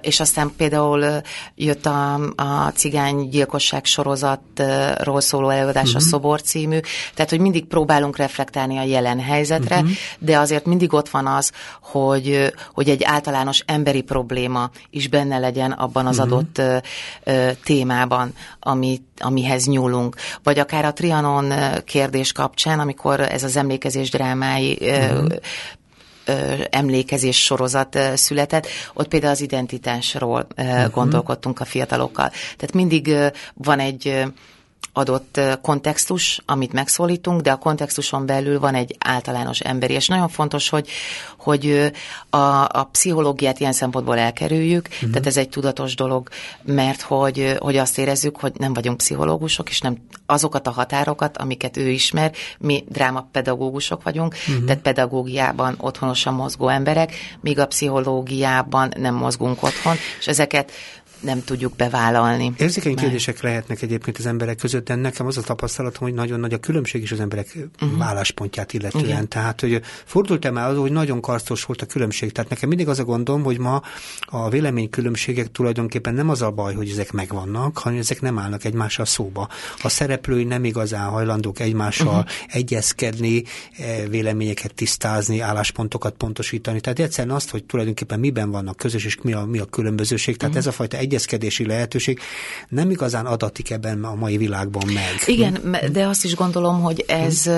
és 0.01 0.19
aztán 0.19 0.51
például 0.57 1.21
jött 1.55 1.85
a, 1.85 2.13
a 2.35 2.71
cigány 2.73 3.29
gyilkosság 3.29 3.85
sorozatról 3.85 5.21
szóló 5.21 5.49
előadás, 5.49 5.83
uh-huh. 5.83 5.95
a 5.95 5.99
mhm. 5.99 6.07
Szobor 6.07 6.41
című, 6.41 6.79
tehát, 7.13 7.29
hogy 7.29 7.39
mindig 7.39 7.65
próbálunk 7.65 8.17
reflektálni 8.17 8.77
a 8.77 8.83
jelen 8.83 9.19
helyzetre, 9.19 9.75
uh-huh. 9.75 9.91
de 10.19 10.39
azért 10.39 10.65
mindig 10.65 10.93
ott 10.93 11.09
van 11.09 11.27
az, 11.27 11.51
hogy, 11.81 12.53
hogy 12.73 12.89
egy 12.89 13.03
általános 13.03 13.63
emberi 13.65 14.01
probléma 14.01 14.69
is 14.89 15.07
benne 15.07 15.37
legyen 15.37 15.71
abban 15.71 16.05
az 16.05 16.19
uh-huh. 16.19 16.33
adott 16.33 16.61
témában, 17.63 18.33
amit 18.59 19.06
amihez 19.19 19.65
nyúlunk, 19.65 20.15
vagy 20.43 20.59
akár 20.59 20.85
a 20.85 20.93
Trianon 20.93 21.53
kérdés 21.85 22.31
kapcsán, 22.31 22.79
amikor 22.79 23.19
ez 23.19 23.43
az 23.43 23.55
emlékezés 23.55 24.09
drámái 24.09 24.77
uh-huh 24.81 25.27
emlékezés 26.69 27.43
sorozat 27.43 27.99
született, 28.15 28.67
ott 28.93 29.07
például 29.07 29.31
az 29.31 29.41
identitásról 29.41 30.47
uh-huh. 30.57 30.91
gondolkodtunk 30.91 31.59
a 31.59 31.65
fiatalokkal. 31.65 32.29
Tehát 32.29 32.73
mindig 32.73 33.15
van 33.53 33.79
egy 33.79 34.23
adott 34.97 35.39
kontextus, 35.61 36.41
amit 36.45 36.73
megszólítunk, 36.73 37.41
de 37.41 37.51
a 37.51 37.55
kontextuson 37.55 38.25
belül 38.25 38.59
van 38.59 38.75
egy 38.75 38.95
általános 38.99 39.59
emberi, 39.59 39.93
és 39.93 40.07
nagyon 40.07 40.29
fontos, 40.29 40.69
hogy, 40.69 40.89
hogy 41.37 41.91
a, 42.29 42.37
a 42.63 42.89
pszichológiát 42.91 43.59
ilyen 43.59 43.71
szempontból 43.71 44.17
elkerüljük, 44.17 44.87
uh-huh. 44.91 45.09
tehát 45.09 45.27
ez 45.27 45.37
egy 45.37 45.49
tudatos 45.49 45.95
dolog, 45.95 46.29
mert 46.63 47.01
hogy, 47.01 47.55
hogy 47.59 47.77
azt 47.77 47.97
érezzük, 47.97 48.39
hogy 48.39 48.53
nem 48.57 48.73
vagyunk 48.73 48.97
pszichológusok, 48.97 49.69
és 49.69 49.81
nem 49.81 49.97
azokat 50.25 50.67
a 50.67 50.71
határokat, 50.71 51.37
amiket 51.37 51.77
ő 51.77 51.89
ismer, 51.89 52.31
mi 52.59 52.83
drámapedagógusok 52.89 54.03
vagyunk, 54.03 54.35
uh-huh. 54.47 54.65
tehát 54.65 54.81
pedagógiában 54.81 55.75
otthonosan 55.79 56.33
mozgó 56.33 56.67
emberek, 56.67 57.13
míg 57.41 57.59
a 57.59 57.67
pszichológiában 57.67 58.93
nem 58.97 59.15
mozgunk 59.15 59.63
otthon, 59.63 59.95
és 60.19 60.27
ezeket 60.27 60.71
nem 61.19 61.43
tudjuk 61.43 61.75
bevállalni. 61.75 62.53
Érzékeny 62.57 62.93
mert... 62.93 63.03
kérdések 63.03 63.41
lehetnek 63.41 63.81
egyébként 63.81 64.17
az 64.17 64.25
emberek 64.25 64.57
között, 64.57 64.85
de 64.85 64.95
nekem 64.95 65.25
az 65.25 65.37
a 65.37 65.41
tapasztalatom, 65.41 66.03
hogy 66.03 66.13
nagyon 66.13 66.39
nagy 66.39 66.53
a 66.53 66.57
különbség 66.57 67.01
is 67.01 67.11
az 67.11 67.19
emberek 67.19 67.57
uh-huh. 67.81 67.97
válláspontját 67.97 68.73
illetően. 68.73 69.05
Igen. 69.05 69.27
Tehát, 69.27 69.61
hogy 69.61 69.81
fordult-e 70.05 70.51
már 70.51 70.69
az, 70.69 70.77
hogy 70.77 70.91
nagyon 70.91 71.21
karsztos 71.21 71.63
volt 71.63 71.81
a 71.81 71.85
különbség. 71.85 72.31
Tehát 72.31 72.49
nekem 72.49 72.69
mindig 72.69 72.87
az 72.87 72.99
a 72.99 73.03
gondom, 73.03 73.43
hogy 73.43 73.59
ma 73.59 73.81
a 74.21 74.49
véleménykülönbségek 74.49 75.51
tulajdonképpen 75.51 76.13
nem 76.13 76.29
az 76.29 76.41
a 76.41 76.51
baj, 76.51 76.73
hogy 76.73 76.89
ezek 76.89 77.11
megvannak, 77.11 77.77
hanem 77.77 77.99
ezek 77.99 78.21
nem 78.21 78.39
állnak 78.39 78.63
egymással 78.63 79.05
szóba. 79.05 79.49
A 79.83 79.89
szereplői 79.89 80.43
nem 80.43 80.63
igazán 80.63 81.09
hajlandók 81.09 81.59
egymással 81.59 82.07
uh-huh. 82.07 82.29
egyezkedni, 82.47 83.43
eh, 83.77 84.03
véleményeket 84.09 84.73
tisztázni, 84.73 85.39
álláspontokat 85.39 86.13
pontosítani. 86.13 86.79
Tehát 86.79 86.99
egyszerűen 86.99 87.35
azt, 87.35 87.49
hogy 87.49 87.63
tulajdonképpen 87.63 88.19
miben 88.19 88.51
vannak 88.51 88.77
közös, 88.77 89.05
és 89.05 89.17
mi 89.21 89.33
a, 89.33 89.45
mi 89.45 89.59
a 89.59 89.65
különbözőség. 89.65 90.37
Tehát 90.37 90.55
uh-huh. 90.55 90.67
ez 90.67 90.73
a 90.73 90.77
fajta 90.77 90.97
egyezkedési 91.07 91.65
lehetőség 91.65 92.19
nem 92.69 92.89
igazán 92.89 93.25
adatik 93.25 93.69
ebben 93.71 94.03
a 94.03 94.15
mai 94.15 94.37
világban 94.37 94.87
meg. 94.93 95.13
Igen, 95.25 95.75
de 95.91 96.07
azt 96.07 96.23
is 96.23 96.35
gondolom, 96.35 96.81
hogy 96.81 97.05
ez 97.07 97.49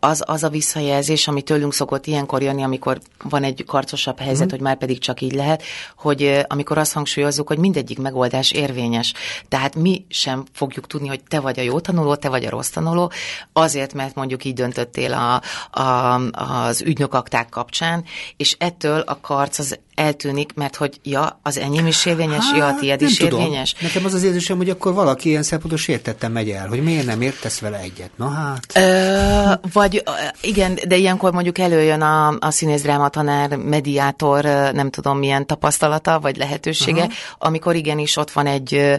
az, 0.00 0.22
az 0.26 0.42
a 0.42 0.48
visszajelzés, 0.48 1.28
ami 1.28 1.42
tőlünk 1.42 1.74
szokott 1.74 2.06
ilyenkor 2.06 2.42
jönni, 2.42 2.62
amikor 2.62 3.00
van 3.22 3.42
egy 3.42 3.64
karcosabb 3.66 4.18
helyzet, 4.18 4.46
mm. 4.46 4.50
hogy 4.50 4.60
már 4.60 4.76
pedig 4.76 4.98
csak 4.98 5.20
így 5.20 5.34
lehet, 5.34 5.62
hogy 5.96 6.44
amikor 6.46 6.78
azt 6.78 6.92
hangsúlyozzuk, 6.92 7.48
hogy 7.48 7.58
mindegyik 7.58 7.98
megoldás 7.98 8.50
érvényes. 8.50 9.12
Tehát 9.48 9.74
mi 9.74 10.04
sem 10.08 10.44
fogjuk 10.52 10.86
tudni, 10.86 11.08
hogy 11.08 11.20
te 11.28 11.40
vagy 11.40 11.58
a 11.58 11.62
jó 11.62 11.80
tanuló, 11.80 12.14
te 12.14 12.28
vagy 12.28 12.44
a 12.44 12.50
rossz 12.50 12.68
tanuló, 12.68 13.12
azért, 13.52 13.94
mert 13.94 14.14
mondjuk 14.14 14.44
így 14.44 14.54
döntöttél 14.54 15.12
a, 15.12 15.42
a, 15.80 16.20
az 16.64 16.82
ügynökakták 16.82 17.48
kapcsán, 17.48 18.04
és 18.36 18.56
ettől 18.58 19.00
a 19.00 19.20
karc 19.20 19.58
az 19.58 19.78
eltűnik, 19.96 20.54
mert 20.54 20.76
hogy 20.76 21.00
ja, 21.02 21.40
az 21.42 21.58
enyém 21.58 21.86
is 21.86 22.06
érvényes, 22.06 22.44
Há, 22.50 22.56
ja, 22.56 22.66
a 22.66 22.74
tiéd 22.74 23.02
is 23.02 23.16
tudom. 23.16 23.40
érvényes. 23.40 23.74
Nekem 23.80 24.04
az 24.04 24.14
az 24.14 24.22
érzésem, 24.22 24.56
hogy 24.56 24.70
akkor 24.70 24.94
valaki 24.94 25.28
ilyen 25.28 25.42
szempontból 25.42 25.78
sértettem 25.78 26.32
megy 26.32 26.50
el, 26.50 26.68
hogy 26.68 26.82
miért 26.82 27.06
nem 27.06 27.20
értesz 27.20 27.58
vele 27.58 27.78
egyet. 27.78 28.10
Na 28.16 28.28
hát. 28.28 28.60
Ö, 28.74 29.68
vagy 29.72 30.02
igen, 30.40 30.78
de 30.88 30.96
ilyenkor 30.96 31.32
mondjuk 31.32 31.58
előjön 31.58 32.00
a, 32.00 32.28
a 32.28 32.50
színészdráma 32.50 33.08
tanár, 33.08 33.56
mediátor, 33.56 34.44
nem 34.72 34.90
tudom 34.90 35.18
milyen 35.18 35.46
tapasztalata 35.46 36.20
vagy 36.20 36.36
lehetősége, 36.36 37.02
Aha. 37.02 37.12
amikor 37.38 37.74
igenis 37.74 38.16
ott 38.16 38.30
van 38.30 38.46
egy 38.46 38.98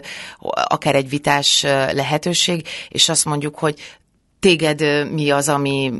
akár 0.64 0.94
egy 0.94 1.08
vitás 1.08 1.62
lehetőség, 1.92 2.68
és 2.88 3.08
azt 3.08 3.24
mondjuk, 3.24 3.58
hogy 3.58 3.74
téged 4.40 5.10
mi 5.12 5.30
az, 5.30 5.48
ami 5.48 5.92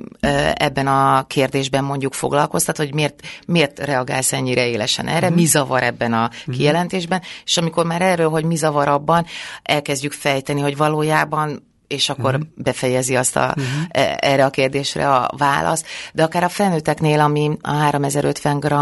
ebben 0.55 0.87
a 0.87 1.27
kérdésben 1.27 1.85
mondjuk 1.85 2.13
foglalkoztat, 2.15 2.77
hogy 2.77 2.95
miért, 2.95 3.27
miért 3.47 3.79
reagálsz 3.79 4.33
ennyire 4.33 4.67
élesen 4.67 5.07
erre, 5.07 5.27
uh-huh. 5.27 5.41
mi 5.41 5.45
zavar 5.45 5.83
ebben 5.83 6.13
a 6.13 6.31
uh-huh. 6.33 6.55
kijelentésben, 6.55 7.23
és 7.45 7.57
amikor 7.57 7.87
már 7.87 8.03
erről, 8.03 8.29
hogy 8.29 8.45
mi 8.45 8.57
zavar 8.57 8.89
abban, 8.89 9.27
elkezdjük 9.63 10.13
fejteni, 10.13 10.61
hogy 10.61 10.77
valójában 10.77 11.67
és 11.89 12.09
akkor 12.09 12.35
uh-huh. 12.35 12.49
befejezi 12.55 13.17
azt 13.17 13.37
a, 13.37 13.55
uh-huh. 13.57 14.15
erre 14.17 14.45
a 14.45 14.51
kérdésre 14.51 15.15
a 15.15 15.31
válasz. 15.37 15.85
De 16.13 16.23
akár 16.23 16.45
a 16.45 16.49
felnőtteknél, 16.49 17.21
ami 17.21 17.51
a 17.61 17.71
3050 17.71 18.61
g 18.61 18.75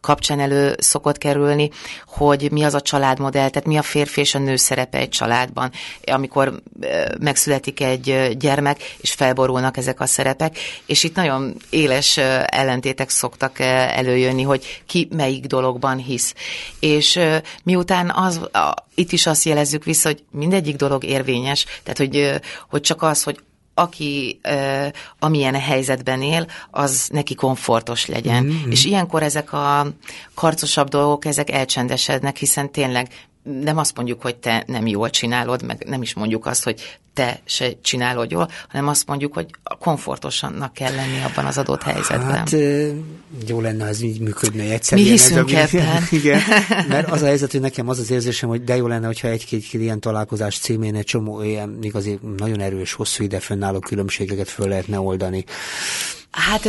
kapcsán 0.00 0.40
elő 0.40 0.74
szokott 0.78 1.18
kerülni, 1.18 1.70
hogy 2.06 2.48
mi 2.50 2.64
az 2.64 2.74
a 2.74 2.80
családmodell, 2.80 3.48
tehát 3.48 3.68
mi 3.68 3.76
a 3.76 3.82
férfi 3.82 4.20
és 4.20 4.34
a 4.34 4.38
nő 4.38 4.56
szerepe 4.56 4.98
egy 4.98 5.08
családban, 5.08 5.70
amikor 6.06 6.62
megszületik 7.20 7.80
egy 7.80 8.36
gyermek, 8.38 8.96
és 9.00 9.12
felborulnak 9.12 9.76
ezek 9.76 10.00
a 10.00 10.06
szerepek, 10.06 10.58
és 10.86 11.04
itt 11.04 11.14
nagyon 11.14 11.56
éles 11.70 12.16
ellentétek 12.46 13.10
szoktak 13.10 13.58
előjönni, 13.58 14.42
hogy 14.42 14.82
ki 14.86 15.08
melyik 15.16 15.46
dologban 15.46 15.96
hisz. 15.96 16.34
És 16.80 17.20
miután 17.62 18.10
az, 18.10 18.40
itt 18.94 19.12
is 19.12 19.26
azt 19.26 19.44
jelezzük 19.44 19.84
vissza, 19.84 20.08
hogy 20.08 20.22
mindegyik 20.30 20.76
dolog 20.76 21.04
érvényes, 21.04 21.64
tehát 21.82 21.98
hogy, 21.98 22.23
hogy 22.68 22.80
csak 22.80 23.02
az, 23.02 23.22
hogy 23.22 23.38
aki 23.74 24.40
uh, 24.48 24.86
amilyen 25.18 25.54
helyzetben 25.54 26.22
él, 26.22 26.46
az 26.70 27.08
neki 27.12 27.34
komfortos 27.34 28.06
legyen. 28.06 28.44
Mm-hmm. 28.44 28.70
És 28.70 28.84
ilyenkor 28.84 29.22
ezek 29.22 29.52
a 29.52 29.86
karcosabb 30.34 30.88
dolgok, 30.88 31.24
ezek 31.24 31.50
elcsendesednek, 31.50 32.36
hiszen 32.36 32.72
tényleg 32.72 33.08
nem 33.44 33.78
azt 33.78 33.96
mondjuk, 33.96 34.22
hogy 34.22 34.36
te 34.36 34.64
nem 34.66 34.86
jól 34.86 35.10
csinálod, 35.10 35.62
meg 35.62 35.84
nem 35.86 36.02
is 36.02 36.14
mondjuk 36.14 36.46
azt, 36.46 36.64
hogy 36.64 36.98
te 37.14 37.40
se 37.44 37.72
csinálod 37.82 38.30
jól, 38.30 38.50
hanem 38.68 38.88
azt 38.88 39.06
mondjuk, 39.06 39.34
hogy 39.34 39.46
komfortosannak 39.78 40.72
kell 40.72 40.94
lenni 40.94 41.22
abban 41.22 41.44
az 41.44 41.58
adott 41.58 41.82
helyzetben. 41.82 42.34
Hát 42.36 42.50
jó 43.46 43.60
lenne, 43.60 43.82
ha 43.82 43.88
ez 43.88 44.00
így 44.00 44.20
működne 44.20 44.62
egyszerűen. 44.62 45.06
Mi 45.06 45.12
hiszünk 45.12 45.52
ebben. 45.52 46.02
Igen, 46.10 46.40
mert 46.88 47.10
az 47.10 47.22
a 47.22 47.26
helyzet, 47.26 47.50
hogy 47.50 47.60
nekem 47.60 47.88
az 47.88 47.98
az 47.98 48.10
érzésem, 48.10 48.48
hogy 48.48 48.64
de 48.64 48.76
jó 48.76 48.86
lenne, 48.86 49.06
hogyha 49.06 49.28
egy-két 49.28 49.72
ilyen 49.72 50.00
találkozás 50.00 50.58
címén 50.58 50.94
egy 50.94 51.04
csomó 51.04 51.42
ilyen 51.42 51.78
igazi 51.82 52.18
nagyon 52.36 52.60
erős, 52.60 52.92
hosszú 52.92 53.24
ide 53.24 53.40
fönnálló 53.40 53.78
különbségeket 53.78 54.48
föl 54.48 54.68
lehetne 54.68 55.00
oldani. 55.00 55.44
Hát 56.30 56.68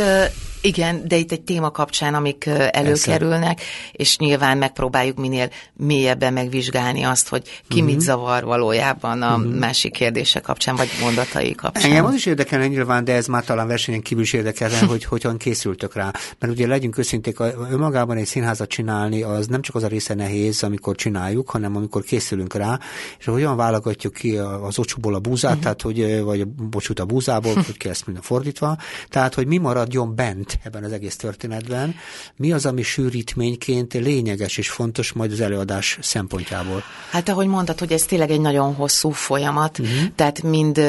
igen, 0.60 1.08
de 1.08 1.16
itt 1.16 1.32
egy 1.32 1.40
téma 1.40 1.70
kapcsán, 1.70 2.14
amik 2.14 2.46
előkerülnek, 2.70 3.60
és 3.92 4.18
nyilván 4.18 4.58
megpróbáljuk 4.58 5.16
minél 5.16 5.50
mélyebben 5.76 6.32
megvizsgálni 6.32 7.02
azt, 7.02 7.28
hogy 7.28 7.42
ki 7.42 7.80
uh-huh. 7.80 7.90
mit 7.90 8.00
zavar 8.00 8.44
valójában 8.44 9.22
a 9.22 9.36
uh-huh. 9.36 9.54
másik 9.54 9.92
kérdése 9.92 10.40
kapcsán, 10.40 10.76
vagy 10.76 10.88
mondatai 11.02 11.54
kapcsán. 11.54 11.90
Engem 11.90 12.04
az 12.04 12.14
is 12.14 12.26
érdekel 12.26 12.66
nyilván, 12.66 13.04
de 13.04 13.12
ez 13.12 13.26
már 13.26 13.44
talán 13.44 13.66
versenyen 13.66 14.02
kívül 14.02 14.22
is 14.22 14.32
érdekel, 14.32 14.70
hogy 14.86 15.04
hogyan 15.04 15.36
készültök 15.36 15.94
rá. 15.94 16.10
Mert 16.38 16.52
ugye 16.52 16.66
legyünk 16.66 16.98
őszinték, 16.98 17.38
önmagában 17.70 18.16
egy 18.16 18.26
színházat 18.26 18.68
csinálni, 18.68 19.22
az 19.22 19.46
nem 19.46 19.62
csak 19.62 19.74
az 19.74 19.82
a 19.82 19.88
része 19.88 20.14
nehéz, 20.14 20.62
amikor 20.62 20.94
csináljuk, 20.94 21.50
hanem 21.50 21.76
amikor 21.76 22.02
készülünk 22.02 22.54
rá, 22.54 22.78
és 23.18 23.24
hogyan 23.24 23.56
válogatjuk 23.56 24.12
ki 24.12 24.36
az 24.36 24.78
ocsúból 24.78 25.14
a 25.14 25.18
búzát, 25.18 25.50
uh-huh. 25.50 25.62
tehát 25.62 25.82
hogy, 25.82 26.22
vagy 26.22 26.40
a 26.40 26.46
bocsút 26.70 27.00
a 27.00 27.04
búzából, 27.04 27.54
hogy 27.66 27.76
kell 27.76 27.90
ezt 27.90 28.06
minden 28.06 28.22
fordítva, 28.22 28.76
tehát 29.08 29.34
hogy 29.34 29.46
mi 29.46 29.56
maradjon 29.56 30.14
bent 30.14 30.45
ebben 30.62 30.84
az 30.84 30.92
egész 30.92 31.16
történetben. 31.16 31.94
Mi 32.36 32.52
az, 32.52 32.66
ami 32.66 32.82
sűrítményként 32.82 33.94
lényeges 33.94 34.58
és 34.58 34.70
fontos 34.70 35.12
majd 35.12 35.32
az 35.32 35.40
előadás 35.40 35.98
szempontjából? 36.02 36.82
Hát 37.10 37.28
ahogy 37.28 37.46
mondtad, 37.46 37.78
hogy 37.78 37.92
ez 37.92 38.02
tényleg 38.02 38.30
egy 38.30 38.40
nagyon 38.40 38.74
hosszú 38.74 39.10
folyamat, 39.10 39.78
uh-huh. 39.78 39.98
tehát 40.14 40.42
mind 40.42 40.80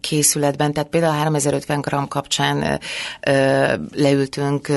készületben, 0.00 0.72
tehát 0.72 0.88
például 0.88 1.12
a 1.12 1.16
3050 1.16 1.80
gram 1.80 2.08
kapcsán 2.08 2.80
leültünk 3.92 4.68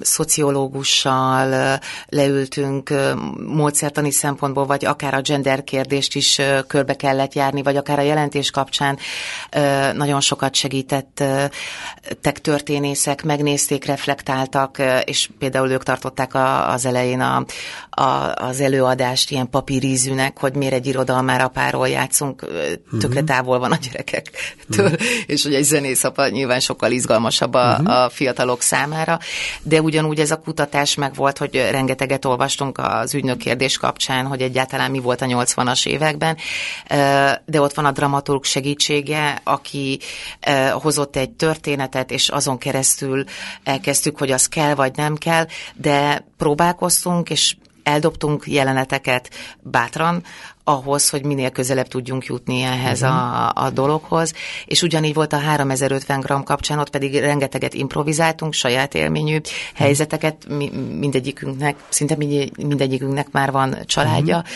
szociológussal 0.00 1.78
leültünk 2.08 2.92
módszertani 3.46 4.10
szempontból, 4.10 4.66
vagy 4.66 4.84
akár 4.84 5.14
a 5.14 5.20
gender 5.20 5.64
kérdést 5.64 6.14
is 6.14 6.40
körbe 6.66 6.94
kellett 6.94 7.34
járni, 7.34 7.62
vagy 7.62 7.76
akár 7.76 7.98
a 7.98 8.02
jelentés 8.02 8.50
kapcsán 8.50 8.98
nagyon 9.94 10.20
sokat 10.20 10.54
segítettek 10.54 12.40
történészek, 12.40 13.22
megnézték, 13.22 13.84
reflektáltak, 13.84 14.82
és 15.04 15.30
például 15.38 15.70
ők 15.70 15.82
tartották 15.82 16.34
az 16.74 16.84
elején 16.84 17.20
a, 17.20 17.44
a, 17.90 18.34
az 18.34 18.60
előadást 18.60 19.30
ilyen 19.30 19.50
papírízűnek, 19.50 20.38
hogy 20.38 20.54
miért 20.54 20.74
egy 20.74 20.86
irodalmára 20.86 21.48
páról 21.48 21.88
játszunk, 21.88 22.46
tökre 23.00 23.20
mhm. 23.20 23.28
távol 23.28 23.58
van 23.58 23.72
a 23.72 23.76
gyerekektől, 23.76 24.86
uh-huh. 24.86 25.00
és 25.26 25.42
hogy 25.42 25.54
egy 25.54 25.64
zenészapa 25.64 26.28
nyilván 26.28 26.60
sokkal 26.60 26.90
izgalmasabb 26.90 27.54
a, 27.54 27.70
uh-huh. 27.70 28.02
a 28.02 28.10
fiatalok 28.10 28.62
számára, 28.62 29.18
de 29.62 29.80
ugyanúgy 29.80 30.20
ez 30.20 30.30
a 30.30 30.40
kutatás 30.40 30.94
meg 30.94 31.14
volt, 31.14 31.38
hogy 31.38 31.54
rengeteget 31.70 32.24
olvastunk 32.24 32.78
az 32.78 33.14
ügynök 33.14 33.38
kérdés 33.38 33.78
kapcsán, 33.78 34.26
hogy 34.26 34.42
egyáltalán 34.42 34.90
mi 34.90 34.98
volt 34.98 35.22
a 35.22 35.26
80-as 35.26 35.86
években, 35.86 36.36
de 37.44 37.60
ott 37.60 37.74
van 37.74 37.84
a 37.84 37.92
dramaturg 37.92 38.44
segítsége, 38.44 39.40
aki 39.44 40.00
hozott 40.72 41.16
egy 41.16 41.30
történetet, 41.30 42.10
és 42.10 42.28
azon 42.28 42.58
keresztül 42.58 43.24
elkezdtük, 43.64 44.18
hogy 44.18 44.30
az 44.30 44.48
kell 44.48 44.74
vagy 44.74 44.96
nem 44.96 45.16
kell, 45.16 45.46
de 45.74 46.24
próbálkoztunk, 46.38 47.30
és 47.30 47.56
eldobtunk 47.82 48.46
jeleneteket 48.46 49.30
bátran, 49.60 50.22
ahhoz, 50.70 51.08
hogy 51.08 51.24
minél 51.24 51.50
közelebb 51.50 51.88
tudjunk 51.88 52.24
jutni 52.24 52.62
ehhez 52.62 53.02
uh-huh. 53.02 53.16
a, 53.16 53.52
a 53.54 53.70
dologhoz, 53.70 54.32
és 54.64 54.82
ugyanígy 54.82 55.14
volt 55.14 55.32
a 55.32 55.38
3050 55.38 56.20
gram 56.20 56.44
kapcsán, 56.44 56.78
ott 56.78 56.90
pedig 56.90 57.18
rengeteget 57.18 57.74
improvizáltunk, 57.74 58.52
saját 58.52 58.94
élményű 58.94 59.36
uh-huh. 59.36 59.52
helyzeteket, 59.74 60.46
mi, 60.48 60.70
mindegyikünknek, 60.98 61.76
szinte 61.88 62.16
mindegyikünknek 62.56 63.30
már 63.30 63.50
van 63.50 63.78
családja, 63.86 64.36
uh-huh. 64.36 64.50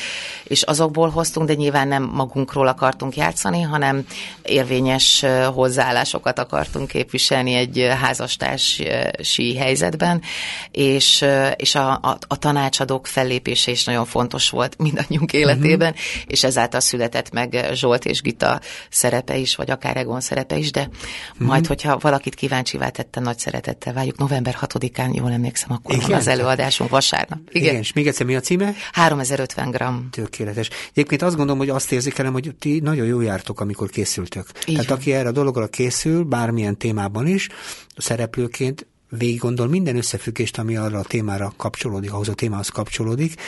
és 0.44 0.62
azokból 0.62 1.08
hoztunk, 1.08 1.46
de 1.46 1.54
nyilván 1.54 1.88
nem 1.88 2.02
magunkról 2.02 2.66
akartunk 2.66 3.16
játszani, 3.16 3.60
hanem 3.60 4.06
érvényes 4.42 5.24
hozzáállásokat 5.54 6.38
akartunk 6.38 6.88
képviselni 6.88 7.54
egy 7.54 7.88
házastársi 8.00 9.56
helyzetben, 9.56 10.22
és, 10.70 11.24
és 11.56 11.74
a, 11.74 11.90
a, 11.92 12.18
a 12.28 12.38
tanácsadók 12.38 13.06
fellépése 13.06 13.70
is 13.70 13.84
nagyon 13.84 14.04
fontos 14.04 14.50
volt 14.50 14.78
mindannyiunk 14.78 15.32
életében, 15.32 15.90
uh-huh. 15.90 16.03
És 16.26 16.44
ezáltal 16.44 16.80
született 16.80 17.30
meg 17.30 17.68
Zsolt 17.72 18.04
és 18.04 18.20
Gita 18.20 18.60
szerepe 18.90 19.36
is, 19.36 19.56
vagy 19.56 19.70
akár 19.70 19.96
Egon 19.96 20.20
szerepe 20.20 20.56
is, 20.56 20.70
de 20.70 20.80
uh-huh. 20.80 21.46
majd, 21.46 21.66
hogyha 21.66 21.98
valakit 21.98 22.34
kíváncsivá 22.34 22.88
tette, 22.88 23.20
nagy 23.20 23.38
szeretettel 23.38 23.92
várjuk. 23.92 24.18
November 24.18 24.56
6-án, 24.60 25.14
jól 25.14 25.32
emlékszem, 25.32 25.72
akkor 25.72 25.94
Igen? 25.94 26.08
van 26.08 26.18
az 26.18 26.26
előadásunk 26.26 26.90
vasárnap. 26.90 27.38
Igen. 27.50 27.62
Igen, 27.62 27.76
és 27.76 27.92
még 27.92 28.06
egyszer 28.06 28.26
mi 28.26 28.36
a 28.36 28.40
címe? 28.40 28.72
3050 28.92 29.70
gram. 29.70 30.08
Tökéletes. 30.10 30.70
Egyébként 30.90 31.22
azt 31.22 31.36
gondolom, 31.36 31.58
hogy 31.58 31.68
azt 31.68 31.92
érzékelem, 31.92 32.32
hogy 32.32 32.54
ti 32.58 32.80
nagyon 32.80 33.06
jó 33.06 33.20
jártok, 33.20 33.60
amikor 33.60 33.90
készültök. 33.90 34.46
Így 34.66 34.74
Tehát 34.74 34.90
aki 34.90 35.12
erre 35.12 35.28
a 35.28 35.32
dologra 35.32 35.66
készül, 35.66 36.22
bármilyen 36.24 36.78
témában 36.78 37.26
is, 37.26 37.48
szereplőként 37.96 38.86
végig 39.18 39.38
gondol 39.38 39.68
minden 39.68 39.96
összefüggést, 39.96 40.58
ami 40.58 40.76
arra 40.76 40.98
a 40.98 41.04
témára 41.04 41.52
kapcsolódik, 41.56 42.12
ahhoz 42.12 42.28
a 42.28 42.34
témához 42.34 42.68
kapcsolódik, 42.68 43.40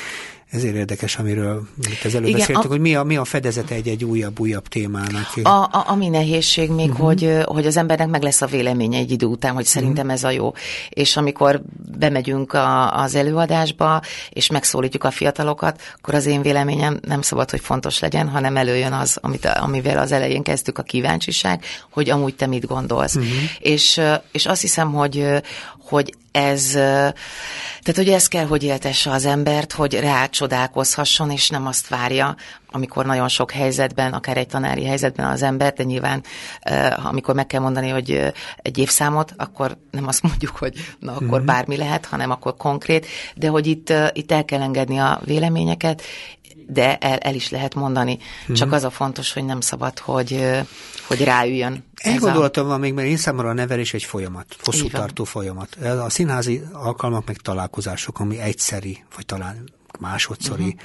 ezért 0.51 0.75
érdekes, 0.75 1.17
amiről 1.17 1.67
itt 1.91 2.05
az 2.05 2.15
Igen, 2.15 2.33
beszéltük, 2.33 2.65
a, 2.65 2.69
hogy 2.69 2.81
mi 2.81 2.95
a, 2.95 3.03
mi 3.03 3.17
a 3.17 3.25
fedezete 3.25 3.75
egy-egy 3.75 4.05
újabb-újabb 4.05 4.69
témának. 4.69 5.33
A, 5.43 5.49
a, 5.49 5.85
ami 5.87 6.09
nehézség 6.09 6.71
még, 6.71 6.91
uh-huh. 6.91 7.07
hogy, 7.07 7.39
hogy 7.45 7.67
az 7.67 7.77
embernek 7.77 8.09
meg 8.09 8.23
lesz 8.23 8.43
a 8.43 8.47
véleménye 8.47 8.99
egy 8.99 9.11
idő 9.11 9.27
után, 9.27 9.55
hogy 9.55 9.65
szerintem 9.65 10.07
uh-huh. 10.07 10.13
ez 10.13 10.25
a 10.25 10.31
jó. 10.31 10.53
És 10.89 11.17
amikor 11.17 11.63
bemegyünk 11.99 12.53
a, 12.53 12.95
az 13.03 13.15
előadásba, 13.15 14.03
és 14.31 14.51
megszólítjuk 14.51 15.05
a 15.05 15.11
fiatalokat, 15.11 15.81
akkor 15.99 16.15
az 16.15 16.27
én 16.27 16.43
véleményem 16.43 16.99
nem 17.07 17.23
szabad, 17.23 17.51
hogy 17.51 17.61
fontos 17.61 17.99
legyen, 17.99 18.29
hanem 18.29 18.57
előjön 18.57 18.93
az, 18.93 19.19
amit, 19.21 19.45
amivel 19.45 19.99
az 19.99 20.13
elején 20.13 20.43
kezdtük 20.43 20.79
a 20.79 20.83
kíváncsiság, 20.83 21.65
hogy 21.91 22.11
amúgy 22.11 22.35
te 22.35 22.47
mit 22.47 22.67
gondolsz. 22.67 23.15
Uh-huh. 23.15 23.31
És, 23.59 24.01
és 24.33 24.47
azt 24.47 24.61
hiszem, 24.61 24.93
hogy, 24.93 25.27
hogy 25.89 26.15
ez, 26.37 26.71
tehát 26.71 27.95
hogy 27.95 28.09
ez 28.09 28.29
kell, 28.29 28.47
hogy 28.47 28.63
éltesse 28.63 29.11
az 29.11 29.25
embert, 29.25 29.73
hogy 29.73 30.01
rácsodálkozhasson, 30.01 31.31
és 31.31 31.49
nem 31.49 31.67
azt 31.67 31.89
várja, 31.89 32.37
amikor 32.71 33.07
nagyon 33.07 33.29
sok 33.29 33.51
helyzetben, 33.51 34.13
akár 34.13 34.37
egy 34.37 34.47
tanári 34.47 34.85
helyzetben 34.85 35.27
az 35.27 35.43
ember, 35.43 35.73
de 35.73 35.83
nyilván 35.83 36.23
amikor 37.05 37.35
meg 37.35 37.47
kell 37.47 37.61
mondani, 37.61 37.89
hogy 37.89 38.33
egy 38.57 38.79
évszámot, 38.79 39.35
akkor 39.37 39.77
nem 39.91 40.07
azt 40.07 40.23
mondjuk, 40.23 40.57
hogy 40.57 40.75
na 40.99 41.13
akkor 41.13 41.27
uh-huh. 41.27 41.45
bármi 41.45 41.77
lehet, 41.77 42.07
hanem 42.07 42.31
akkor 42.31 42.57
konkrét, 42.57 43.07
de 43.35 43.49
hogy 43.49 43.67
itt, 43.67 43.93
itt 44.13 44.33
el 44.33 44.45
kell 44.45 44.61
engedni 44.61 44.99
a 44.99 45.21
véleményeket, 45.25 46.03
de 46.67 46.97
el, 46.97 47.19
el 47.19 47.35
is 47.35 47.51
lehet 47.51 47.75
mondani. 47.75 48.19
Uh-huh. 48.41 48.57
Csak 48.57 48.73
az 48.73 48.85
a 48.85 48.91
fontos, 48.91 49.33
hogy 49.33 49.45
nem 49.45 49.61
szabad, 49.61 49.99
hogy, 49.99 50.45
hogy 51.07 51.25
ráüljön 51.25 51.85
egy 51.95 52.19
gondolatom 52.19 52.65
a... 52.65 52.69
van 52.69 52.81
még, 52.81 52.95
mert 52.95 53.09
én 53.09 53.17
számomra 53.17 53.49
a 53.49 53.53
nevelés 53.53 53.95
egy 53.95 54.05
folyamat, 54.05 54.57
hosszú 54.63 54.89
tartó 54.89 55.25
folyamat. 55.25 55.75
A 55.77 56.11
színházi 56.11 56.63
alkalmak 56.73 57.27
meg 57.27 57.37
találkozások, 57.37 58.21
ami 58.21 58.39
egyszeri, 58.39 59.05
vagy 59.17 59.27
talán 59.27 59.75
másodszori. 60.01 60.77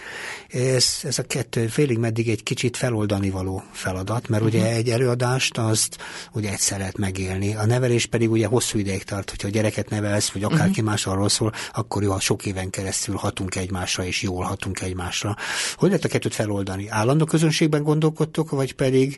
Uh-huh. 0.49 0.75
Ez, 0.75 0.99
ez 1.03 1.19
a 1.19 1.23
kettő 1.23 1.67
félig 1.67 1.97
meddig 1.97 2.29
egy 2.29 2.43
kicsit 2.43 2.77
feloldani 2.77 3.29
való 3.29 3.63
feladat, 3.71 4.27
mert 4.27 4.43
uh-huh. 4.43 4.57
ugye 4.57 4.69
mhm. 4.69 4.77
egy 4.77 4.89
előadást 4.89 5.57
azt 5.57 5.97
ugye 6.31 6.51
egyszer 6.51 6.77
lehet 6.77 6.97
megélni. 6.97 7.55
A 7.55 7.65
nevelés 7.65 8.05
pedig 8.05 8.31
ugye 8.31 8.47
hosszú 8.47 8.77
ideig 8.77 9.03
tart, 9.03 9.29
hogyha 9.29 9.47
a 9.47 9.51
gyereket 9.51 9.89
nevelsz, 9.89 10.29
vagy 10.29 10.43
akárki 10.43 10.69
uh-huh. 10.69 10.85
más 10.85 11.05
arról 11.05 11.29
szól, 11.29 11.53
akkor 11.73 12.03
jó, 12.03 12.19
sok 12.19 12.45
éven 12.45 12.69
keresztül 12.69 13.15
hatunk 13.15 13.55
egymásra, 13.55 14.05
és 14.05 14.21
jól 14.21 14.43
hatunk 14.43 14.81
egymásra. 14.81 15.35
Hogy 15.75 15.89
lehet 15.89 16.05
a 16.05 16.07
kettőt 16.07 16.35
feloldani? 16.35 16.89
Állandó 16.89 17.25
közönségben 17.25 17.83
gondolkodtok, 17.83 18.49
vagy 18.49 18.73
pedig, 18.73 19.17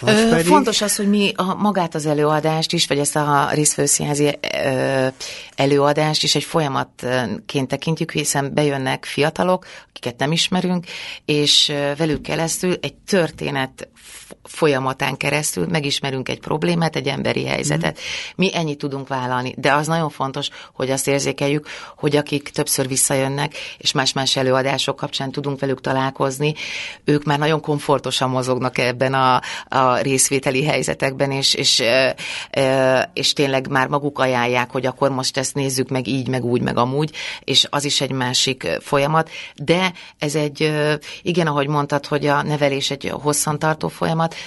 vagy 0.00 0.14
Ö, 0.14 0.28
pedig... 0.28 0.46
Fontos 0.46 0.80
az, 0.80 0.96
hogy 0.96 1.08
mi 1.08 1.32
a, 1.36 1.54
magát 1.54 1.94
az 1.94 2.06
előadást 2.06 2.72
is, 2.72 2.86
vagy 2.86 2.98
ezt 2.98 3.16
a 3.16 3.48
részfőszínházi 3.52 4.38
előadást 5.54 6.22
is 6.22 6.34
egy 6.34 6.44
folyamatként 6.44 7.68
tekintjük, 7.68 8.12
hiszen 8.12 8.54
bejönnek 8.54 9.01
jönnek 9.02 9.04
fiatalok, 9.04 9.66
akiket 9.88 10.18
nem 10.18 10.32
ismerünk, 10.32 10.86
és 11.24 11.72
velük 11.96 12.22
keresztül 12.22 12.76
egy 12.80 12.94
történet 12.94 13.88
folyamatán 14.42 15.16
keresztül 15.16 15.66
megismerünk 15.66 16.28
egy 16.28 16.40
problémát, 16.40 16.96
egy 16.96 17.06
emberi 17.06 17.46
helyzetet. 17.46 17.98
Mm. 17.98 18.32
Mi 18.36 18.56
ennyit 18.56 18.78
tudunk 18.78 19.08
vállalni, 19.08 19.54
de 19.56 19.72
az 19.72 19.86
nagyon 19.86 20.10
fontos, 20.10 20.48
hogy 20.74 20.90
azt 20.90 21.08
érzékeljük, 21.08 21.68
hogy 21.96 22.16
akik 22.16 22.48
többször 22.48 22.88
visszajönnek, 22.88 23.54
és 23.78 23.92
más-más 23.92 24.36
előadások 24.36 24.96
kapcsán 24.96 25.30
tudunk 25.30 25.60
velük 25.60 25.80
találkozni, 25.80 26.54
ők 27.04 27.24
már 27.24 27.38
nagyon 27.38 27.60
komfortosan 27.60 28.30
mozognak 28.30 28.78
ebben 28.78 29.14
a, 29.14 29.40
a 29.68 29.96
részvételi 29.96 30.64
helyzetekben, 30.64 31.30
és, 31.30 31.54
és, 31.54 31.82
és 33.12 33.32
tényleg 33.32 33.68
már 33.68 33.88
maguk 33.88 34.18
ajánlják, 34.18 34.70
hogy 34.70 34.86
akkor 34.86 35.10
most 35.10 35.36
ezt 35.36 35.54
nézzük 35.54 35.88
meg 35.88 36.06
így, 36.06 36.28
meg 36.28 36.44
úgy, 36.44 36.60
meg 36.60 36.76
amúgy, 36.76 37.10
és 37.44 37.66
az 37.70 37.84
is 37.84 38.00
egy 38.00 38.12
másik 38.12 38.66
folyamat, 38.80 39.30
de 39.54 39.92
ez 40.18 40.34
egy, 40.34 40.72
igen, 41.22 41.46
ahogy 41.46 41.68
mondtad, 41.68 42.06
hogy 42.06 42.26
a 42.26 42.42
nevelés 42.42 42.90
egy 42.90 43.08
hosszantartó 43.12 43.88
folyamat, 43.88 44.01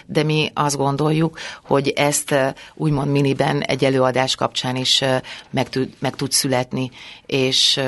de 0.06 0.24
mi 0.24 0.52
azt 0.54 0.78
gondoljuk, 0.78 1.40
hogy 1.64 1.90
ezt 1.90 2.36
úgymond 2.74 3.12
miniben 3.12 3.62
egy 3.62 3.86
előadás 3.86 4.36
kapcsán 4.36 4.76
is 4.76 5.04
meg 5.50 5.70
tud, 5.70 5.90
meg 6.00 6.16
tud 6.16 6.32
születni, 6.32 6.92
és, 7.26 7.80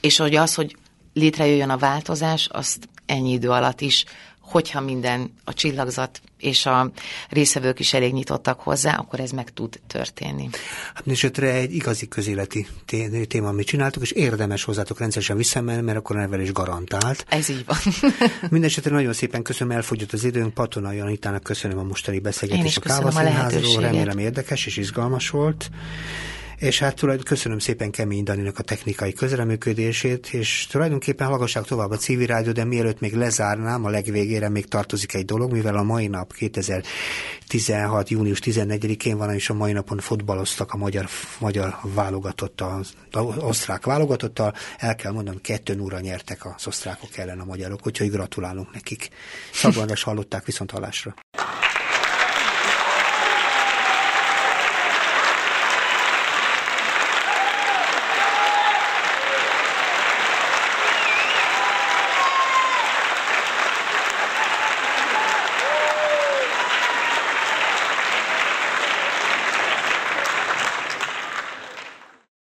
és 0.00 0.16
hogy 0.16 0.36
az, 0.36 0.54
hogy 0.54 0.76
létrejöjjön 1.12 1.70
a 1.70 1.76
változás, 1.76 2.48
azt 2.52 2.88
ennyi 3.06 3.32
idő 3.32 3.50
alatt 3.50 3.80
is 3.80 4.04
hogyha 4.50 4.80
minden 4.80 5.32
a 5.44 5.52
csillagzat 5.52 6.20
és 6.38 6.66
a 6.66 6.90
részevők 7.28 7.78
is 7.78 7.94
elég 7.94 8.12
nyitottak 8.12 8.60
hozzá, 8.60 8.96
akkor 8.96 9.20
ez 9.20 9.30
meg 9.30 9.52
tud 9.52 9.80
történni. 9.86 10.48
Hát 10.94 11.06
esetre 11.06 11.52
egy 11.52 11.74
igazi 11.74 12.08
közéleti 12.08 12.66
téma, 13.28 13.48
amit 13.48 13.66
csináltuk, 13.66 14.02
és 14.02 14.10
érdemes 14.10 14.64
hozzátok 14.64 14.98
rendszeresen 14.98 15.36
visszamenni, 15.36 15.82
mert 15.82 15.98
akkor 15.98 16.16
a 16.16 16.20
nevelés 16.20 16.52
garantált. 16.52 17.24
Ez 17.28 17.48
így 17.48 17.64
van. 17.66 17.76
Mindenesetre 18.50 18.90
nagyon 18.90 19.12
szépen 19.12 19.42
köszönöm, 19.42 19.76
elfogyott 19.76 20.12
az 20.12 20.24
időnk. 20.24 20.54
Patona 20.54 20.92
Janitának 20.92 21.42
köszönöm 21.42 21.78
a 21.78 21.82
mostani 21.82 22.18
beszélgetést 22.18 22.76
a 22.76 22.80
Kávaszínházról. 22.80 23.80
Remélem 23.80 24.18
érdekes 24.18 24.66
és 24.66 24.76
izgalmas 24.76 25.30
volt. 25.30 25.70
És 26.60 26.78
hát 26.78 26.94
tulajdonképpen 26.94 27.36
köszönöm 27.36 27.58
szépen 27.58 27.90
Kemény 27.90 28.22
Daninak 28.22 28.58
a 28.58 28.62
technikai 28.62 29.12
közreműködését, 29.12 30.28
és 30.32 30.66
tulajdonképpen 30.66 31.26
hallgassák 31.26 31.64
tovább 31.64 31.90
a 31.90 31.96
civil 31.96 32.26
rádió, 32.26 32.52
de 32.52 32.64
mielőtt 32.64 33.00
még 33.00 33.14
lezárnám, 33.14 33.84
a 33.84 33.88
legvégére 33.88 34.48
még 34.48 34.66
tartozik 34.66 35.14
egy 35.14 35.24
dolog, 35.24 35.52
mivel 35.52 35.76
a 35.76 35.82
mai 35.82 36.06
nap 36.06 36.32
2016. 36.32 38.08
június 38.08 38.38
14-én 38.44 39.16
van, 39.16 39.34
és 39.34 39.50
a 39.50 39.54
mai 39.54 39.72
napon 39.72 39.98
fotbaloztak 39.98 40.72
a 40.72 40.76
magyar, 40.76 41.08
magyar 41.38 41.76
válogatott, 41.82 42.60
az 42.60 42.94
osztrák 43.38 43.84
válogatottal. 43.84 44.54
El 44.78 44.94
kell 44.94 45.12
mondanom, 45.12 45.40
kettő 45.40 45.80
óra 45.80 46.00
nyertek 46.00 46.44
az 46.44 46.66
osztrákok 46.66 47.16
ellen 47.16 47.40
a 47.40 47.44
magyarok, 47.44 47.86
úgyhogy 47.86 48.10
gratulálunk 48.10 48.72
nekik. 48.72 49.08
Szabadras 49.52 50.02
hallották 50.02 50.44
viszont 50.44 50.70
hallásra. 50.70 51.14